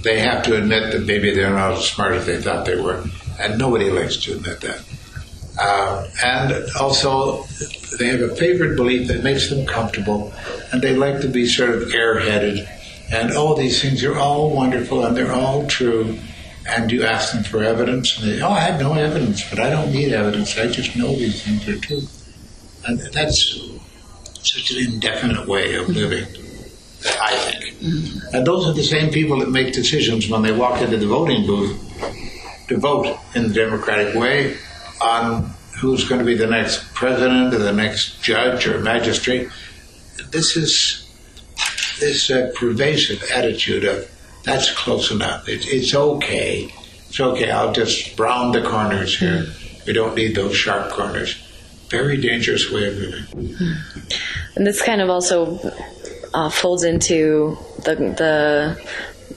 they 0.04 0.20
have 0.20 0.44
to 0.44 0.56
admit 0.56 0.92
that 0.92 1.06
maybe 1.06 1.34
they're 1.34 1.50
not 1.50 1.74
as 1.74 1.90
smart 1.90 2.14
as 2.14 2.26
they 2.26 2.42
thought 2.42 2.66
they 2.66 2.80
were 2.80 3.04
and 3.40 3.58
nobody 3.58 3.90
likes 3.90 4.18
to 4.18 4.34
admit 4.34 4.62
that. 4.62 4.82
Uh, 5.58 6.08
and 6.24 6.70
also 6.80 7.44
they 7.98 8.08
have 8.08 8.22
a 8.22 8.36
favorite 8.36 8.76
belief 8.76 9.08
that 9.08 9.24
makes 9.24 9.50
them 9.50 9.66
comfortable 9.66 10.34
and 10.72 10.82
they 10.82 10.96
like 10.96 11.20
to 11.22 11.28
be 11.28 11.46
sort 11.46 11.72
of 11.72 11.84
airheaded 11.90 12.68
and 13.12 13.34
all 13.34 13.56
these 13.56 13.82
things 13.82 14.04
are 14.04 14.18
all 14.18 14.56
wonderful 14.56 15.06
and 15.06 15.18
they're 15.18 15.34
all 15.34 15.68
true 15.68 16.18
and 16.68 16.92
you 16.92 17.04
ask 17.04 17.34
them 17.34 17.44
for 17.44 17.64
evidence 17.64 18.18
and 18.18 18.30
they 18.30 18.42
oh 18.42 18.52
i 18.52 18.60
have 18.60 18.80
no 18.80 18.94
evidence 18.94 19.50
but 19.50 19.60
i 19.60 19.70
don't 19.70 19.92
need 19.92 20.14
evidence 20.14 20.58
i 20.58 20.68
just 20.68 20.96
know 20.96 21.08
these 21.08 21.44
things 21.44 21.68
are 21.68 21.80
true. 21.80 22.02
And 22.86 23.00
that's 23.12 23.60
such 24.42 24.72
an 24.72 24.94
indefinite 24.94 25.48
way 25.48 25.76
of 25.76 25.90
living, 25.90 26.26
I 27.06 27.36
think. 27.36 28.34
And 28.34 28.46
those 28.46 28.68
are 28.68 28.74
the 28.74 28.84
same 28.84 29.12
people 29.12 29.40
that 29.40 29.50
make 29.50 29.74
decisions 29.74 30.30
when 30.30 30.42
they 30.42 30.52
walk 30.52 30.82
into 30.82 30.98
the 30.98 31.08
voting 31.08 31.46
booth 31.46 31.78
to 32.68 32.78
vote 32.78 33.18
in 33.36 33.48
the 33.48 33.54
democratic 33.54 34.16
way 34.16 34.58
on 35.02 35.54
who's 35.80 36.08
going 36.08 36.20
to 36.20 36.26
be 36.26 36.36
the 36.36 36.48
next 36.48 36.94
president 36.94 37.54
or 37.54 37.60
the 37.60 37.72
next 37.72 38.22
judge 38.22 38.68
or 38.68 38.80
magistrate. 38.80 39.50
This 40.32 40.58
is 40.58 41.06
this 42.00 42.30
uh, 42.30 42.52
pervasive 42.56 43.24
attitude 43.32 43.84
of 43.86 44.10
that's 44.44 44.72
close 44.74 45.12
enough. 45.12 45.48
It, 45.50 45.66
it's 45.68 45.94
okay. 45.94 46.74
It's 47.08 47.20
okay. 47.20 47.52
I'll 47.52 47.74
just 47.74 48.18
round 48.20 48.54
the 48.54 48.62
corners 48.62 49.18
here. 49.18 49.48
We 49.86 49.94
don't 49.94 50.16
need 50.16 50.36
those 50.36 50.56
sharp 50.56 50.92
corners. 50.92 51.36
Very 51.90 52.18
dangerous 52.18 52.72
way 52.72 52.88
of 52.88 52.96
living. 52.96 53.76
And 54.56 54.68
this 54.68 54.82
kind 54.82 55.02
of 55.02 55.10
also 55.10 55.58
uh, 56.34 56.50
folds 56.50 56.84
into 56.84 57.58
the 57.84 57.96
the 57.96 58.82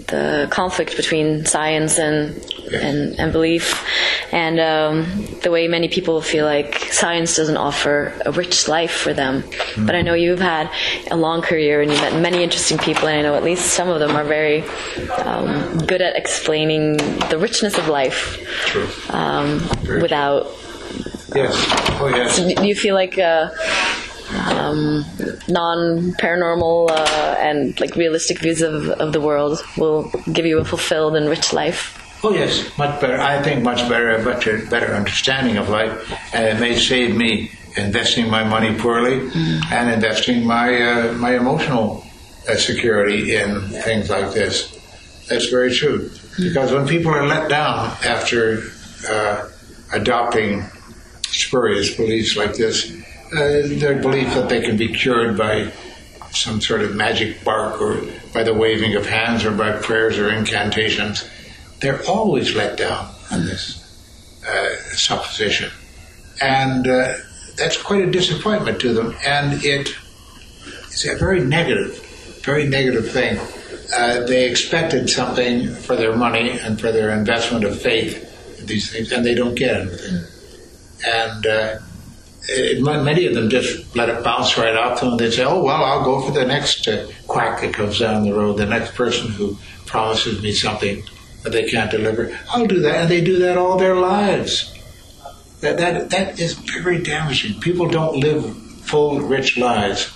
the 0.08 0.48
conflict 0.50 0.96
between 0.96 1.44
science 1.44 1.98
and 1.98 2.36
and, 2.72 3.18
and 3.18 3.32
belief, 3.32 3.84
and 4.32 4.58
um, 4.58 5.26
the 5.42 5.50
way 5.50 5.68
many 5.68 5.88
people 5.88 6.22
feel 6.22 6.46
like 6.46 6.78
science 6.92 7.36
doesn't 7.36 7.56
offer 7.56 8.12
a 8.24 8.32
rich 8.32 8.68
life 8.68 8.92
for 8.92 9.12
them. 9.12 9.44
But 9.76 9.94
I 9.94 10.02
know 10.02 10.14
you've 10.14 10.40
had 10.40 10.70
a 11.10 11.16
long 11.16 11.42
career 11.42 11.82
and 11.82 11.90
you've 11.90 12.00
met 12.00 12.20
many 12.20 12.42
interesting 12.42 12.78
people, 12.78 13.08
and 13.08 13.18
I 13.18 13.22
know 13.22 13.34
at 13.34 13.42
least 13.42 13.74
some 13.74 13.88
of 13.88 14.00
them 14.00 14.16
are 14.16 14.24
very 14.24 14.62
um, 15.24 15.78
good 15.86 16.00
at 16.00 16.16
explaining 16.16 16.96
the 17.28 17.38
richness 17.38 17.76
of 17.76 17.88
life 17.88 18.42
True. 18.66 18.88
um, 19.10 19.60
without. 20.00 20.46
Yes. 21.34 21.54
Oh, 22.00 22.12
yes. 22.14 22.36
Do 22.38 22.66
you 22.66 22.74
feel 22.74 22.94
like 22.94 23.18
uh, 23.18 23.50
um, 24.34 25.04
non-paranormal 25.48 26.90
uh, 26.90 27.36
and 27.38 27.78
like 27.80 27.96
realistic 27.96 28.40
views 28.40 28.62
of, 28.62 28.88
of 28.90 29.12
the 29.12 29.20
world 29.20 29.58
will 29.76 30.10
give 30.32 30.46
you 30.46 30.58
a 30.58 30.64
fulfilled 30.64 31.16
and 31.16 31.28
rich 31.28 31.52
life? 31.52 31.98
Oh 32.24 32.32
yes, 32.32 32.76
much 32.78 33.00
better. 33.00 33.20
I 33.20 33.42
think 33.42 33.64
much 33.64 33.88
better, 33.88 34.16
much 34.22 34.44
better 34.70 34.94
understanding 34.94 35.56
of 35.56 35.68
life, 35.68 36.12
and 36.32 36.44
it 36.44 36.60
may 36.60 36.76
save 36.76 37.16
me 37.16 37.50
investing 37.76 38.30
my 38.30 38.44
money 38.44 38.78
poorly 38.78 39.28
and 39.72 39.90
investing 39.90 40.46
my 40.46 40.80
uh, 40.80 41.12
my 41.14 41.36
emotional 41.36 42.04
uh, 42.48 42.54
security 42.54 43.34
in 43.34 43.60
things 43.60 44.08
like 44.08 44.32
this. 44.32 44.70
That's 45.28 45.46
very 45.48 45.72
true. 45.72 46.10
Because 46.38 46.72
when 46.72 46.86
people 46.86 47.10
are 47.12 47.26
let 47.26 47.48
down 47.48 47.90
after 48.04 48.62
uh, 49.08 49.48
adopting 49.92 50.64
spurious 51.22 51.96
beliefs 51.96 52.36
like 52.36 52.54
this, 52.54 52.92
their 53.32 54.00
belief 54.00 54.34
that 54.34 54.48
they 54.48 54.60
can 54.60 54.76
be 54.76 54.88
cured 54.88 55.36
by 55.36 55.72
some 56.30 56.60
sort 56.60 56.82
of 56.82 56.94
magic 56.94 57.44
bark 57.44 57.80
or 57.80 58.00
by 58.32 58.42
the 58.42 58.54
waving 58.54 58.94
of 58.96 59.06
hands 59.06 59.44
or 59.44 59.50
by 59.50 59.72
prayers 59.72 60.18
or 60.18 60.30
incantations, 60.30 61.28
they're 61.80 62.02
always 62.08 62.54
let 62.54 62.78
down 62.78 63.12
on 63.30 63.44
this 63.44 63.78
uh, 64.48 64.76
supposition. 64.94 65.70
And 66.40 66.86
uh, 66.86 67.14
that's 67.56 67.80
quite 67.80 68.02
a 68.02 68.10
disappointment 68.10 68.80
to 68.80 68.94
them. 68.94 69.14
And 69.26 69.60
it's 69.62 71.04
a 71.04 71.16
very 71.16 71.40
negative, 71.44 72.40
very 72.42 72.66
negative 72.66 73.10
thing. 73.10 73.38
Uh, 73.94 74.24
they 74.26 74.48
expected 74.48 75.10
something 75.10 75.74
for 75.74 75.96
their 75.96 76.16
money 76.16 76.58
and 76.58 76.80
for 76.80 76.92
their 76.92 77.10
investment 77.10 77.64
of 77.64 77.80
faith 77.80 78.30
these 78.66 78.90
things, 78.90 79.12
and 79.12 79.24
they 79.24 79.34
don't 79.34 79.54
get 79.54 79.80
anything. 79.80 80.24
And 81.06 81.46
uh, 81.46 81.78
it, 82.48 82.82
many 82.82 83.26
of 83.26 83.34
them 83.34 83.48
just 83.48 83.94
let 83.94 84.08
it 84.08 84.24
bounce 84.24 84.58
right 84.58 84.76
off 84.76 85.00
them. 85.00 85.16
They 85.16 85.30
say, 85.30 85.44
"Oh 85.44 85.62
well, 85.62 85.84
I'll 85.84 86.04
go 86.04 86.20
for 86.20 86.32
the 86.32 86.44
next 86.44 86.86
uh, 86.88 87.08
quack 87.26 87.60
that 87.60 87.74
comes 87.74 87.98
down 87.98 88.24
the 88.24 88.34
road, 88.34 88.56
the 88.56 88.66
next 88.66 88.94
person 88.94 89.30
who 89.30 89.56
promises 89.86 90.42
me 90.42 90.52
something 90.52 91.02
that 91.42 91.50
they 91.50 91.68
can't 91.68 91.90
deliver. 91.90 92.36
I'll 92.50 92.66
do 92.66 92.80
that," 92.80 93.02
and 93.02 93.10
they 93.10 93.20
do 93.20 93.38
that 93.40 93.56
all 93.56 93.76
their 93.76 93.96
lives. 93.96 94.68
That 95.60 95.78
that 95.78 96.10
that 96.10 96.40
is 96.40 96.54
very 96.54 97.02
damaging. 97.02 97.60
People 97.60 97.88
don't 97.88 98.16
live 98.16 98.56
full, 98.82 99.20
rich 99.20 99.56
lives 99.56 100.12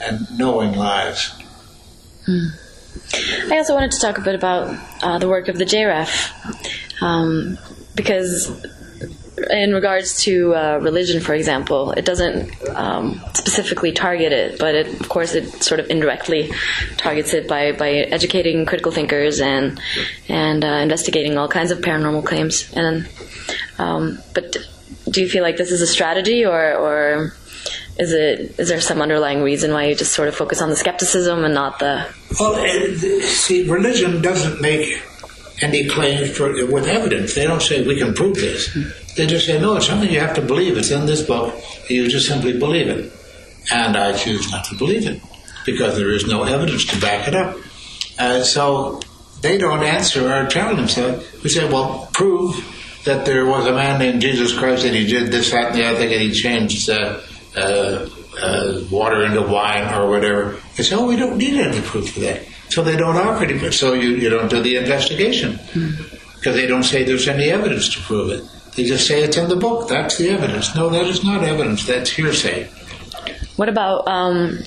and 0.00 0.26
knowing 0.38 0.72
lives. 0.72 1.34
I 2.28 3.56
also 3.56 3.74
wanted 3.74 3.92
to 3.92 4.00
talk 4.00 4.18
a 4.18 4.20
bit 4.20 4.34
about 4.34 4.76
uh, 5.02 5.18
the 5.18 5.28
work 5.28 5.48
of 5.48 5.56
the 5.58 5.64
JREF, 5.64 7.02
um, 7.02 7.58
because 7.94 8.66
in 9.50 9.72
regards 9.72 10.22
to 10.24 10.54
uh, 10.54 10.78
religion, 10.82 11.20
for 11.20 11.34
example, 11.34 11.92
it 11.92 12.04
doesn't 12.04 12.50
um, 12.70 13.20
specifically 13.34 13.92
target 13.92 14.32
it, 14.32 14.58
but 14.58 14.74
it, 14.74 15.00
of 15.00 15.08
course 15.08 15.34
it 15.34 15.62
sort 15.62 15.80
of 15.80 15.88
indirectly 15.90 16.52
targets 16.96 17.32
it 17.32 17.48
by, 17.48 17.72
by 17.72 17.90
educating 17.90 18.66
critical 18.66 18.92
thinkers 18.92 19.40
and 19.40 19.80
and 20.28 20.64
uh, 20.64 20.68
investigating 20.68 21.38
all 21.38 21.48
kinds 21.48 21.70
of 21.70 21.78
paranormal 21.78 22.24
claims. 22.24 22.72
And 22.74 23.08
um, 23.78 24.18
but 24.34 24.56
do 25.10 25.20
you 25.20 25.28
feel 25.28 25.42
like 25.42 25.56
this 25.56 25.72
is 25.72 25.80
a 25.80 25.86
strategy, 25.86 26.44
or 26.44 26.74
or 26.74 27.32
is 27.98 28.12
it 28.12 28.58
is 28.58 28.68
there 28.68 28.80
some 28.80 29.02
underlying 29.02 29.42
reason 29.42 29.72
why 29.72 29.86
you 29.86 29.94
just 29.94 30.12
sort 30.12 30.28
of 30.28 30.34
focus 30.34 30.60
on 30.60 30.70
the 30.70 30.76
skepticism 30.76 31.44
and 31.44 31.54
not 31.54 31.78
the 31.78 32.06
Well, 32.38 32.54
uh, 32.54 33.26
see, 33.26 33.68
religion 33.68 34.22
doesn't 34.22 34.60
make 34.60 35.02
any 35.62 35.86
claims 35.88 36.36
for, 36.36 36.52
with 36.66 36.86
evidence. 36.86 37.34
They 37.34 37.44
don't 37.44 37.60
say 37.60 37.86
we 37.86 37.98
can 37.98 38.14
prove 38.14 38.36
this. 38.36 38.74
They 39.16 39.26
just 39.26 39.46
say 39.46 39.60
no. 39.60 39.76
It's 39.76 39.86
something 39.86 40.10
you 40.10 40.20
have 40.20 40.34
to 40.36 40.42
believe. 40.42 40.76
It's 40.76 40.90
in 40.90 41.06
this 41.06 41.22
book. 41.22 41.54
You 41.88 42.08
just 42.08 42.26
simply 42.26 42.58
believe 42.58 42.88
it, 42.88 43.12
and 43.72 43.96
I 43.96 44.16
choose 44.16 44.50
not 44.50 44.64
to 44.66 44.76
believe 44.76 45.06
it 45.06 45.20
because 45.66 45.96
there 45.96 46.10
is 46.10 46.26
no 46.26 46.44
evidence 46.44 46.84
to 46.86 47.00
back 47.00 47.28
it 47.28 47.34
up. 47.34 47.56
Uh, 48.18 48.42
so 48.42 49.00
they 49.40 49.58
don't 49.58 49.82
answer 49.82 50.30
our 50.30 50.46
challenge. 50.46 50.92
So 50.94 51.22
we 51.42 51.50
say, 51.50 51.70
well, 51.70 52.08
prove 52.12 52.54
that 53.04 53.24
there 53.24 53.46
was 53.46 53.66
a 53.66 53.72
man 53.72 53.98
named 53.98 54.20
Jesus 54.20 54.56
Christ 54.56 54.84
and 54.84 54.94
he 54.94 55.06
did 55.06 55.32
this, 55.32 55.50
that, 55.50 55.68
and 55.68 55.74
the 55.74 55.84
other 55.84 55.98
thing, 55.98 56.12
and 56.12 56.22
he 56.22 56.32
changed 56.32 56.90
uh, 56.90 57.20
uh, 57.56 58.08
uh, 58.40 58.80
water 58.90 59.24
into 59.24 59.42
wine 59.42 59.92
or 59.94 60.10
whatever. 60.10 60.56
They 60.76 60.82
say, 60.82 60.96
oh, 60.96 61.06
we 61.06 61.16
don't 61.16 61.38
need 61.38 61.58
any 61.58 61.80
proof 61.80 62.12
for 62.12 62.20
that. 62.20 62.42
So 62.68 62.82
they 62.82 62.96
don't 62.96 63.16
offer 63.16 63.44
it. 63.44 63.72
So 63.72 63.94
you, 63.94 64.10
you 64.10 64.28
don't 64.28 64.48
do 64.48 64.62
the 64.62 64.76
investigation 64.76 65.58
because 66.36 66.54
they 66.54 66.66
don't 66.66 66.84
say 66.84 67.04
there's 67.04 67.26
any 67.26 67.50
evidence 67.50 67.92
to 67.94 68.00
prove 68.02 68.30
it. 68.30 68.44
They 68.76 68.84
just 68.84 69.06
say 69.06 69.22
it's 69.22 69.36
in 69.36 69.48
the 69.48 69.56
book. 69.56 69.88
That's 69.88 70.18
the 70.18 70.30
evidence. 70.30 70.74
No, 70.74 70.88
that 70.90 71.06
is 71.06 71.24
not 71.24 71.42
evidence. 71.42 71.86
That's 71.86 72.10
hearsay. 72.10 72.68
What 73.56 73.68
about 73.68 74.06
um, 74.08 74.58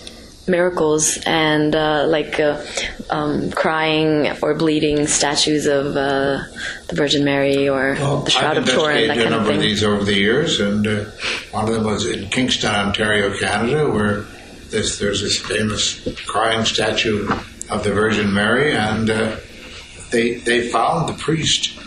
miracles 0.48 1.18
and 1.26 1.76
uh, 1.76 2.06
like 2.08 2.40
uh, 2.40 2.62
um, 3.10 3.52
crying 3.52 4.32
or 4.42 4.54
bleeding 4.54 5.08
statues 5.08 5.66
of 5.66 5.96
uh, 5.96 6.44
the 6.88 6.96
Virgin 6.96 7.24
Mary 7.24 7.70
or 7.70 7.96
the 7.96 8.30
Shroud 8.30 8.58
I've 8.58 8.64
of 8.64 8.70
Turin, 8.70 9.08
that 9.08 9.10
investigated 9.10 9.10
a 9.10 9.14
kind 9.14 9.26
of 9.26 9.32
number 9.32 9.50
of 9.52 9.56
thing? 9.56 9.62
these 9.62 9.84
over 9.84 10.04
the 10.04 10.14
years, 10.14 10.60
and 10.60 10.86
uh, 10.86 11.06
one 11.52 11.68
of 11.68 11.74
them 11.74 11.84
was 11.86 12.06
in 12.06 12.30
Kingston, 12.30 12.74
Ontario, 12.74 13.36
Canada, 13.38 13.90
where 13.90 14.26
there's, 14.70 15.00
there's 15.00 15.22
this 15.22 15.40
famous 15.40 16.08
crying 16.26 16.66
statue 16.66 17.28
of 17.70 17.84
the 17.84 17.94
Virgin 17.94 18.34
Mary, 18.34 18.74
and 18.74 19.10
uh, 19.10 19.38
they 20.12 20.36
they 20.36 20.70
found 20.70 21.10
the 21.10 21.14
priest 21.14 21.80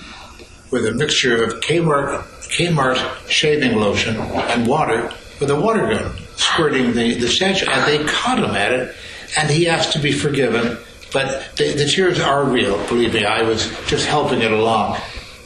with 0.70 0.86
a 0.86 0.92
mixture 0.92 1.42
of 1.42 1.60
Kmart, 1.60 2.22
Kmart 2.48 3.28
shaving 3.28 3.76
lotion 3.76 4.16
and 4.16 4.66
water 4.66 5.10
with 5.40 5.50
a 5.50 5.60
water 5.60 5.88
gun 5.88 6.16
squirting 6.36 6.92
the, 6.94 7.14
the 7.14 7.28
statue, 7.28 7.66
and 7.68 7.84
they 7.86 8.04
caught 8.10 8.38
him 8.38 8.54
at 8.54 8.72
it, 8.72 8.94
and 9.38 9.50
he 9.50 9.68
asked 9.68 9.92
to 9.92 9.98
be 9.98 10.12
forgiven. 10.12 10.78
But 11.12 11.56
the, 11.56 11.72
the 11.72 11.86
tears 11.86 12.18
are 12.20 12.44
real, 12.44 12.76
believe 12.88 13.14
me. 13.14 13.24
I 13.24 13.42
was 13.42 13.68
just 13.86 14.06
helping 14.06 14.42
it 14.42 14.50
along, 14.52 14.98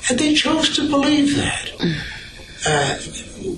and 0.09 0.19
they 0.19 0.35
chose 0.35 0.75
to 0.77 0.89
believe 0.89 1.37
that. 1.37 1.71
Uh, 2.67 2.99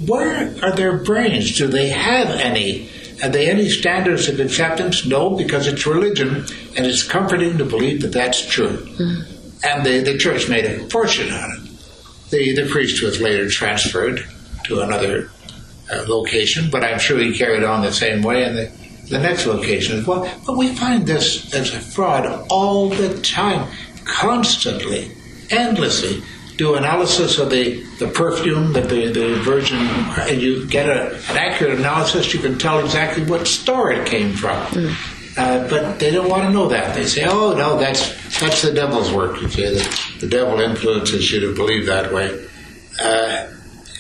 where 0.07 0.55
are 0.63 0.75
their 0.77 0.99
brains? 0.99 1.57
Do 1.57 1.67
they 1.69 1.89
have 1.89 2.29
any? 2.29 2.89
Are 3.23 3.29
they 3.29 3.49
any 3.49 3.69
standards 3.69 4.29
of 4.29 4.41
acceptance? 4.41 5.07
No, 5.07 5.31
because 5.31 5.67
it's 5.69 5.87
religion, 5.87 6.45
and 6.77 6.87
it's 6.87 7.03
comforting 7.05 7.57
to 7.59 7.65
believe 7.65 8.03
that 8.03 8.13
that's 8.13 8.45
true. 8.45 8.87
And 9.65 9.85
the, 9.85 10.01
the 10.01 10.19
church 10.19 10.49
made 10.49 10.65
a 10.65 10.89
fortune 10.91 11.33
on 11.33 11.51
it. 11.53 12.31
The, 12.31 12.55
the 12.55 12.69
priest 12.69 13.03
was 13.03 13.21
later 13.21 13.49
transferred 13.49 14.25
to 14.65 14.81
another 14.81 15.31
uh, 15.93 16.05
location, 16.09 16.71
but 16.71 16.83
I'm 16.83 16.99
sure 16.99 17.19
he 17.19 17.37
carried 17.37 17.63
on 17.63 17.83
the 17.83 17.93
same 17.93 18.23
way 18.23 18.45
in 18.45 18.55
the, 18.57 18.73
the 19.09 19.19
next 19.19 19.47
location 19.47 19.99
as 19.99 20.07
well. 20.07 20.29
But 20.47 20.57
we 20.57 20.75
find 20.75 21.07
this 21.07 21.53
as 21.55 21.75
a 21.75 21.81
fraud 21.81 22.47
all 22.51 22.89
the 22.89 23.21
time, 23.21 23.71
constantly, 24.05 25.11
endlessly. 25.51 26.23
Do 26.57 26.75
analysis 26.75 27.39
of 27.39 27.51
the, 27.51 27.83
the 27.99 28.09
perfume 28.09 28.73
that 28.75 28.89
the, 28.89 29.11
the 29.11 29.35
Virgin, 29.43 29.79
and 29.79 30.41
you 30.41 30.67
get 30.69 30.89
a, 30.89 31.15
an 31.31 31.37
accurate 31.37 31.79
analysis, 31.79 32.33
you 32.35 32.41
can 32.41 32.59
tell 32.59 32.79
exactly 32.81 33.25
what 33.25 33.47
store 33.47 33.91
it 33.93 34.07
came 34.07 34.33
from. 34.35 34.67
Uh, 35.37 35.67
but 35.69 35.99
they 35.99 36.11
don't 36.11 36.29
want 36.29 36.43
to 36.43 36.51
know 36.51 36.69
that. 36.69 36.95
They 36.95 37.07
say, 37.07 37.25
"Oh 37.25 37.55
no, 37.55 37.79
that's 37.79 38.39
that's 38.39 38.63
the 38.63 38.73
devil's 38.73 39.11
work." 39.13 39.41
You 39.41 39.49
say 39.49 39.75
that 39.75 40.01
the 40.21 40.27
devil 40.27 40.61
influences 40.61 41.31
you 41.33 41.41
to 41.41 41.55
believe 41.55 41.87
that 41.87 42.13
way. 42.13 42.47
Uh, 43.03 43.47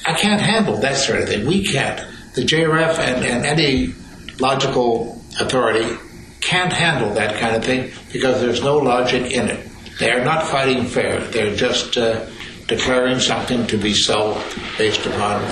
I 0.04 0.12
can't 0.14 0.40
handle 0.40 0.76
that 0.78 0.96
sort 0.96 1.20
of 1.20 1.28
thing. 1.28 1.46
We 1.46 1.64
can't. 1.64 2.00
The 2.34 2.42
JRF 2.42 2.98
and, 2.98 3.24
and 3.24 3.46
any 3.46 3.94
logical 4.40 5.22
authority 5.40 5.96
can't 6.40 6.72
handle 6.72 7.14
that 7.14 7.40
kind 7.40 7.56
of 7.56 7.64
thing 7.64 7.92
because 8.12 8.40
there's 8.40 8.62
no 8.62 8.78
logic 8.78 9.32
in 9.32 9.48
it. 9.48 9.68
They 9.98 10.10
are 10.10 10.24
not 10.24 10.46
fighting 10.46 10.84
fair. 10.86 11.20
They're 11.20 11.54
just 11.54 11.96
uh, 11.96 12.26
declaring 12.66 13.20
something 13.20 13.66
to 13.68 13.76
be 13.76 13.94
so 13.94 14.42
based 14.76 15.06
upon 15.06 15.44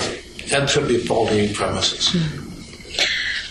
absolutely 0.51 0.97
faulty 0.97 1.53
premises. 1.53 2.15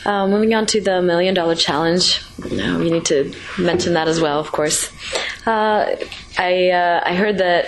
Uh, 0.04 0.26
moving 0.26 0.54
on 0.54 0.64
to 0.66 0.80
the 0.80 1.02
million 1.02 1.34
dollar 1.34 1.54
challenge, 1.54 2.22
now 2.50 2.78
we 2.78 2.90
need 2.90 3.04
to 3.04 3.34
mention 3.58 3.92
that 3.94 4.08
as 4.08 4.20
well, 4.20 4.40
of 4.40 4.50
course. 4.50 4.90
Uh, 5.46 5.94
I 6.38 6.70
uh, 6.70 7.02
I 7.04 7.14
heard 7.14 7.38
that 7.38 7.66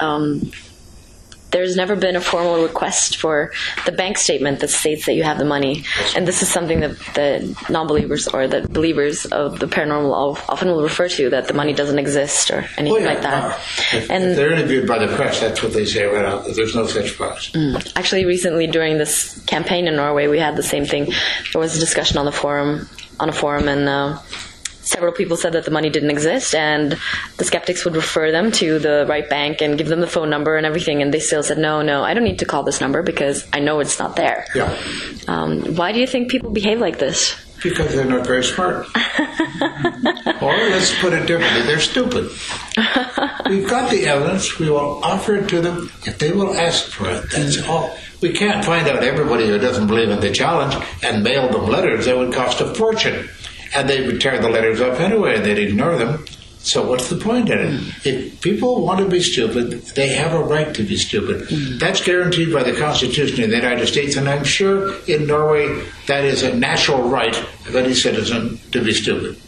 um, 0.00 0.50
there's 1.56 1.74
never 1.74 1.96
been 1.96 2.16
a 2.16 2.20
formal 2.20 2.62
request 2.62 3.16
for 3.16 3.50
the 3.86 3.92
bank 3.92 4.18
statement 4.18 4.60
that 4.60 4.68
states 4.68 5.06
that 5.06 5.14
you 5.14 5.22
have 5.22 5.38
the 5.38 5.44
money. 5.46 5.84
And 6.14 6.28
this 6.28 6.42
is 6.42 6.50
something 6.52 6.80
that 6.80 6.98
the 7.14 7.56
non-believers 7.70 8.28
or 8.28 8.46
the 8.46 8.60
believers 8.68 9.24
of 9.24 9.58
the 9.58 9.66
paranormal 9.66 10.12
often 10.50 10.68
will 10.68 10.82
refer 10.82 11.08
to 11.08 11.30
that 11.30 11.48
the 11.48 11.54
money 11.54 11.72
doesn't 11.72 11.98
exist 11.98 12.50
or 12.50 12.66
anything 12.76 13.06
like 13.06 13.22
that. 13.22 13.42
wow. 13.42 13.56
If, 13.94 14.10
And- 14.10 14.24
if 14.32 14.36
they're 14.36 14.52
interviewed 14.52 14.86
by 14.86 14.98
the 14.98 15.08
press, 15.16 15.40
that's 15.40 15.62
what 15.62 15.72
they 15.72 15.86
say 15.86 16.04
right 16.04 16.26
out. 16.26 16.44
that 16.44 16.54
There's 16.56 16.74
no 16.74 16.86
such 16.86 17.18
box. 17.18 17.50
Actually, 17.96 18.26
recently 18.26 18.66
during 18.66 18.98
this 18.98 19.42
campaign 19.46 19.88
in 19.88 19.96
Norway, 19.96 20.26
we 20.26 20.38
had 20.38 20.56
the 20.56 20.62
same 20.62 20.84
thing. 20.84 21.06
There 21.52 21.60
was 21.60 21.74
a 21.74 21.80
discussion 21.80 22.18
on 22.18 22.26
the 22.26 22.32
forum, 22.32 22.86
on 23.18 23.30
a 23.30 23.32
forum, 23.32 23.66
and 23.68 23.88
uh, 23.88 24.18
several 24.86 25.12
people 25.12 25.36
said 25.36 25.52
that 25.52 25.64
the 25.64 25.70
money 25.70 25.90
didn't 25.90 26.10
exist, 26.10 26.54
and 26.54 26.98
the 27.36 27.44
skeptics 27.44 27.84
would 27.84 27.96
refer 27.96 28.30
them 28.30 28.52
to 28.52 28.78
the 28.78 29.04
right 29.08 29.28
bank 29.28 29.60
and 29.60 29.76
give 29.76 29.88
them 29.88 30.00
the 30.00 30.06
phone 30.06 30.30
number 30.30 30.56
and 30.56 30.64
everything, 30.64 31.02
and 31.02 31.12
they 31.12 31.20
still 31.20 31.42
said, 31.42 31.58
"No, 31.58 31.82
no, 31.82 32.02
I 32.02 32.14
don't 32.14 32.24
need 32.24 32.38
to 32.38 32.46
call 32.46 32.62
this 32.62 32.80
number 32.80 33.02
because 33.02 33.46
I 33.52 33.60
know 33.60 33.80
it's 33.80 33.98
not 33.98 34.16
there." 34.16 34.46
Yeah. 34.54 34.74
Um, 35.28 35.76
why 35.76 35.92
do 35.92 35.98
you 35.98 36.06
think 36.06 36.30
people 36.30 36.50
behave 36.50 36.80
like 36.80 36.98
this? 36.98 37.34
Because 37.62 37.94
they're 37.94 38.04
not 38.04 38.26
very 38.26 38.44
smart. 38.44 38.86
or 40.42 40.52
let's 40.52 40.98
put 41.00 41.12
it 41.14 41.26
differently, 41.26 41.62
they're 41.62 41.80
stupid. 41.80 42.30
We've 43.48 43.68
got 43.68 43.90
the 43.90 44.04
evidence, 44.06 44.58
we 44.58 44.70
will 44.70 45.02
offer 45.02 45.36
it 45.36 45.48
to 45.48 45.60
them 45.60 45.90
if 46.04 46.18
they 46.18 46.32
will 46.32 46.54
ask 46.54 46.90
for 46.90 47.08
it. 47.08 47.30
That's 47.30 47.66
all. 47.66 47.96
We 48.20 48.32
can't 48.32 48.64
find 48.64 48.86
out 48.88 49.02
everybody 49.02 49.46
who 49.46 49.58
doesn't 49.58 49.86
believe 49.86 50.10
in 50.10 50.20
the 50.20 50.30
challenge 50.30 50.74
and 51.02 51.22
mail 51.22 51.50
them 51.50 51.66
letters. 51.66 52.06
That 52.06 52.16
would 52.16 52.32
cost 52.32 52.60
a 52.60 52.74
fortune. 52.74 53.28
And 53.74 53.88
they 53.88 54.06
would 54.06 54.20
tear 54.20 54.38
the 54.40 54.48
letters 54.48 54.80
up 54.80 55.00
anyway 55.00 55.36
and 55.36 55.44
they'd 55.44 55.58
ignore 55.58 55.96
them. 55.96 56.24
So 56.66 56.84
what's 56.84 57.08
the 57.08 57.16
point 57.16 57.48
in 57.48 57.58
it? 57.60 57.80
Hmm. 57.80 58.08
If 58.08 58.40
people 58.40 58.84
want 58.84 58.98
to 58.98 59.08
be 59.08 59.20
stupid, 59.20 59.70
they 59.94 60.08
have 60.08 60.32
a 60.32 60.42
right 60.42 60.74
to 60.74 60.82
be 60.82 60.96
stupid. 60.96 61.48
Hmm. 61.48 61.78
That's 61.78 62.04
guaranteed 62.04 62.52
by 62.52 62.64
the 62.64 62.76
Constitution 62.76 63.44
of 63.44 63.50
the 63.50 63.56
United 63.56 63.86
States, 63.86 64.16
and 64.16 64.28
I'm 64.28 64.42
sure 64.42 64.96
in 65.06 65.28
Norway 65.28 65.86
that 66.08 66.24
is 66.24 66.42
a 66.42 66.56
natural 66.56 67.08
right 67.08 67.36
of 67.68 67.76
any 67.76 67.94
citizen 67.94 68.58
to 68.72 68.82
be 68.82 68.92
stupid. 68.92 69.38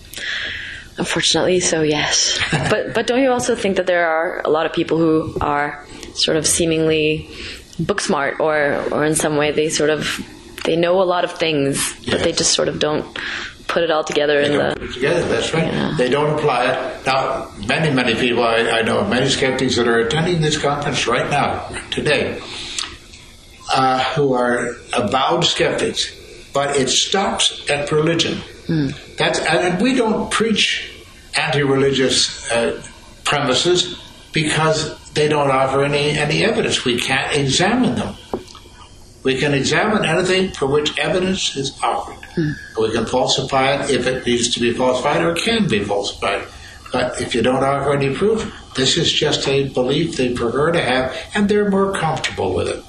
Unfortunately, 0.96 1.58
so 1.58 1.82
yes. 1.82 2.38
but 2.70 2.94
but 2.94 3.08
don't 3.08 3.20
you 3.20 3.32
also 3.32 3.56
think 3.56 3.78
that 3.78 3.86
there 3.86 4.06
are 4.06 4.40
a 4.44 4.48
lot 4.48 4.66
of 4.66 4.72
people 4.72 4.98
who 4.98 5.36
are 5.40 5.84
sort 6.14 6.36
of 6.36 6.46
seemingly 6.46 7.28
book 7.80 8.00
smart, 8.00 8.38
or 8.38 8.84
or 8.92 9.04
in 9.04 9.16
some 9.16 9.36
way 9.36 9.50
they 9.50 9.70
sort 9.70 9.90
of 9.90 10.20
they 10.64 10.76
know 10.76 11.02
a 11.02 11.06
lot 11.06 11.24
of 11.24 11.32
things, 11.32 11.98
but 12.08 12.22
they 12.22 12.30
just 12.30 12.52
sort 12.52 12.68
of 12.68 12.78
don't 12.78 13.06
put 13.68 13.82
it 13.82 13.90
all 13.90 14.02
together 14.02 14.40
in 14.40 14.50
They 14.52 14.56
don't 14.58 14.68
the. 14.70 14.80
put 14.80 14.90
it 14.90 14.94
together, 14.94 15.28
that's 15.28 15.54
right. 15.54 15.96
They 15.96 16.08
don't 16.08 16.38
apply 16.38 16.72
it. 16.72 17.06
Now, 17.06 17.50
many, 17.66 17.94
many 17.94 18.14
people, 18.14 18.42
I, 18.42 18.56
I 18.70 18.82
know 18.82 19.04
many 19.06 19.28
skeptics 19.28 19.76
that 19.76 19.86
are 19.86 19.98
attending 20.00 20.40
this 20.40 20.58
conference 20.58 21.06
right 21.06 21.30
now, 21.30 21.68
today, 21.90 22.40
uh, 23.72 24.02
who 24.14 24.32
are 24.34 24.74
avowed 24.94 25.44
skeptics, 25.44 26.14
but 26.52 26.76
it 26.76 26.88
stops 26.88 27.68
at 27.70 27.92
religion. 27.92 28.40
That's 29.16 29.38
and 29.40 29.80
we 29.80 29.94
don't 29.94 30.30
preach 30.30 30.90
anti-religious 31.36 32.50
uh, 32.50 32.82
premises 33.24 33.98
because 34.32 35.10
they 35.12 35.26
don't 35.28 35.50
offer 35.50 35.84
any 35.84 36.10
any 36.10 36.44
evidence. 36.44 36.84
We 36.84 36.98
can't 36.98 37.34
examine 37.34 37.94
them. 37.94 38.14
We 39.22 39.38
can 39.38 39.54
examine 39.54 40.04
anything 40.04 40.50
for 40.52 40.66
which 40.66 40.98
evidence 40.98 41.56
is 41.56 41.78
offered. 41.82 42.27
We 42.78 42.92
can 42.92 43.06
falsify 43.06 43.82
it 43.82 43.90
if 43.90 44.06
it 44.06 44.26
needs 44.26 44.48
to 44.54 44.60
be 44.60 44.72
falsified 44.72 45.22
or 45.22 45.32
it 45.32 45.42
can 45.42 45.68
be 45.68 45.84
falsified. 45.84 46.46
But 46.92 47.20
if 47.20 47.34
you 47.34 47.42
don't 47.42 47.62
offer 47.62 47.94
any 47.94 48.14
proof, 48.14 48.52
this 48.74 48.96
is 48.96 49.12
just 49.12 49.46
a 49.48 49.68
belief 49.68 50.16
they 50.16 50.32
prefer 50.32 50.72
to 50.72 50.80
have, 50.80 51.16
and 51.34 51.48
they're 51.48 51.68
more 51.68 51.92
comfortable 51.92 52.54
with 52.54 52.68
it. 52.68 52.82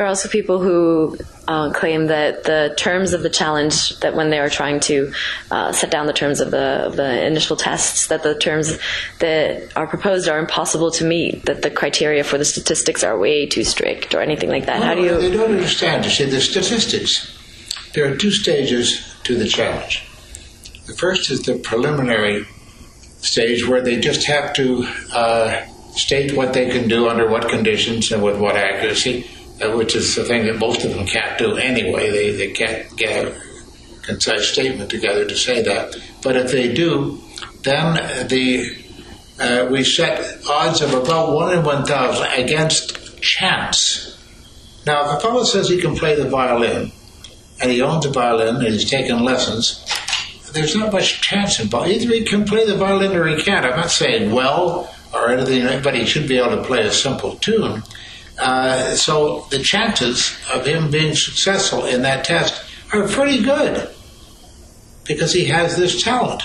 There 0.00 0.06
are 0.06 0.16
also 0.16 0.30
people 0.30 0.60
who 0.60 1.18
uh, 1.46 1.74
claim 1.74 2.06
that 2.06 2.44
the 2.44 2.72
terms 2.78 3.12
of 3.12 3.22
the 3.22 3.28
challenge, 3.28 4.00
that 4.00 4.14
when 4.14 4.30
they 4.30 4.38
are 4.38 4.48
trying 4.48 4.80
to 4.80 5.12
uh, 5.50 5.72
set 5.72 5.90
down 5.90 6.06
the 6.06 6.14
terms 6.14 6.40
of 6.40 6.50
the 6.50 6.86
of 6.86 6.96
the 6.96 7.26
initial 7.26 7.54
tests, 7.54 8.06
that 8.06 8.22
the 8.22 8.34
terms 8.34 8.78
that 9.18 9.70
are 9.76 9.86
proposed 9.86 10.26
are 10.26 10.38
impossible 10.38 10.90
to 10.92 11.04
meet. 11.04 11.44
That 11.44 11.60
the 11.60 11.70
criteria 11.70 12.24
for 12.24 12.38
the 12.38 12.46
statistics 12.46 13.04
are 13.04 13.18
way 13.18 13.44
too 13.44 13.62
strict, 13.62 14.14
or 14.14 14.22
anything 14.22 14.48
like 14.48 14.64
that. 14.64 14.82
How 14.82 14.94
do 14.94 15.02
you? 15.02 15.20
They 15.20 15.30
don't 15.30 15.50
understand. 15.50 16.06
You 16.06 16.10
see, 16.10 16.24
the 16.24 16.40
statistics. 16.40 17.36
There 17.92 18.10
are 18.10 18.16
two 18.16 18.30
stages 18.30 19.04
to 19.24 19.36
the 19.36 19.46
challenge. 19.46 20.02
The 20.86 20.94
first 20.94 21.30
is 21.30 21.42
the 21.42 21.56
preliminary 21.58 22.46
stage 23.20 23.68
where 23.68 23.82
they 23.82 24.00
just 24.00 24.26
have 24.28 24.54
to 24.54 24.88
uh, 25.12 25.66
state 25.92 26.34
what 26.34 26.54
they 26.54 26.70
can 26.70 26.88
do 26.88 27.06
under 27.06 27.28
what 27.28 27.50
conditions 27.50 28.10
and 28.10 28.22
with 28.22 28.40
what 28.40 28.56
accuracy, 28.56 29.26
which 29.62 29.94
is 29.94 30.14
the 30.16 30.24
thing 30.24 30.46
that 30.46 30.58
most 30.58 30.84
of 30.84 30.94
them 30.94 31.06
can't 31.06 31.38
do 31.38 31.56
anyway. 31.56 32.10
They, 32.10 32.30
they 32.32 32.52
can't 32.52 32.96
get 32.96 33.26
a 33.26 33.40
concise 34.02 34.48
statement 34.48 34.90
together 34.90 35.24
to 35.24 35.36
say 35.36 35.62
that. 35.62 35.96
But 36.22 36.36
if 36.36 36.50
they 36.50 36.72
do, 36.72 37.20
then 37.62 38.28
the 38.28 38.76
uh, 39.38 39.68
we 39.70 39.84
set 39.84 40.44
odds 40.48 40.82
of 40.82 40.92
about 40.92 41.32
one 41.32 41.56
in 41.56 41.64
one 41.64 41.84
thousand 41.84 42.26
against 42.32 43.20
chance. 43.22 44.18
Now, 44.86 45.10
if 45.10 45.18
a 45.18 45.20
fellow 45.20 45.44
says 45.44 45.68
he 45.68 45.80
can 45.80 45.94
play 45.94 46.14
the 46.14 46.28
violin, 46.28 46.92
and 47.60 47.70
he 47.70 47.82
owns 47.82 48.06
a 48.06 48.10
violin 48.10 48.56
and 48.56 48.68
he's 48.68 48.88
taken 48.88 49.24
lessons, 49.24 49.84
there's 50.52 50.74
not 50.74 50.92
much 50.92 51.20
chance 51.20 51.60
involved. 51.60 51.90
Either 51.90 52.14
he 52.14 52.24
can 52.24 52.44
play 52.44 52.66
the 52.66 52.76
violin 52.76 53.14
or 53.14 53.26
he 53.26 53.42
can't. 53.42 53.64
I'm 53.64 53.76
not 53.76 53.90
saying 53.90 54.32
well 54.32 54.92
or 55.12 55.30
anything, 55.30 55.82
but 55.82 55.94
he 55.94 56.06
should 56.06 56.28
be 56.28 56.38
able 56.38 56.56
to 56.56 56.62
play 56.62 56.86
a 56.86 56.90
simple 56.90 57.36
tune. 57.36 57.82
Uh, 58.40 58.94
so 58.94 59.46
the 59.50 59.58
chances 59.58 60.34
of 60.50 60.64
him 60.64 60.90
being 60.90 61.14
successful 61.14 61.84
in 61.84 62.02
that 62.02 62.24
test 62.24 62.64
are 62.92 63.06
pretty 63.06 63.42
good 63.42 63.88
because 65.06 65.32
he 65.32 65.44
has 65.44 65.76
this 65.76 66.02
talent, 66.02 66.42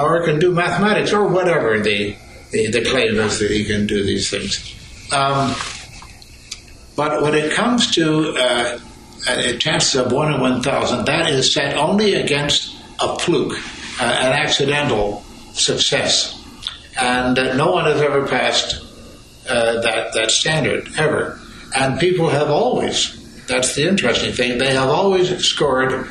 or 0.00 0.24
can 0.24 0.38
do 0.38 0.50
mathematics 0.50 1.12
or 1.12 1.28
whatever 1.28 1.78
the 1.78 2.16
the, 2.52 2.70
the 2.70 2.84
claim 2.84 3.18
is 3.18 3.38
that 3.38 3.50
he 3.50 3.64
can 3.64 3.86
do 3.86 4.02
these 4.02 4.30
things. 4.30 4.74
Um, 5.12 5.54
but 6.96 7.20
when 7.20 7.34
it 7.34 7.52
comes 7.52 7.90
to 7.96 8.34
uh, 8.38 8.78
a 9.28 9.56
chances 9.58 9.96
of 9.96 10.12
one 10.12 10.32
in 10.32 10.40
one 10.40 10.62
thousand, 10.62 11.04
that 11.04 11.28
is 11.28 11.52
set 11.52 11.76
only 11.76 12.14
against 12.14 12.74
a 13.00 13.18
fluke, 13.18 13.58
uh, 14.00 14.04
an 14.04 14.32
accidental 14.32 15.22
success, 15.52 16.40
and 16.98 17.38
uh, 17.38 17.54
no 17.56 17.72
one 17.72 17.84
has 17.84 18.00
ever 18.00 18.26
passed 18.26 18.80
uh, 19.48 19.80
that 19.80 20.12
that 20.14 20.30
standard 20.30 20.88
ever. 20.96 21.38
And 21.76 21.98
people 21.98 22.28
have 22.28 22.50
always. 22.50 23.20
That's 23.46 23.74
the 23.74 23.86
interesting 23.86 24.32
thing. 24.32 24.58
They 24.58 24.72
have 24.74 24.88
always 24.88 25.44
scored 25.44 26.08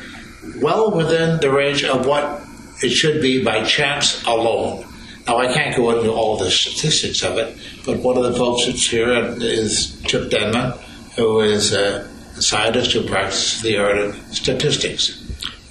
well 0.61 0.91
within 0.91 1.39
the 1.39 1.51
range 1.51 1.83
of 1.83 2.05
what 2.05 2.41
it 2.83 2.89
should 2.89 3.21
be 3.21 3.43
by 3.43 3.63
chance 3.63 4.23
alone. 4.25 4.85
Now, 5.25 5.37
I 5.37 5.53
can't 5.53 5.75
go 5.75 5.97
into 5.97 6.11
all 6.11 6.37
the 6.37 6.51
statistics 6.51 7.23
of 7.23 7.37
it, 7.37 7.57
but 7.85 7.99
one 7.99 8.17
of 8.17 8.23
the 8.23 8.33
folks 8.33 8.65
that's 8.65 8.85
here 8.85 9.09
is 9.39 10.01
Chip 10.05 10.29
Denman, 10.29 10.73
who 11.15 11.39
is 11.39 11.73
a 11.73 12.09
scientist 12.41 12.91
who 12.91 13.07
practices 13.07 13.61
the 13.61 13.77
art 13.77 13.97
of 13.97 14.15
statistics, 14.35 15.23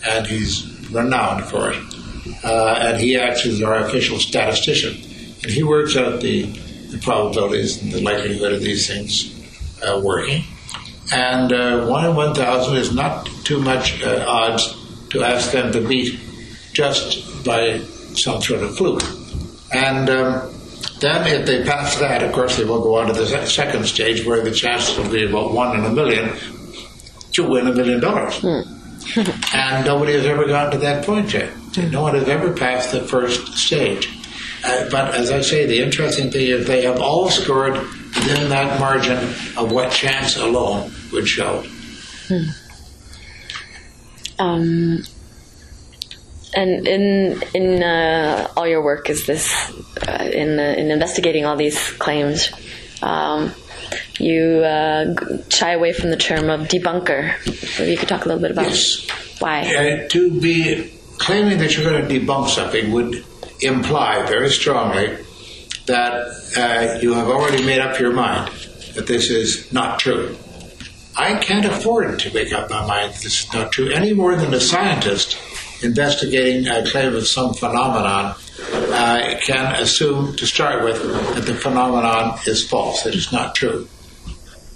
and 0.07 0.27
he's 0.27 0.67
renowned 0.91 1.45
for 1.45 1.73
it. 1.73 1.79
Uh, 2.45 2.79
and 2.81 3.01
he 3.01 3.17
acts 3.19 3.45
as 3.45 3.63
our 3.63 3.81
official 3.81 4.19
statistician, 4.19 4.93
and 5.43 5.53
he 5.53 5.63
works 5.63 5.97
out 5.97 6.21
the, 6.21 6.45
the 6.93 6.99
probabilities 6.99 7.83
and 7.83 7.91
the 7.91 8.01
likelihood 8.01 8.53
of 8.53 8.61
these 8.61 8.87
things 8.87 9.33
uh, 9.83 10.01
working. 10.03 10.45
And 11.13 11.53
uh, 11.53 11.87
one 11.87 12.05
in 12.05 12.15
one 12.15 12.35
thousand 12.35 12.77
is 12.77 12.95
not 12.95 13.27
too 13.45 13.61
much 13.61 14.03
uh, 14.03 14.25
odds 14.27 14.77
to 15.11 15.23
ask 15.23 15.53
them 15.53 15.73
to 15.73 15.87
beat 15.87 16.19
just 16.73 17.45
by 17.45 17.81
some 18.15 18.41
sort 18.41 18.63
of 18.63 18.77
fluke. 18.77 19.03
And 19.73 20.09
um, 20.09 20.55
then, 21.01 21.27
if 21.27 21.47
they 21.47 21.65
pass 21.65 21.99
that, 21.99 22.23
of 22.23 22.33
course, 22.33 22.57
they 22.57 22.65
will 22.65 22.83
go 22.83 22.97
on 22.97 23.09
to 23.09 23.13
the 23.13 23.47
second 23.47 23.85
stage 23.87 24.25
where 24.25 24.43
the 24.43 24.53
chances 24.53 24.97
will 24.97 25.11
be 25.11 25.25
about 25.25 25.53
one 25.53 25.79
in 25.79 25.85
a 25.85 25.91
million 25.91 26.31
to 27.33 27.49
win 27.49 27.67
a 27.67 27.75
million 27.75 28.01
dollars. 28.01 28.43
and 29.55 29.85
nobody 29.85 30.13
has 30.13 30.25
ever 30.27 30.47
gotten 30.47 30.73
to 30.73 30.79
that 30.79 31.05
point 31.05 31.33
yet. 31.33 31.53
No 31.91 32.03
one 32.03 32.15
has 32.15 32.29
ever 32.29 32.53
passed 32.53 32.93
the 32.93 33.01
first 33.01 33.55
stage. 33.55 34.09
Uh, 34.65 34.89
but 34.91 35.15
as 35.15 35.31
I 35.31 35.41
say, 35.41 35.67
the 35.67 35.81
interesting 35.83 36.31
thing 36.31 36.47
is 36.47 36.67
they 36.67 36.83
have 36.85 37.01
all 37.01 37.29
scored 37.31 37.75
within 37.75 38.49
that 38.51 38.79
margin 38.79 39.19
of 39.57 39.73
what 39.73 39.91
chance 39.91 40.37
alone 40.37 40.93
would 41.13 41.27
show. 41.27 41.65
Um, 44.39 45.03
and 46.55 46.87
in 46.87 47.43
in 47.55 47.83
uh, 47.83 48.49
all 48.57 48.67
your 48.67 48.83
work 48.83 49.09
is 49.11 49.27
this 49.27 49.53
uh, 50.07 50.29
in 50.33 50.59
uh, 50.59 50.75
in 50.77 50.91
investigating 50.91 51.45
all 51.45 51.57
these 51.57 51.91
claims, 51.93 52.51
um, 53.03 53.53
you 54.19 54.63
uh, 54.65 55.15
shy 55.49 55.73
away 55.73 55.93
from 55.93 56.11
the 56.11 56.17
term 56.17 56.51
of 56.51 56.69
debunker. 56.69 57.35
Maybe 57.79 57.93
you 57.93 57.97
could 57.97 58.09
talk 58.09 58.25
a 58.25 58.29
little 58.29 58.43
bit 58.43 58.51
about 58.51 58.67
Yes. 58.69 59.07
why. 59.39 59.61
Uh, 59.63 60.09
to 60.09 60.41
be 60.41 60.93
claiming 61.19 61.59
that 61.59 61.77
you're 61.77 61.89
going 61.91 62.07
to 62.07 62.21
debunk 62.21 62.49
something 62.49 62.91
would 62.93 63.25
imply 63.63 64.27
very 64.27 64.51
strongly 64.51 65.19
that 65.87 66.13
uh, 66.57 66.99
you 67.01 67.15
have 67.15 67.29
already 67.29 67.65
made 67.65 67.81
up 67.81 67.99
your 67.99 68.13
mind 68.13 68.53
that 68.95 69.07
this 69.07 69.31
is 69.31 69.73
not 69.73 69.99
true. 69.99 70.37
I 71.17 71.35
can't 71.37 71.67
afford 71.67 72.19
to 72.21 72.33
make 72.33 72.53
up 72.53 72.71
my 72.71 72.87
mind 72.87 73.15
that 73.15 73.23
this 73.23 73.45
is 73.45 73.53
not 73.53 73.73
true 73.73 73.91
any 73.91 74.13
more 74.13 74.37
than 74.37 74.55
a 74.55 74.61
scientist 74.61 75.39
investigating 75.83 76.69
a 76.69 76.87
claim 76.87 77.15
of 77.15 77.27
some 77.27 77.55
phenomenon 77.55 78.35
uh, 78.71 79.35
can 79.45 79.83
assume 79.83 80.37
to 80.37 80.47
start 80.47 80.85
with 80.85 81.03
that 81.35 81.45
the 81.45 81.55
phenomenon 81.55 82.39
is 82.47 82.67
false, 82.67 83.03
that 83.03 83.15
it's 83.15 83.33
not 83.33 83.55
true. 83.55 83.89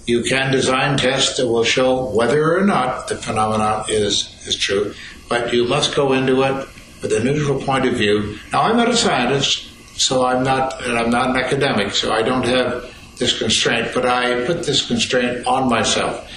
You 0.07 0.23
can 0.23 0.53
design 0.53 0.99
tests 0.99 1.37
that 1.37 1.49
will 1.49 1.65
show 1.65 2.11
whether 2.11 2.57
or 2.57 2.65
not 2.65 3.09
the 3.09 3.17
phenomenon 3.17 3.87
is, 3.89 4.35
is 4.47 4.57
true, 4.57 4.95
but 5.29 5.53
you 5.53 5.67
must 5.67 5.95
go 5.95 6.13
into 6.13 6.43
it 6.43 6.69
with 7.03 7.13
a 7.13 7.23
neutral 7.23 7.61
point 7.61 7.87
of 7.87 7.95
view. 7.95 8.39
Now, 8.53 8.63
I'm 8.63 8.77
not 8.77 8.89
a 8.89 8.97
scientist, 8.97 9.69
so 9.99 10.25
I'm 10.25 10.43
not, 10.43 10.85
and 10.85 10.99
I'm 10.99 11.11
not 11.11 11.31
an 11.31 11.37
academic, 11.37 11.93
so 11.93 12.13
I 12.13 12.23
don't 12.23 12.45
have 12.45 12.93
this 13.19 13.39
constraint, 13.39 13.93
but 13.95 14.05
I 14.07 14.45
put 14.47 14.65
this 14.65 14.87
constraint 14.87 15.47
on 15.47 15.69
myself. 15.69 16.29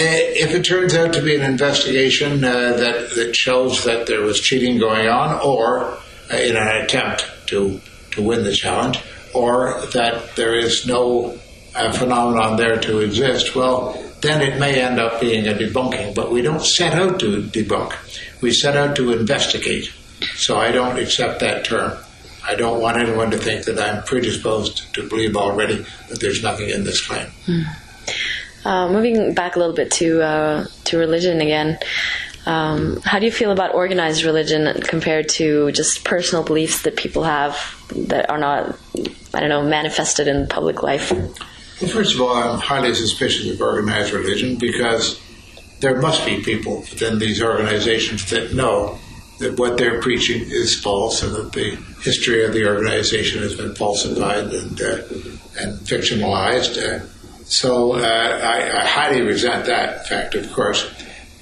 Uh, 0.00 0.04
if 0.04 0.54
it 0.54 0.64
turns 0.64 0.94
out 0.94 1.12
to 1.14 1.22
be 1.22 1.34
an 1.34 1.42
investigation 1.42 2.44
uh, 2.44 2.72
that, 2.72 3.10
that 3.14 3.34
shows 3.34 3.84
that 3.84 4.06
there 4.06 4.22
was 4.22 4.38
cheating 4.40 4.78
going 4.78 5.08
on, 5.08 5.40
or 5.44 5.98
uh, 6.30 6.36
in 6.36 6.56
an 6.56 6.84
attempt 6.84 7.26
to, 7.46 7.80
to 8.12 8.22
win 8.22 8.44
the 8.44 8.52
challenge, 8.52 9.00
or 9.34 9.80
that 9.92 10.36
there 10.36 10.54
is 10.54 10.86
no 10.86 11.38
uh, 11.74 11.92
phenomenon 11.92 12.56
there 12.56 12.78
to 12.78 13.00
exist, 13.00 13.54
well, 13.54 14.02
then 14.20 14.40
it 14.42 14.58
may 14.58 14.80
end 14.80 14.98
up 14.98 15.20
being 15.20 15.46
a 15.46 15.52
debunking. 15.52 16.14
But 16.14 16.30
we 16.30 16.42
don't 16.42 16.62
set 16.62 16.94
out 16.94 17.20
to 17.20 17.42
debunk, 17.42 17.94
we 18.40 18.52
set 18.52 18.76
out 18.76 18.96
to 18.96 19.12
investigate. 19.12 19.92
So 20.34 20.58
I 20.58 20.70
don't 20.72 20.98
accept 20.98 21.40
that 21.40 21.64
term. 21.64 21.96
I 22.46 22.54
don't 22.54 22.80
want 22.80 22.96
anyone 22.96 23.30
to 23.30 23.38
think 23.38 23.64
that 23.64 23.78
I'm 23.78 24.02
predisposed 24.04 24.94
to 24.94 25.08
believe 25.08 25.36
already 25.36 25.84
that 26.08 26.20
there's 26.20 26.42
nothing 26.42 26.70
in 26.70 26.84
this 26.84 27.06
claim. 27.06 27.26
Mm. 27.46 27.64
Uh, 28.64 28.88
moving 28.88 29.34
back 29.34 29.56
a 29.56 29.58
little 29.58 29.74
bit 29.74 29.90
to 29.92 30.22
uh, 30.22 30.66
to 30.84 30.98
religion 30.98 31.40
again, 31.40 31.78
um, 32.46 33.00
how 33.04 33.18
do 33.18 33.26
you 33.26 33.32
feel 33.32 33.50
about 33.50 33.74
organized 33.74 34.24
religion 34.24 34.80
compared 34.80 35.28
to 35.30 35.70
just 35.72 36.04
personal 36.04 36.42
beliefs 36.42 36.82
that 36.82 36.96
people 36.96 37.24
have 37.24 37.58
that 37.94 38.30
are 38.30 38.38
not, 38.38 38.78
I 39.34 39.40
don't 39.40 39.50
know, 39.50 39.62
manifested 39.62 40.26
in 40.26 40.46
public 40.48 40.82
life? 40.82 41.12
Well, 41.12 41.90
first 41.90 42.14
of 42.14 42.22
all, 42.22 42.34
I'm 42.34 42.58
highly 42.58 42.94
suspicious 42.94 43.52
of 43.52 43.60
organized 43.60 44.12
religion 44.12 44.56
because 44.56 45.20
there 45.80 46.00
must 46.00 46.24
be 46.26 46.42
people 46.42 46.80
within 46.80 47.18
these 47.18 47.42
organizations 47.42 48.28
that 48.30 48.52
know 48.52 48.98
that 49.38 49.58
what 49.58 49.78
they're 49.78 50.00
preaching 50.00 50.42
is 50.42 50.78
false 50.80 51.22
and 51.22 51.34
that 51.34 51.52
the 51.52 51.76
history 52.02 52.44
of 52.44 52.52
the 52.52 52.66
organization 52.66 53.40
has 53.42 53.54
been 53.54 53.74
falsified 53.74 54.52
and 54.52 54.80
uh, 54.80 55.02
and 55.60 55.78
fictionalized. 55.86 56.76
Uh, 56.76 57.04
so 57.44 57.94
uh, 57.94 57.98
I, 57.98 58.80
I, 58.80 58.84
highly 58.84 59.22
resent 59.22 59.66
that 59.66 60.06
fact, 60.06 60.34
of 60.34 60.52
course. 60.52 60.90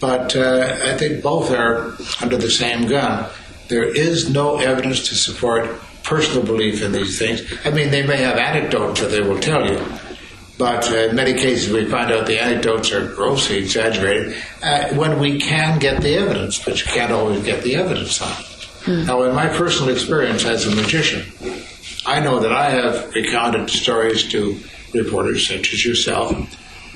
But 0.00 0.36
uh, 0.36 0.78
I 0.84 0.96
think 0.96 1.22
both 1.22 1.50
are 1.50 1.96
under 2.20 2.36
the 2.36 2.50
same 2.50 2.86
gun. 2.86 3.28
There 3.68 3.84
is 3.84 4.30
no 4.30 4.58
evidence 4.58 5.08
to 5.08 5.14
support 5.14 5.68
personal 6.04 6.44
belief 6.44 6.82
in 6.82 6.92
these 6.92 7.18
things. 7.18 7.42
I 7.64 7.70
mean, 7.70 7.90
they 7.90 8.06
may 8.06 8.18
have 8.18 8.36
anecdotes 8.36 9.00
that 9.00 9.10
they 9.10 9.20
will 9.20 9.40
tell 9.40 9.68
you, 9.68 9.78
but 10.58 10.90
uh, 10.90 10.96
in 10.96 11.16
many 11.16 11.34
cases 11.34 11.72
we 11.72 11.84
find 11.84 12.10
out 12.10 12.26
the 12.26 12.42
anecdotes 12.42 12.92
are 12.92 13.14
grossly 13.14 13.58
exaggerated 13.58 14.36
uh, 14.62 14.88
when 14.94 15.18
we 15.18 15.38
can 15.38 15.78
get 15.78 16.02
the 16.02 16.16
evidence, 16.16 16.62
but 16.64 16.78
you 16.78 16.86
can't 16.86 17.12
always 17.12 17.44
get 17.44 17.62
the 17.62 17.76
evidence 17.76 18.20
on 18.22 18.32
it. 18.32 18.46
Hmm. 18.84 19.04
Now, 19.04 19.22
in 19.24 19.34
my 19.34 19.48
personal 19.48 19.92
experience 19.92 20.44
as 20.44 20.66
a 20.66 20.74
magician, 20.74 21.24
I 22.06 22.20
know 22.20 22.40
that 22.40 22.52
I 22.52 22.70
have 22.70 23.12
recounted 23.14 23.68
stories 23.68 24.28
to 24.30 24.58
reporters 24.94 25.46
such 25.46 25.74
as 25.74 25.84
yourself, 25.84 26.32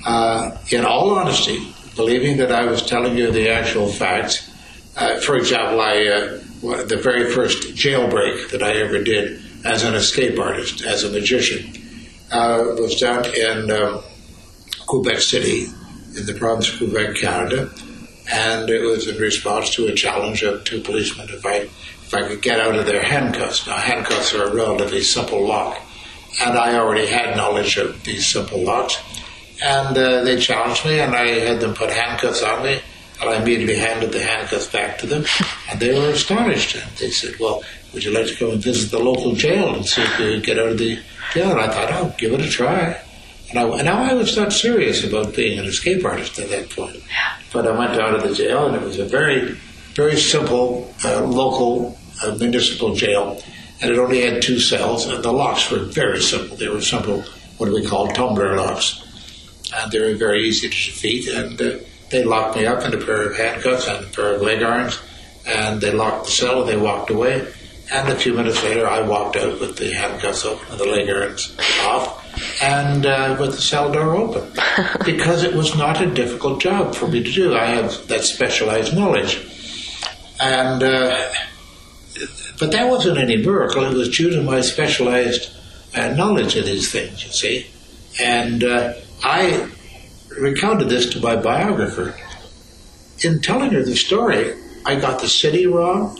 uh, 0.06 0.56
in 0.70 0.84
all 0.84 1.10
honesty, 1.10 1.66
believing 1.96 2.38
that 2.38 2.52
I 2.52 2.64
was 2.64 2.86
telling 2.86 3.16
you 3.16 3.30
the 3.30 3.50
actual 3.50 3.88
facts. 3.88 4.48
Uh, 4.96 5.18
for 5.20 5.36
example, 5.36 5.80
I 5.80 6.06
uh, 6.06 6.40
the 6.84 7.00
very 7.02 7.30
first 7.30 7.74
jailbreak 7.74 8.50
that 8.50 8.62
I 8.62 8.72
ever 8.72 9.02
did 9.02 9.42
as 9.64 9.82
an 9.82 9.94
escape 9.94 10.38
artist, 10.38 10.82
as 10.82 11.04
a 11.04 11.10
magician, 11.10 11.72
uh, 12.30 12.74
was 12.78 12.98
done 13.00 13.24
in 13.34 13.70
um, 13.70 14.02
Quebec 14.86 15.20
City, 15.20 15.66
in 16.16 16.26
the 16.26 16.34
province 16.34 16.72
of 16.72 16.78
Quebec, 16.78 17.16
Canada, 17.16 17.70
and 18.32 18.70
it 18.70 18.82
was 18.82 19.08
in 19.08 19.16
response 19.16 19.70
to 19.74 19.86
a 19.86 19.94
challenge 19.94 20.42
of 20.42 20.64
two 20.64 20.80
policemen 20.80 21.28
if 21.30 21.44
I 21.44 21.68
if 22.02 22.14
I 22.14 22.26
could 22.26 22.42
get 22.42 22.58
out 22.58 22.74
of 22.74 22.86
their 22.86 23.02
handcuffs. 23.02 23.66
Now, 23.68 23.76
handcuffs 23.76 24.34
are 24.34 24.44
a 24.44 24.54
relatively 24.54 25.02
simple 25.02 25.46
lock 25.46 25.80
and 26.42 26.56
I 26.56 26.76
already 26.76 27.06
had 27.06 27.36
knowledge 27.36 27.76
of 27.76 28.02
these 28.04 28.26
simple 28.26 28.62
locks. 28.62 28.98
And 29.62 29.96
uh, 29.96 30.24
they 30.24 30.38
challenged 30.38 30.86
me, 30.86 31.00
and 31.00 31.14
I 31.14 31.26
had 31.26 31.60
them 31.60 31.74
put 31.74 31.90
handcuffs 31.90 32.42
on 32.42 32.64
me, 32.64 32.80
and 33.20 33.30
I 33.30 33.42
immediately 33.42 33.76
handed 33.76 34.12
the 34.12 34.22
handcuffs 34.22 34.68
back 34.68 34.98
to 34.98 35.06
them, 35.06 35.24
and 35.70 35.78
they 35.78 35.92
were 35.92 36.08
astonished. 36.08 36.76
And 36.76 36.90
they 36.96 37.10
said, 37.10 37.38
"Well, 37.38 37.62
would 37.92 38.04
you 38.04 38.12
like 38.12 38.26
to 38.26 38.36
go 38.36 38.50
and 38.52 38.62
visit 38.62 38.90
the 38.90 38.98
local 38.98 39.34
jail 39.34 39.74
and 39.74 39.84
see 39.84 40.02
if 40.02 40.20
you 40.20 40.34
could 40.34 40.44
get 40.44 40.58
out 40.58 40.68
of 40.68 40.78
the 40.78 40.98
jail?" 41.32 41.50
And 41.50 41.60
I 41.60 41.68
thought, 41.68 41.92
I'll 41.92 42.14
give 42.18 42.32
it 42.32 42.40
a 42.40 42.48
try." 42.48 43.00
And, 43.50 43.58
I, 43.58 43.62
and 43.62 43.84
now 43.84 44.02
I 44.02 44.14
was 44.14 44.36
not 44.36 44.52
serious 44.52 45.04
about 45.04 45.34
being 45.34 45.58
an 45.58 45.64
escape 45.64 46.04
artist 46.04 46.38
at 46.38 46.50
that 46.50 46.70
point. 46.70 47.02
But 47.52 47.66
I 47.66 47.76
went 47.76 48.00
out 48.00 48.14
of 48.14 48.22
the 48.22 48.34
jail, 48.34 48.66
and 48.66 48.76
it 48.76 48.82
was 48.82 48.98
a 48.98 49.04
very, 49.04 49.58
very 49.94 50.16
simple 50.16 50.94
uh, 51.04 51.24
local 51.24 51.98
uh, 52.22 52.36
municipal 52.36 52.94
jail 52.94 53.40
and 53.80 53.90
it 53.90 53.98
only 53.98 54.20
had 54.20 54.42
two 54.42 54.60
cells, 54.60 55.06
and 55.06 55.22
the 55.22 55.32
locks 55.32 55.70
were 55.70 55.78
very 55.78 56.20
simple. 56.20 56.56
They 56.56 56.68
were 56.68 56.82
simple, 56.82 57.22
what 57.56 57.66
do 57.66 57.74
we 57.74 57.84
call 57.84 58.08
tumbler 58.08 58.56
locks, 58.56 59.02
and 59.74 59.90
they 59.90 60.00
were 60.00 60.14
very 60.14 60.46
easy 60.46 60.68
to 60.68 60.74
defeat. 60.74 61.28
And 61.28 61.60
uh, 61.60 61.78
they 62.10 62.24
locked 62.24 62.56
me 62.56 62.66
up 62.66 62.84
in 62.84 62.92
a 62.92 63.04
pair 63.04 63.30
of 63.30 63.36
handcuffs 63.36 63.88
and 63.88 64.04
a 64.04 64.08
pair 64.08 64.34
of 64.34 64.42
leg 64.42 64.62
irons, 64.62 64.98
and 65.46 65.80
they 65.80 65.92
locked 65.92 66.26
the 66.26 66.30
cell. 66.30 66.60
and 66.60 66.68
They 66.68 66.76
walked 66.76 67.10
away, 67.10 67.50
and 67.92 68.08
a 68.08 68.16
few 68.16 68.34
minutes 68.34 68.62
later, 68.62 68.86
I 68.86 69.00
walked 69.00 69.36
out 69.36 69.60
with 69.60 69.76
the 69.76 69.92
handcuffs 69.92 70.44
open 70.44 70.66
and 70.70 70.80
the 70.80 70.86
leg 70.86 71.08
irons 71.08 71.56
off, 71.82 72.62
and 72.62 73.06
uh, 73.06 73.36
with 73.38 73.52
the 73.52 73.60
cell 73.60 73.90
door 73.92 74.16
open, 74.16 74.50
because 75.04 75.42
it 75.42 75.54
was 75.54 75.76
not 75.76 76.00
a 76.00 76.06
difficult 76.06 76.60
job 76.60 76.94
for 76.94 77.08
me 77.08 77.22
to 77.22 77.32
do. 77.32 77.54
I 77.54 77.66
have 77.66 78.06
that 78.08 78.24
specialized 78.24 78.94
knowledge, 78.94 79.40
and. 80.40 80.82
Uh, 80.82 81.32
but 82.60 82.72
that 82.72 82.90
wasn't 82.90 83.16
any 83.16 83.38
miracle. 83.38 83.84
It 83.84 83.94
was 83.94 84.14
due 84.14 84.28
to 84.30 84.42
my 84.42 84.60
specialized 84.60 85.50
uh, 85.94 86.08
knowledge 86.08 86.56
of 86.56 86.66
these 86.66 86.92
things, 86.92 87.24
you 87.24 87.32
see. 87.32 87.66
And 88.22 88.62
uh, 88.62 88.92
I 89.24 89.70
recounted 90.38 90.90
this 90.90 91.08
to 91.14 91.20
my 91.20 91.36
biographer. 91.36 92.14
In 93.24 93.40
telling 93.40 93.72
her 93.72 93.82
the 93.82 93.96
story, 93.96 94.54
I 94.84 94.96
got 94.96 95.20
the 95.20 95.28
city 95.28 95.66
wrong. 95.66 96.18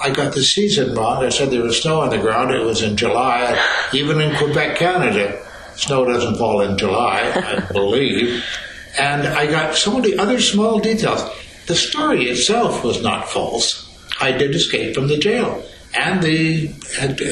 I 0.00 0.10
got 0.10 0.34
the 0.34 0.42
season 0.42 0.94
wrong. 0.94 1.24
I 1.24 1.28
said 1.28 1.50
there 1.50 1.62
was 1.62 1.80
snow 1.80 2.00
on 2.00 2.10
the 2.10 2.18
ground. 2.18 2.50
It 2.50 2.64
was 2.64 2.82
in 2.82 2.96
July. 2.96 3.58
Even 3.92 4.20
in 4.20 4.36
Quebec, 4.36 4.76
Canada, 4.76 5.40
snow 5.76 6.04
doesn't 6.04 6.36
fall 6.36 6.60
in 6.60 6.76
July, 6.76 7.32
I 7.34 7.60
believe. 7.72 8.44
And 8.98 9.26
I 9.26 9.46
got 9.46 9.74
so 9.74 9.98
many 9.98 10.16
other 10.16 10.40
small 10.40 10.78
details. 10.78 11.22
The 11.66 11.74
story 11.74 12.24
itself 12.24 12.84
was 12.84 13.02
not 13.02 13.28
false. 13.28 13.90
I 14.20 14.32
did 14.32 14.54
escape 14.54 14.94
from 14.94 15.08
the 15.08 15.18
jail. 15.18 15.64
And 15.94 16.22
the 16.22 16.66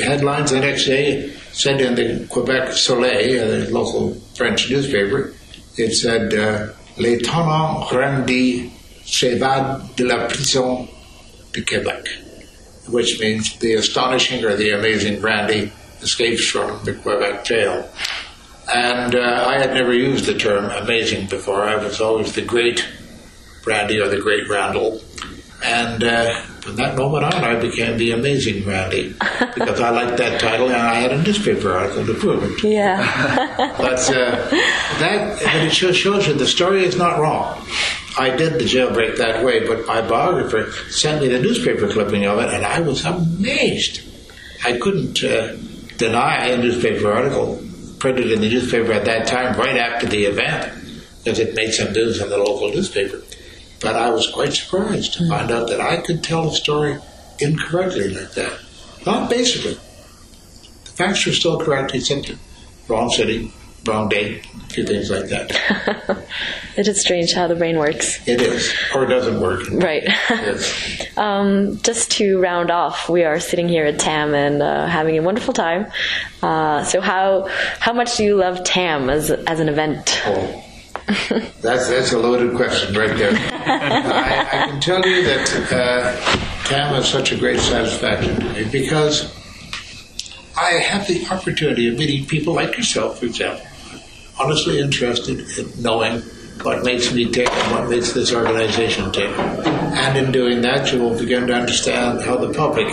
headlines 0.05 0.51
the 0.53 0.61
next 0.61 0.87
day 0.87 1.31
said 1.53 1.81
in 1.81 1.95
the 1.95 2.27
Quebec 2.29 2.73
Soleil, 2.73 3.49
the 3.49 3.71
local 3.71 4.15
French 4.35 4.71
newspaper, 4.71 5.35
it 5.77 5.93
said, 5.93 6.33
uh, 6.35 6.73
L'étonnant 6.99 7.81
Randi 7.91 8.71
s'évade 9.05 9.83
de 9.97 10.05
la 10.05 10.27
prison 10.27 10.87
de 11.55 11.61
Quebec, 11.63 12.07
which 12.89 13.21
means 13.21 13.57
the 13.59 13.75
astonishing 13.75 14.45
or 14.45 14.57
the 14.57 14.71
amazing 14.71 15.21
Randi 15.21 15.73
escapes 16.01 16.47
from 16.49 16.85
the 16.85 16.95
Quebec 16.95 17.45
jail. 17.45 17.89
And 18.73 19.15
uh, 19.15 19.45
I 19.47 19.59
had 19.59 19.75
never 19.75 19.93
used 19.93 20.27
the 20.27 20.35
term 20.35 20.71
amazing 20.71 21.27
before. 21.29 21.63
I 21.63 21.77
was 21.77 22.01
always 22.01 22.33
the 22.33 22.43
great 22.43 22.87
Randi 23.67 24.01
or 24.01 24.09
the 24.09 24.21
great 24.21 24.49
Randall. 24.49 25.01
And 25.65 26.03
uh, 26.03 26.41
from 26.63 26.77
that 26.77 26.97
moment 26.97 27.25
on, 27.25 27.45
I 27.45 27.55
became 27.55 27.97
the 27.97 28.13
amazing 28.13 28.67
Randi 28.67 29.09
because 29.55 29.81
I 29.81 29.91
liked 29.91 30.17
that 30.19 30.41
title 30.41 30.67
and 30.67 30.77
I 30.77 30.95
had 30.95 31.13
a 31.13 31.23
newspaper 31.23 31.73
article 31.73 32.07
to 32.07 32.15
prove 32.15 32.43
it. 32.45 32.65
Yeah. 32.65 33.75
but 33.79 33.99
uh, 34.11 34.49
that, 34.99 35.41
but 35.41 35.55
it 35.57 35.73
shows, 35.73 35.97
shows 35.97 36.27
you 36.27 36.35
the 36.35 36.47
story 36.47 36.85
is 36.85 36.97
not 36.97 37.19
wrong. 37.21 37.65
I 38.19 38.37
did 38.37 38.55
the 38.55 38.65
jailbreak 38.65 39.17
that 39.17 39.45
way, 39.45 39.67
but 39.67 39.87
my 39.87 40.07
biographer 40.07 40.71
sent 40.91 41.23
me 41.23 41.29
the 41.29 41.41
newspaper 41.41 41.89
clipping 41.89 42.27
of 42.27 42.39
it, 42.39 42.53
and 42.53 42.65
I 42.65 42.81
was 42.81 43.05
amazed. 43.05 44.03
I 44.65 44.79
couldn't 44.79 45.25
uh, 45.25 45.57
deny 45.97 46.47
a 46.49 46.57
newspaper 46.59 47.11
article 47.11 47.63
printed 47.99 48.31
in 48.31 48.41
the 48.41 48.51
newspaper 48.51 48.93
at 48.93 49.05
that 49.07 49.27
time, 49.27 49.59
right 49.59 49.77
after 49.77 50.07
the 50.07 50.25
event, 50.25 50.73
because 51.25 51.39
it 51.39 51.55
made 51.55 51.73
some 51.73 51.93
news 51.93 52.21
in 52.21 52.29
the 52.29 52.37
local 52.37 52.69
newspaper. 52.69 53.23
But 53.81 53.97
I 53.97 54.11
was 54.11 54.31
quite 54.31 54.53
surprised 54.53 55.15
to 55.15 55.29
find 55.29 55.51
out 55.51 55.69
that 55.69 55.81
I 55.81 55.97
could 55.99 56.23
tell 56.23 56.49
a 56.49 56.55
story 56.55 56.99
incorrectly 57.39 58.09
like 58.09 58.33
that. 58.33 58.61
Not 59.07 59.31
basically. 59.31 59.75
The 60.85 60.91
facts 60.91 61.27
were 61.27 61.33
still 61.33 61.59
correct, 61.59 61.95
except 61.95 62.33
wrong 62.89 63.11
city, 63.11 63.53
wrong 63.87 64.09
date, 64.09 64.47
a 64.55 64.67
few 64.73 64.85
things 64.85 65.11
like 65.11 65.27
that. 65.27 66.25
It 66.75 66.89
is 66.89 67.03
strange 67.03 67.35
how 67.35 67.49
the 67.49 67.55
brain 67.55 67.79
works. 67.79 68.27
It 68.27 68.41
is, 68.41 68.73
or 68.95 69.05
it 69.05 69.09
doesn't 69.09 69.41
work. 69.41 69.69
Right. 69.71 70.09
Um, 71.15 71.77
just 71.83 72.13
to 72.13 72.41
round 72.41 72.71
off, 72.71 73.11
we 73.11 73.25
are 73.25 73.39
sitting 73.39 73.69
here 73.69 73.85
at 73.85 73.99
TAM 73.99 74.35
and 74.35 74.63
uh, 74.63 74.87
having 74.87 75.19
a 75.19 75.23
wonderful 75.23 75.53
time. 75.53 75.93
Uh, 76.43 76.83
so, 76.85 77.03
how 77.03 77.49
how 77.81 77.93
much 77.93 78.17
do 78.17 78.25
you 78.25 78.37
love 78.37 78.65
TAM 78.65 79.11
as 79.11 79.31
as 79.31 79.61
an 79.61 79.69
event? 79.69 80.23
Oh, 80.25 80.65
that's 81.61 81.89
that's 81.89 82.13
a 82.13 82.19
loaded 82.19 82.57
question 82.57 82.97
right 82.97 83.15
there. 83.15 83.33
I, 83.53 84.41
I 84.41 84.67
can 84.69 84.81
tell 84.81 85.07
you 85.07 85.23
that 85.25 85.73
uh, 85.73 86.65
TAM 86.65 86.95
is 86.95 87.07
such 87.07 87.33
a 87.33 87.37
great 87.37 87.61
satisfaction 87.61 88.41
to 88.41 88.53
me 88.55 88.65
because 88.71 89.31
I 90.57 90.71
have 90.73 91.07
the 91.07 91.27
opportunity 91.31 91.89
of 91.89 91.99
meeting 91.99 92.27
people 92.27 92.55
like 92.55 92.77
yourself, 92.77 93.19
for 93.19 93.27
example, 93.27 93.67
honestly 94.43 94.81
interested 94.81 95.41
in 95.59 95.83
knowing 95.83 96.21
what 96.63 96.85
makes 96.85 97.13
me 97.13 97.31
tick 97.31 97.51
and 97.51 97.73
what 97.73 97.89
makes 97.89 98.13
this 98.13 98.33
organization 98.33 99.11
tick. 99.13 99.31
And 99.39 100.19
in 100.19 100.33
doing 100.33 100.63
that, 100.63 100.93
you 100.93 101.01
will 101.01 101.19
begin 101.19 101.47
to 101.49 101.55
understand 101.55 102.23
how 102.23 102.37
the 102.37 102.53
public 102.53 102.87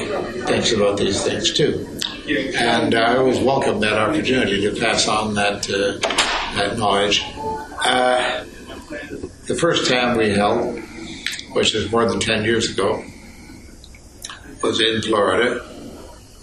thinks 0.47 0.71
about 0.71 0.97
these 0.97 1.23
things 1.23 1.53
too. 1.53 1.87
And 2.57 2.95
I 2.95 3.17
always 3.17 3.39
welcome 3.39 3.79
that 3.79 3.97
opportunity 3.97 4.61
to 4.61 4.79
pass 4.79 5.07
on 5.07 5.35
that 5.35 5.69
uh, 5.69 5.99
that 6.55 6.77
knowledge. 6.77 7.23
Uh, 7.83 8.45
the 9.47 9.55
first 9.55 9.89
time 9.89 10.17
we 10.17 10.29
held, 10.29 10.79
which 11.53 11.73
is 11.73 11.91
more 11.91 12.07
than 12.07 12.19
10 12.19 12.43
years 12.43 12.69
ago, 12.71 13.03
was 14.61 14.79
in 14.81 15.01
Florida, 15.01 15.65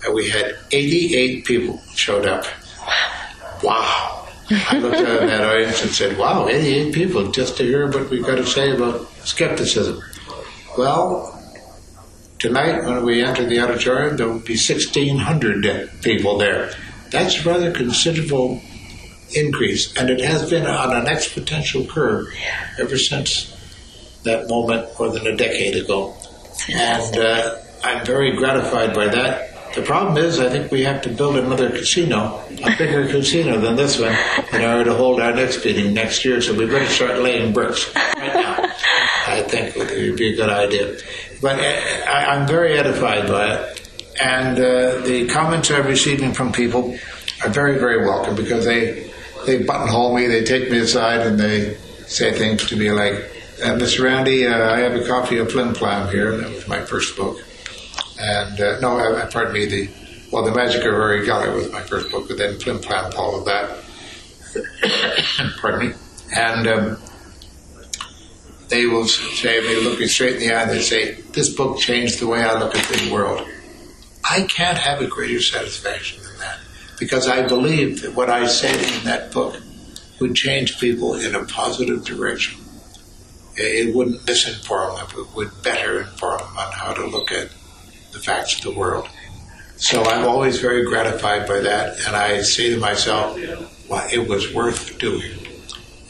and 0.04 0.14
we 0.14 0.28
had 0.28 0.56
88 0.72 1.44
people 1.44 1.80
showed 1.94 2.26
up. 2.26 2.44
Wow. 3.62 4.05
I 4.50 4.78
looked 4.78 4.96
at 4.96 5.26
that 5.26 5.40
audience 5.42 5.82
and 5.82 5.90
said, 5.90 6.16
wow, 6.16 6.46
88 6.46 6.94
people 6.94 7.30
just 7.32 7.56
to 7.56 7.64
hear 7.64 7.90
what 7.90 8.10
we've 8.10 8.24
got 8.24 8.36
to 8.36 8.46
say 8.46 8.74
about 8.74 9.08
skepticism. 9.24 10.00
Well, 10.78 11.32
tonight 12.38 12.84
when 12.84 13.04
we 13.04 13.24
enter 13.24 13.44
the 13.44 13.60
auditorium, 13.60 14.16
there 14.16 14.28
will 14.28 14.38
be 14.38 14.56
1,600 14.56 15.90
people 16.02 16.38
there. 16.38 16.72
That's 17.10 17.44
a 17.44 17.48
rather 17.48 17.72
considerable 17.72 18.60
increase, 19.34 19.96
and 19.96 20.10
it 20.10 20.20
has 20.20 20.48
been 20.48 20.66
on 20.66 20.94
an 20.94 21.06
exponential 21.06 21.88
curve 21.88 22.28
ever 22.78 22.96
since 22.96 23.52
that 24.22 24.48
moment 24.48 24.88
more 24.98 25.10
than 25.10 25.26
a 25.26 25.36
decade 25.36 25.76
ago. 25.76 26.14
And 26.72 27.16
uh, 27.16 27.56
I'm 27.84 28.04
very 28.04 28.36
gratified 28.36 28.94
by 28.94 29.08
that. 29.08 29.45
The 29.76 29.82
problem 29.82 30.16
is, 30.16 30.40
I 30.40 30.48
think 30.48 30.72
we 30.72 30.84
have 30.84 31.02
to 31.02 31.10
build 31.10 31.36
another 31.36 31.68
casino, 31.68 32.42
a 32.64 32.76
bigger 32.78 33.06
casino 33.10 33.60
than 33.60 33.76
this 33.76 34.00
one, 34.00 34.16
in 34.54 34.64
order 34.64 34.84
to 34.84 34.94
hold 34.94 35.20
our 35.20 35.34
next 35.34 35.62
meeting 35.66 35.92
next 35.92 36.24
year. 36.24 36.40
So 36.40 36.54
we 36.54 36.64
better 36.64 36.86
start 36.86 37.20
laying 37.20 37.52
bricks 37.52 37.94
right 37.94 38.34
now. 38.34 38.56
I 39.28 39.42
think 39.46 39.76
it 39.76 40.08
would 40.08 40.16
be 40.16 40.32
a 40.32 40.36
good 40.36 40.48
idea. 40.48 40.96
But 41.42 41.60
uh, 41.60 42.10
I, 42.10 42.24
I'm 42.24 42.48
very 42.48 42.78
edified 42.78 43.28
by 43.28 43.54
it, 43.54 43.88
and 44.18 44.58
uh, 44.58 45.00
the 45.04 45.28
comments 45.28 45.70
I'm 45.70 45.86
receiving 45.86 46.32
from 46.32 46.52
people 46.52 46.96
are 47.44 47.50
very, 47.50 47.78
very 47.78 47.98
welcome 47.98 48.34
because 48.34 48.64
they 48.64 49.10
they 49.44 49.62
buttonhole 49.62 50.16
me, 50.16 50.26
they 50.26 50.42
take 50.42 50.70
me 50.70 50.78
aside, 50.78 51.26
and 51.26 51.38
they 51.38 51.74
say 52.06 52.32
things 52.32 52.66
to 52.68 52.76
me 52.76 52.90
like, 52.92 53.12
uh, 53.62 53.76
"Mr. 53.76 54.04
Randi, 54.04 54.46
uh, 54.46 54.72
I 54.72 54.78
have 54.78 54.94
a 54.94 55.06
copy 55.06 55.36
of 55.36 55.52
Flim 55.52 55.74
Flam 55.74 56.10
here. 56.10 56.34
That 56.34 56.50
was 56.50 56.66
my 56.66 56.80
first 56.80 57.14
book." 57.14 57.45
And 58.18 58.60
uh, 58.60 58.80
no, 58.80 58.98
uh, 58.98 59.30
pardon 59.30 59.52
me, 59.52 59.66
the 59.66 59.90
well, 60.32 60.44
the 60.44 60.52
Magic 60.52 60.82
of 60.82 60.92
Geller 60.92 61.54
was 61.54 61.70
my 61.70 61.82
first 61.82 62.10
book, 62.10 62.28
but 62.28 62.38
then 62.38 62.58
Flim 62.58 62.80
Flam 62.80 63.12
followed 63.12 63.44
that. 63.44 63.84
pardon 65.60 65.88
me, 65.88 65.94
and. 66.34 66.66
Um, 66.66 66.98
they 68.68 68.86
will 68.86 69.06
say, 69.06 69.60
they 69.60 69.80
look 69.80 70.00
me 70.00 70.08
straight 70.08 70.34
in 70.34 70.40
the 70.40 70.52
eye 70.52 70.62
and 70.62 70.70
they 70.70 70.82
say, 70.82 71.20
This 71.32 71.54
book 71.54 71.78
changed 71.78 72.18
the 72.18 72.26
way 72.26 72.42
I 72.42 72.58
look 72.58 72.74
at 72.74 72.84
the 72.84 73.12
world. 73.12 73.46
I 74.28 74.42
can't 74.42 74.78
have 74.78 75.00
a 75.00 75.06
greater 75.06 75.40
satisfaction 75.40 76.22
than 76.24 76.38
that 76.40 76.58
because 76.98 77.28
I 77.28 77.46
believe 77.46 78.02
that 78.02 78.14
what 78.14 78.28
I 78.28 78.46
said 78.46 78.74
in 78.74 79.04
that 79.04 79.32
book 79.32 79.56
would 80.20 80.34
change 80.34 80.80
people 80.80 81.14
in 81.14 81.34
a 81.34 81.44
positive 81.44 82.04
direction. 82.04 82.60
It 83.56 83.94
wouldn't 83.94 84.22
misinform 84.22 84.96
them, 84.96 85.20
it 85.20 85.36
would 85.36 85.62
better 85.62 86.00
inform 86.00 86.38
them 86.38 86.56
on 86.56 86.72
how 86.72 86.92
to 86.92 87.06
look 87.06 87.30
at 87.30 87.50
the 88.16 88.22
facts 88.22 88.56
of 88.56 88.62
the 88.62 88.78
world. 88.78 89.08
So 89.76 90.02
I'm 90.04 90.26
always 90.26 90.58
very 90.58 90.84
gratified 90.86 91.46
by 91.46 91.60
that, 91.60 91.98
and 92.06 92.16
I 92.16 92.40
say 92.42 92.70
to 92.74 92.80
myself, 92.80 93.38
well, 93.88 94.08
it 94.10 94.26
was 94.26 94.52
worth 94.54 94.98
doing. 94.98 95.32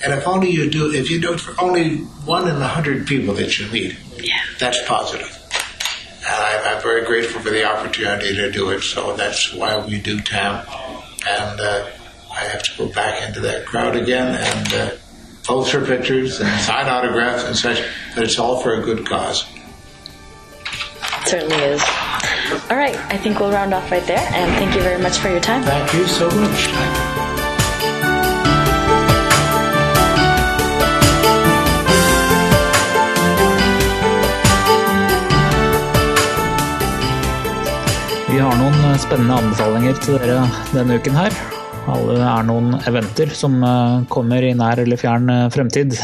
And 0.05 0.13
if 0.13 0.27
only 0.29 0.51
you 0.51 0.71
do, 0.71 0.93
if 0.93 1.11
you 1.11 1.21
do 1.21 1.33
it 1.33 1.41
for 1.41 1.61
only 1.61 1.97
one 2.25 2.47
in 2.49 2.57
a 2.57 2.69
hundred 2.69 3.07
people 3.07 3.35
that 3.35 3.59
you 3.59 3.67
meet, 3.73 3.97
Yeah. 4.19 4.35
that's 4.61 4.81
positive. 4.87 5.33
And 6.19 6.35
I, 6.35 6.75
I'm 6.77 6.83
very 6.83 7.05
grateful 7.05 7.41
for 7.41 7.51
the 7.51 7.65
opportunity 7.65 8.35
to 8.37 8.51
do 8.53 8.71
it. 8.71 8.83
So 8.83 9.17
that's 9.17 9.53
why 9.53 9.85
we 9.85 9.99
do 10.01 10.21
TAM. 10.21 10.65
And 11.29 11.61
uh, 11.61 11.87
I 12.33 12.41
have 12.45 12.63
to 12.65 12.71
go 12.79 12.93
back 12.93 13.27
into 13.27 13.41
that 13.41 13.67
crowd 13.67 13.97
again 13.97 14.29
and 14.35 14.75
uh, 14.75 14.91
pose 15.45 15.71
for 15.71 15.85
pictures 15.85 16.41
and 16.41 16.61
sign 16.61 16.87
autographs 16.89 17.45
and 17.45 17.57
such. 17.57 17.83
But 18.15 18.25
it's 18.25 18.39
all 18.39 18.61
for 18.61 18.75
a 18.75 18.83
good 18.83 19.07
cause. 19.07 19.45
It 21.27 21.31
certainly 21.31 21.57
is. 21.57 21.83
All 22.71 22.77
right, 22.77 22.95
I 23.11 23.17
think 23.19 23.41
we'll 23.41 23.51
round 23.51 23.75
off 23.75 23.91
right 23.91 24.07
there, 24.07 24.23
and 24.31 24.49
thank 24.63 24.77
you 24.77 24.81
very 24.81 25.03
much 25.03 25.19
for 25.19 25.29
your 25.29 25.41
time. 25.41 25.65
Thank 25.65 25.93
you 25.93 26.07
so 26.07 26.31
much. 26.31 26.71
Vi 38.31 38.39
har 38.39 38.55
noen 38.61 38.95
spennende 39.03 39.35
anbefalinger 39.35 39.99
til 40.07 40.21
dere 40.23 40.47
denne 40.71 41.01
uken 41.01 41.19
her. 41.19 41.35
Alle 41.91 42.21
er 42.23 42.47
noen 42.47 42.79
eventer 42.87 43.35
som 43.35 43.59
eh, 43.67 44.07
kommer 44.15 44.47
i 44.47 44.55
nær 44.55 44.79
eller 44.87 45.03
fjern 45.03 45.27
eh, 45.27 45.49
fremtid. 45.51 45.99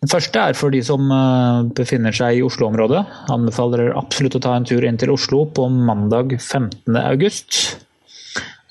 Den 0.00 0.08
første 0.08 0.40
er 0.40 0.56
for 0.56 0.72
de 0.72 0.78
som 0.80 1.10
eh, 1.12 1.66
befinner 1.76 2.14
seg 2.16 2.38
i 2.38 2.44
Oslo-området. 2.46 3.02
Anbefaler 3.34 3.90
absolutt 4.00 4.38
å 4.38 4.40
ta 4.46 4.54
en 4.56 4.64
tur 4.64 4.86
inn 4.88 4.96
til 4.96 5.12
Oslo 5.12 5.42
på 5.52 5.66
mandag 5.68 6.32
15. 6.38 6.96
august. 7.02 7.58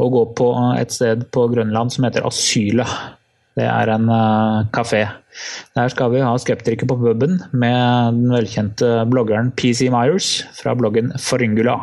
Og 0.01 0.15
gå 0.15 0.23
på 0.39 0.47
et 0.79 0.95
sted 0.95 1.27
på 1.29 1.43
Grønland 1.51 1.93
som 1.93 2.07
heter 2.07 2.25
Asylet. 2.25 2.89
Det 3.59 3.67
er 3.67 3.91
en 3.93 4.09
uh, 4.09 4.65
kafé. 4.73 5.03
Der 5.77 5.91
skal 5.93 6.15
vi 6.15 6.23
ha 6.23 6.31
skeptikere 6.41 6.89
på 6.89 6.97
puben 6.97 7.37
med 7.51 8.17
den 8.17 8.33
velkjente 8.33 8.89
bloggeren 9.11 9.51
PC 9.59 9.89
Myers 9.93 10.31
fra 10.57 10.73
bloggen 10.79 11.11
Foryngula. 11.21 11.75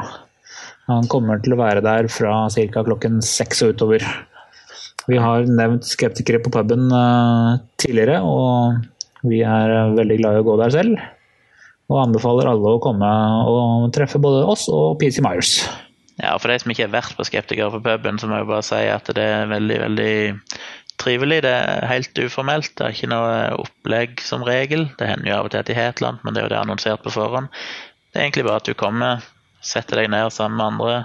Han 0.90 1.06
kommer 1.12 1.38
til 1.44 1.54
å 1.54 1.60
være 1.60 1.84
der 1.84 2.08
fra 2.10 2.48
ca. 2.50 2.82
klokken 2.88 3.20
seks 3.22 3.62
og 3.62 3.76
utover. 3.76 4.02
Vi 5.06 5.22
har 5.22 5.46
nevnt 5.46 5.86
skeptikere 5.86 6.42
på 6.42 6.50
puben 6.56 6.90
eh, 6.90 7.62
tidligere, 7.78 8.24
og 8.26 8.82
vi 9.24 9.42
er 9.46 9.72
eh, 9.72 9.94
veldig 9.96 10.20
glad 10.20 10.36
i 10.36 10.42
å 10.42 10.46
gå 10.46 10.56
der 10.60 10.74
selv. 10.74 11.00
Og 11.86 12.00
anbefaler 12.02 12.50
alle 12.50 12.76
å 12.76 12.82
komme 12.82 13.08
og 13.46 13.92
treffe 13.94 14.18
både 14.22 14.42
oss 14.50 14.66
og 14.72 14.98
PC 15.00 15.22
Myers. 15.22 15.60
Ja, 16.18 16.32
for 16.40 16.50
de 16.50 16.56
som 16.58 16.72
ikke 16.72 16.86
har 16.88 16.94
vært 16.94 17.14
på 17.14 17.26
Skeptikere 17.28 17.70
på 17.74 17.82
puben, 17.84 18.18
så 18.18 18.28
må 18.28 18.40
jeg 18.40 18.48
bare 18.48 18.64
si 18.66 18.80
at 18.90 19.06
det 19.14 19.22
er 19.22 19.50
veldig, 19.52 19.76
veldig 19.84 20.14
trivelig. 20.98 21.42
Det 21.44 21.52
er 21.52 21.88
helt 21.90 22.20
uformelt. 22.24 22.72
Det 22.74 22.86
er 22.86 22.96
ikke 22.96 23.10
noe 23.12 23.34
opplegg 23.60 24.22
som 24.24 24.44
regel. 24.46 24.88
Det 24.98 25.10
hender 25.10 25.30
jo 25.30 25.36
av 25.38 25.48
og 25.48 25.52
til 25.54 25.62
at 25.62 25.70
de 25.70 25.76
har 25.76 25.92
et 25.92 26.02
eller 26.02 26.20
men 26.24 26.34
det 26.34 26.42
er 26.42 26.48
jo 26.48 26.54
det 26.54 26.62
annonsert 26.62 27.04
på 27.04 27.14
forhånd. 27.14 27.52
Det 28.10 28.20
er 28.20 28.26
egentlig 28.26 28.46
bare 28.48 28.62
at 28.62 28.68
du 28.68 28.74
kommer, 28.78 29.26
setter 29.60 30.00
deg 30.00 30.10
ned 30.10 30.32
sammen 30.32 30.56
med 30.56 30.66
andre, 30.72 30.96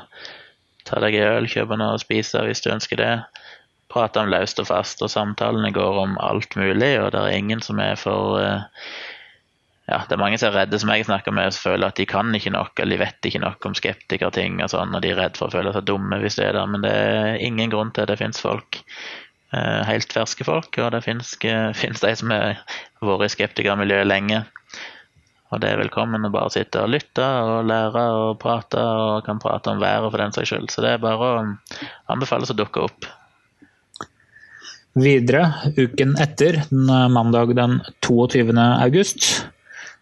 tar 0.87 1.03
deg 1.03 1.17
en 1.19 1.37
øl, 1.41 1.49
kjøper 1.51 1.79
noe 1.81 1.97
å 1.97 2.01
spise 2.01 2.45
hvis 2.47 2.63
du 2.63 2.71
ønsker 2.71 3.01
det. 3.01 3.13
Prater 3.91 4.23
om 4.23 4.31
løst 4.31 4.59
og 4.63 4.69
fast, 4.69 5.01
og 5.03 5.11
samtalene 5.11 5.73
går 5.75 5.97
om 6.05 6.19
alt 6.23 6.55
mulig, 6.59 6.93
og 7.01 7.11
det 7.13 7.21
er 7.21 7.39
ingen 7.39 7.63
som 7.65 7.81
er 7.83 7.97
for 7.99 8.39
eh, 8.39 8.63
ja, 9.91 9.97
det 10.07 10.15
er 10.15 10.21
mange 10.21 10.37
som 10.39 10.51
er 10.51 10.61
redde 10.61 10.79
som 10.79 10.91
jeg 10.93 11.07
snakker 11.07 11.33
med, 11.35 11.51
som 11.51 11.71
føler 11.71 11.89
at 11.89 11.97
de 11.99 12.05
kan 12.07 12.29
ikke 12.37 12.53
nok, 12.53 12.77
eller 12.79 12.95
de 12.95 13.01
vet 13.01 13.27
ikke 13.27 13.41
nok 13.43 13.65
om 13.67 13.75
skeptikerting 13.75 14.61
og 14.63 14.71
sånn, 14.71 14.95
og 14.95 15.03
de 15.03 15.11
er 15.11 15.19
redd 15.19 15.39
for 15.39 15.49
å 15.49 15.55
føle 15.57 15.73
seg 15.75 15.87
dumme 15.89 16.21
hvis 16.21 16.39
det 16.39 16.47
er 16.47 16.55
der, 16.55 16.69
men 16.71 16.85
det 16.85 16.93
er 16.93 17.41
ingen 17.43 17.73
grunn 17.73 17.91
til 17.91 18.05
det. 18.05 18.13
Det 18.13 18.21
fins 18.21 18.39
folk, 18.43 18.79
eh, 19.51 19.81
helt 19.89 20.15
ferske 20.15 20.47
folk, 20.47 20.79
og 20.79 20.93
det 20.95 21.03
fins 21.03 21.35
de 22.05 22.15
som 22.15 22.31
har 22.31 22.61
vært 23.03 23.27
i 23.27 23.33
skeptikermiljøet 23.35 24.07
lenge. 24.07 24.43
Og 25.51 25.59
det 25.59 25.73
er 25.73 25.81
velkommen 25.81 26.23
å 26.23 26.31
bare 26.31 26.53
sitte 26.53 26.79
og 26.85 26.93
lytte 26.93 27.25
og 27.43 27.65
lære 27.67 28.03
og 28.15 28.37
prate, 28.39 28.79
og 28.79 29.25
kan 29.25 29.41
prate 29.43 29.73
om 29.73 29.81
været 29.83 30.07
for 30.07 30.23
den 30.23 30.35
saks 30.37 30.53
skyld. 30.53 30.71
Så 30.71 30.85
det 30.85 30.93
er 30.93 31.03
bare 31.03 31.27
å 31.27 31.41
anbefales 32.13 32.53
å 32.53 32.55
dukke 32.55 32.85
opp. 32.87 33.09
Videre, 34.95 35.45
uken 35.77 36.17
etter, 36.19 36.63
eh, 36.65 37.07
mandag 37.13 37.55
den 37.55 37.79
22. 38.01 38.51
august, 38.57 39.45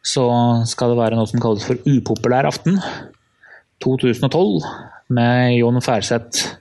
så 0.02 0.26
skal 0.66 0.94
det 0.94 1.02
være 1.02 1.20
noe 1.20 1.30
som 1.30 1.42
kalles 1.44 1.66
for 1.68 1.78
upopulær 1.86 2.48
aften. 2.50 2.80
2012 3.84 4.64
med 5.10 5.60
Jon 5.60 5.82
Færseth 5.82 6.60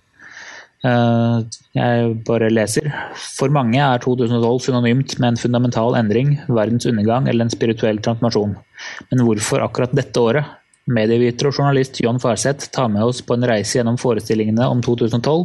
Eh, 0.87 1.39
jeg 1.75 2.11
bare 2.27 2.51
leser. 2.53 2.87
For 3.19 3.51
mange 3.51 3.81
er 3.83 3.99
2012 3.99 4.61
synonymt 4.69 5.17
med 5.19 5.33
en 5.33 5.41
fundamental 5.41 5.97
endring, 5.99 6.37
verdens 6.47 6.87
undergang 6.87 7.27
eller 7.27 7.47
en 7.47 7.55
spirituell 7.55 7.99
transformasjon. 7.99 8.55
Men 9.11 9.25
hvorfor 9.27 9.65
akkurat 9.65 9.95
dette 9.97 10.23
året? 10.23 10.47
Medieviter 10.89 11.51
og 11.51 11.59
journalist 11.59 11.99
John 12.01 12.21
Farseth 12.23 12.71
tar 12.75 12.89
med 12.93 13.05
oss 13.05 13.21
på 13.25 13.37
en 13.37 13.47
reise 13.49 13.79
gjennom 13.79 13.99
forestillingene 14.01 14.67
om 14.73 14.81
2012, 14.85 15.45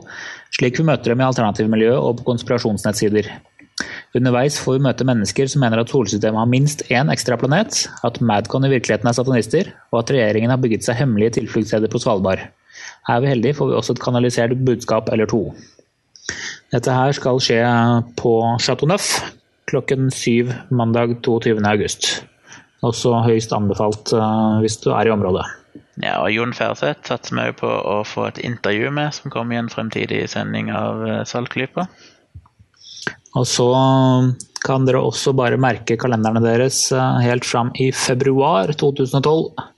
slik 0.56 0.80
vi 0.80 0.86
møter 0.88 1.14
dem 1.14 1.24
i 1.24 1.28
alternativmiljøet 1.28 2.00
og 2.00 2.22
på 2.22 2.30
konspirasjonsnettsider. 2.32 3.28
Underveis 4.16 4.60
får 4.62 4.78
vi 4.78 4.86
møte 4.86 5.08
mennesker 5.10 5.50
som 5.50 5.64
mener 5.66 5.82
at 5.82 5.92
solsystemet 5.92 6.40
har 6.40 6.50
minst 6.50 6.86
én 6.94 7.12
ekstra 7.12 7.38
planet, 7.42 7.84
at 8.06 8.20
Madcon 8.22 8.68
i 8.68 8.72
virkeligheten 8.72 9.10
er 9.10 9.18
satanister, 9.18 9.72
og 9.92 10.04
at 10.04 10.14
regjeringen 10.14 10.54
har 10.54 10.62
bygget 10.62 10.86
seg 10.86 11.02
hemmelige 11.02 11.40
tilfluktssteder 11.40 11.92
på 11.92 12.02
Svalbard. 12.04 12.46
Er 13.10 13.24
vi 13.24 13.32
heldige, 13.34 13.58
får 13.58 13.72
vi 13.72 13.80
også 13.80 13.98
et 13.98 14.04
kanalisert 14.04 14.54
budskap 14.66 15.10
eller 15.12 15.28
to. 15.30 15.48
Dette 16.74 16.94
her 16.94 17.12
skal 17.14 17.42
skje 17.44 17.64
på 18.18 18.38
Chateau 18.64 18.90
Neuf 18.90 19.18
klokken 19.70 20.12
syv 20.14 20.54
mandag 20.70 21.18
22. 21.26 21.58
august. 21.66 22.24
Også 22.84 23.14
høyst 23.24 23.54
anbefalt 23.56 24.12
uh, 24.16 24.60
hvis 24.64 24.80
du 24.84 24.92
er 24.92 25.08
i 25.08 25.14
området. 25.14 25.46
Ja, 26.02 26.18
og 26.24 26.32
Jon 26.34 26.56
Færseth 26.58 27.06
satser 27.08 27.38
vi 27.38 27.58
på 27.62 27.70
å 27.70 28.02
få 28.08 28.28
et 28.28 28.42
intervju 28.44 28.90
med, 28.96 29.14
som 29.16 29.34
kommer 29.34 29.56
i 29.56 29.62
en 29.62 29.72
fremtidig 29.72 30.24
sending 30.32 30.72
av 30.74 31.04
uh, 31.06 31.20
Saltklypa. 31.28 31.88
Og 33.40 33.46
så 33.50 33.68
kan 34.64 34.86
dere 34.88 35.02
også 35.02 35.34
bare 35.36 35.60
merke 35.60 35.98
kalenderne 36.00 36.44
deres 36.44 36.86
uh, 36.94 37.22
helt 37.24 37.48
fram 37.48 37.72
i 37.82 37.92
februar 37.96 38.74
2012 38.80 39.70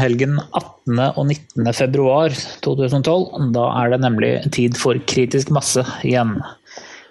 helgen 0.00 0.40
18. 0.40 0.98
og 0.98 1.26
19. 1.28 1.68
februar 1.76 2.32
2012. 2.64 3.52
Da 3.54 3.66
er 3.82 3.92
det 3.92 4.00
nemlig 4.02 4.30
tid 4.56 4.78
for 4.78 4.98
kritisk 5.06 5.52
masse 5.54 5.84
igjen. 6.02 6.40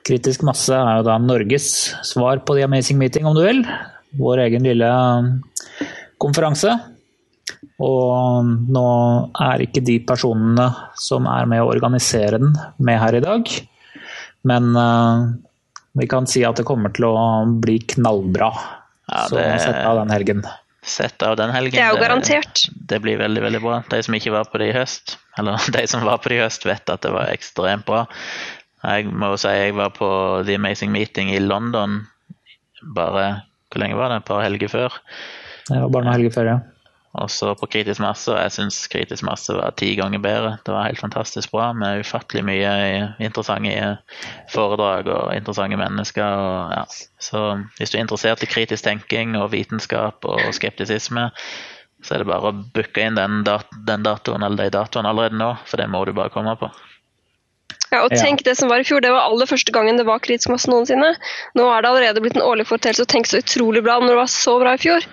Kritisk 0.07 0.43
masse 0.47 0.73
er 0.73 0.99
jo 0.99 1.05
da 1.07 1.15
Norges 1.21 1.69
svar 2.07 2.41
på 2.43 2.57
The 2.57 2.65
Amazing 2.67 2.99
Meeting, 2.99 3.29
om 3.29 3.37
du 3.37 3.43
vil. 3.45 3.63
Vår 4.17 4.41
egen 4.47 4.65
lille 4.65 4.89
konferanse. 6.21 6.73
Og 7.79 8.47
nå 8.71 8.87
er 9.45 9.63
ikke 9.63 9.83
de 9.85 9.99
personene 10.07 10.67
som 10.99 11.27
er 11.31 11.47
med 11.49 11.63
å 11.63 11.69
organisere 11.71 12.39
den, 12.41 12.55
med 12.77 12.99
her 12.99 13.19
i 13.19 13.23
dag. 13.23 13.53
Men 14.49 14.71
uh, 14.75 15.29
vi 15.99 16.07
kan 16.11 16.27
si 16.29 16.43
at 16.47 16.59
det 16.59 16.67
kommer 16.67 16.93
til 16.95 17.09
å 17.09 17.13
bli 17.61 17.79
knallbra. 17.95 18.51
Ja, 19.09 19.27
det... 19.31 19.45
Så 19.59 19.69
sett 19.69 19.83
av 19.83 20.01
den 20.01 20.15
helgen 20.15 20.43
sett 20.89 21.21
av 21.21 21.35
den 21.37 21.51
helgen. 21.53 21.75
Det 21.75 21.83
er 21.83 21.93
jo 21.93 22.01
garantert. 22.01 22.63
Det, 22.69 22.85
det, 22.93 22.99
blir 23.03 23.19
veldig 23.19 23.43
veldig 23.43 23.61
bra. 23.63 23.81
De 23.91 24.01
som 24.03 24.15
ikke 24.17 24.33
var 24.33 24.47
på 24.49 24.61
det 24.61 24.71
i 24.71 24.77
høst, 24.77 25.17
eller 25.39 25.59
de 25.75 25.85
som 25.91 26.05
var 26.07 26.21
på 26.21 26.31
det 26.31 26.39
i 26.39 26.43
høst, 26.43 26.65
vet 26.67 26.93
at 26.93 27.03
det 27.05 27.13
var 27.15 27.31
ekstremt 27.33 27.85
bra. 27.89 28.05
Jeg 28.79 29.11
må 29.11 29.33
jo 29.33 29.41
si 29.41 29.51
jeg 29.51 29.75
var 29.75 29.91
på 29.95 30.09
The 30.47 30.55
Amazing 30.55 30.93
Meeting 30.95 31.33
i 31.35 31.41
London 31.43 32.01
bare 32.95 33.25
Hvor 33.69 33.83
lenge 33.83 33.97
var 33.99 34.11
det? 34.11 34.19
Et 34.21 34.27
par 34.29 34.43
helger 34.43 34.71
før. 34.71 34.99
Det 35.69 35.77
var 35.77 35.93
bare 35.93 36.07
noen 36.07 36.15
helger 36.17 36.35
før, 36.35 36.51
ja. 36.55 36.59
Også 37.17 37.55
på 37.57 37.65
kritisk 37.73 38.03
masse, 38.03 38.29
og 38.29 38.37
jeg 38.37 38.53
syns 38.53 38.75
kritisk 38.93 39.25
masse 39.25 39.53
var 39.57 39.73
ti 39.81 39.95
ganger 39.97 40.21
bedre. 40.21 40.51
Det 40.65 40.73
var 40.75 40.85
helt 40.85 41.01
fantastisk 41.01 41.49
bra 41.55 41.71
med 41.73 42.03
ufattelig 42.03 42.43
mye 42.45 42.73
interessante 43.25 43.95
foredrag 44.53 45.09
og 45.09 45.33
interessante 45.33 45.79
mennesker. 45.81 46.43
Og, 46.43 46.75
ja. 46.77 46.83
Så 47.17 47.41
hvis 47.79 47.89
du 47.89 47.97
er 47.97 48.05
interessert 48.05 48.45
i 48.45 48.51
kritisk 48.51 48.85
tenking 48.85 49.33
og 49.39 49.49
vitenskap 49.55 50.25
og 50.29 50.53
skeptisisme, 50.53 51.31
så 52.05 52.15
er 52.15 52.21
det 52.21 52.29
bare 52.29 52.53
å 52.53 52.59
booke 52.77 53.01
inn 53.03 53.17
den, 53.17 53.41
dat 53.47 53.73
den 53.89 54.05
datoen 54.05 54.45
eller 54.45 54.69
de 54.69 54.77
datoene 54.77 55.09
allerede 55.09 55.41
nå, 55.41 55.55
for 55.65 55.81
det 55.81 55.89
må 55.89 56.05
du 56.05 56.13
bare 56.13 56.31
komme 56.33 56.53
på. 56.61 56.69
Ja, 57.89 58.03
og 58.03 58.13
tenk 58.13 58.43
Det 58.45 58.53
som 58.57 58.69
var 58.69 58.83
i 58.83 58.85
fjor, 58.85 59.01
det 59.01 59.11
var 59.13 59.25
aller 59.25 59.49
første 59.49 59.73
gangen 59.73 59.97
det 59.97 60.05
var 60.05 60.21
kritisk 60.21 60.51
masse 60.53 60.69
noensinne. 60.69 61.15
Nå 61.57 61.65
er 61.73 61.81
det 61.81 61.89
allerede 61.89 62.23
blitt 62.23 62.37
en 62.37 62.45
årlig 62.45 62.67
foreteelse, 62.69 63.05
og 63.05 63.11
tenk 63.11 63.29
så 63.29 63.41
utrolig 63.41 63.81
bra 63.85 63.97
når 64.01 64.13
det 64.13 64.19
var 64.21 64.31
så 64.33 64.57
bra 64.61 64.75
i 64.77 64.81
fjor. 64.81 65.07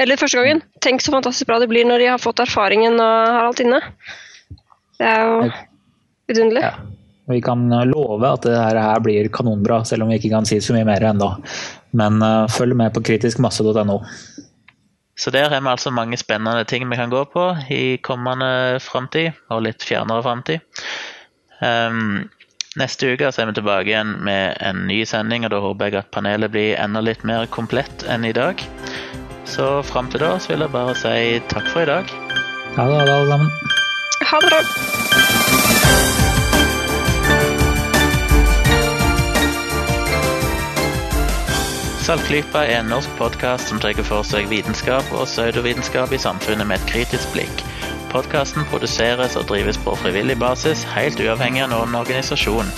Eller 0.00 0.20
første 0.20 0.40
gangen. 0.40 0.62
Tenk 0.84 1.04
så 1.04 1.12
fantastisk 1.14 1.50
bra 1.50 1.58
det 1.62 1.68
blir 1.70 1.86
når 1.86 2.02
de 2.02 2.12
har 2.12 2.22
fått 2.22 2.40
erfaringen 2.42 2.96
og 2.96 3.34
har 3.34 3.48
alt 3.48 3.62
inne. 3.64 3.82
Det 4.98 5.10
er 5.10 5.26
jo 5.26 5.50
vidunderlig. 6.30 6.64
Ja. 6.64 6.76
Vi 7.28 7.42
kan 7.44 7.68
love 7.90 8.24
at 8.24 8.46
det 8.48 8.56
her 8.56 9.00
blir 9.04 9.28
kanonbra, 9.28 9.82
selv 9.84 10.06
om 10.06 10.08
vi 10.08 10.16
ikke 10.16 10.32
kan 10.32 10.48
si 10.48 10.62
så 10.64 10.72
mye 10.72 10.86
mer 10.88 11.04
ennå. 11.10 11.28
Men 11.98 12.22
uh, 12.24 12.48
følg 12.48 12.76
med 12.76 12.94
på 12.94 13.02
kritiskmasse.no. 13.04 13.98
Så 15.18 15.32
der 15.34 15.50
har 15.50 15.60
vi 15.60 15.68
altså 15.68 15.90
mange 15.90 16.16
spennende 16.16 16.64
ting 16.64 16.88
vi 16.88 16.96
kan 16.96 17.12
gå 17.12 17.24
på 17.28 17.44
i 17.74 17.98
kommende 18.00 18.78
framtid, 18.80 19.36
og 19.50 19.66
litt 19.66 19.84
fjernere 19.84 20.24
framtid. 20.24 20.64
Um, 21.60 22.28
neste 22.78 23.14
uke 23.14 23.32
så 23.32 23.42
er 23.42 23.50
vi 23.50 23.58
tilbake 23.58 23.90
igjen 23.90 24.14
med 24.22 24.58
en 24.62 24.86
ny 24.86 25.02
sending, 25.08 25.46
og 25.46 25.54
da 25.54 25.62
håper 25.64 25.90
jeg 25.90 26.00
at 26.02 26.12
panelet 26.14 26.52
blir 26.54 26.78
enda 26.78 27.02
litt 27.02 27.24
mer 27.26 27.48
komplett 27.50 28.06
enn 28.06 28.26
i 28.28 28.34
dag. 28.36 28.62
Så 29.48 29.82
fram 29.82 30.10
til 30.12 30.22
da 30.22 30.36
så 30.38 30.52
vil 30.52 30.66
jeg 30.66 30.74
bare 30.74 30.94
si 30.98 31.42
takk 31.50 31.70
for 31.72 31.82
i 31.82 31.90
dag. 31.90 32.14
Ha 32.76 32.86
det, 32.86 33.00
alle 33.02 33.26
sammen. 33.32 33.50
Ha 34.28 34.40
det 34.44 34.50
bra. 34.52 34.60
Saltklypa 42.08 42.62
er 42.64 42.78
en 42.78 42.86
norsk 42.88 43.10
podkast 43.18 43.68
som 43.68 43.80
tar 43.82 43.98
for 44.00 44.24
seg 44.24 44.46
vitenskap 44.48 45.10
og 45.12 45.26
pseudovitenskap 45.28 46.14
i 46.16 46.20
samfunnet 46.22 46.64
med 46.70 46.80
et 46.80 46.86
kritisk 46.88 47.34
blikk. 47.34 47.64
Podkasten 48.08 48.64
produseres 48.70 49.36
og 49.36 49.50
drives 49.50 49.76
på 49.84 49.92
frivillig 50.00 50.38
basis, 50.40 50.84
helt 50.94 51.20
uavhengig 51.20 51.66
av 51.66 51.74
noen 51.74 51.96
organisasjon. 51.98 52.70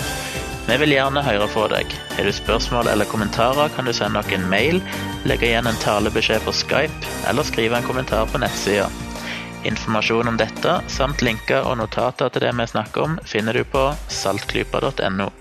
Vi 0.67 0.77
vil 0.83 0.93
gjerne 0.93 1.23
høre 1.23 1.47
fra 1.51 1.69
deg. 1.71 1.95
Har 2.17 2.27
du 2.27 2.33
spørsmål 2.35 2.91
eller 2.91 3.07
kommentarer, 3.07 3.71
kan 3.75 3.87
du 3.87 3.93
sende 3.95 4.19
oss 4.19 4.31
en 4.35 4.43
mail, 4.51 4.81
legge 5.23 5.47
igjen 5.47 5.71
en 5.71 5.79
talebeskjed 5.83 6.43
på 6.43 6.55
Skype, 6.55 7.15
eller 7.31 7.47
skrive 7.47 7.79
en 7.79 7.87
kommentar 7.87 8.27
på 8.27 8.43
nettsida. 8.43 8.89
Informasjon 9.63 10.33
om 10.33 10.39
dette, 10.41 10.79
samt 10.91 11.23
linker 11.23 11.63
og 11.63 11.79
notater 11.79 12.33
til 12.33 12.43
det 12.43 12.55
vi 12.59 12.71
snakker 12.75 13.07
om, 13.07 13.19
finner 13.23 13.55
du 13.55 13.63
på 13.63 13.87
saltklypa.no. 14.11 15.31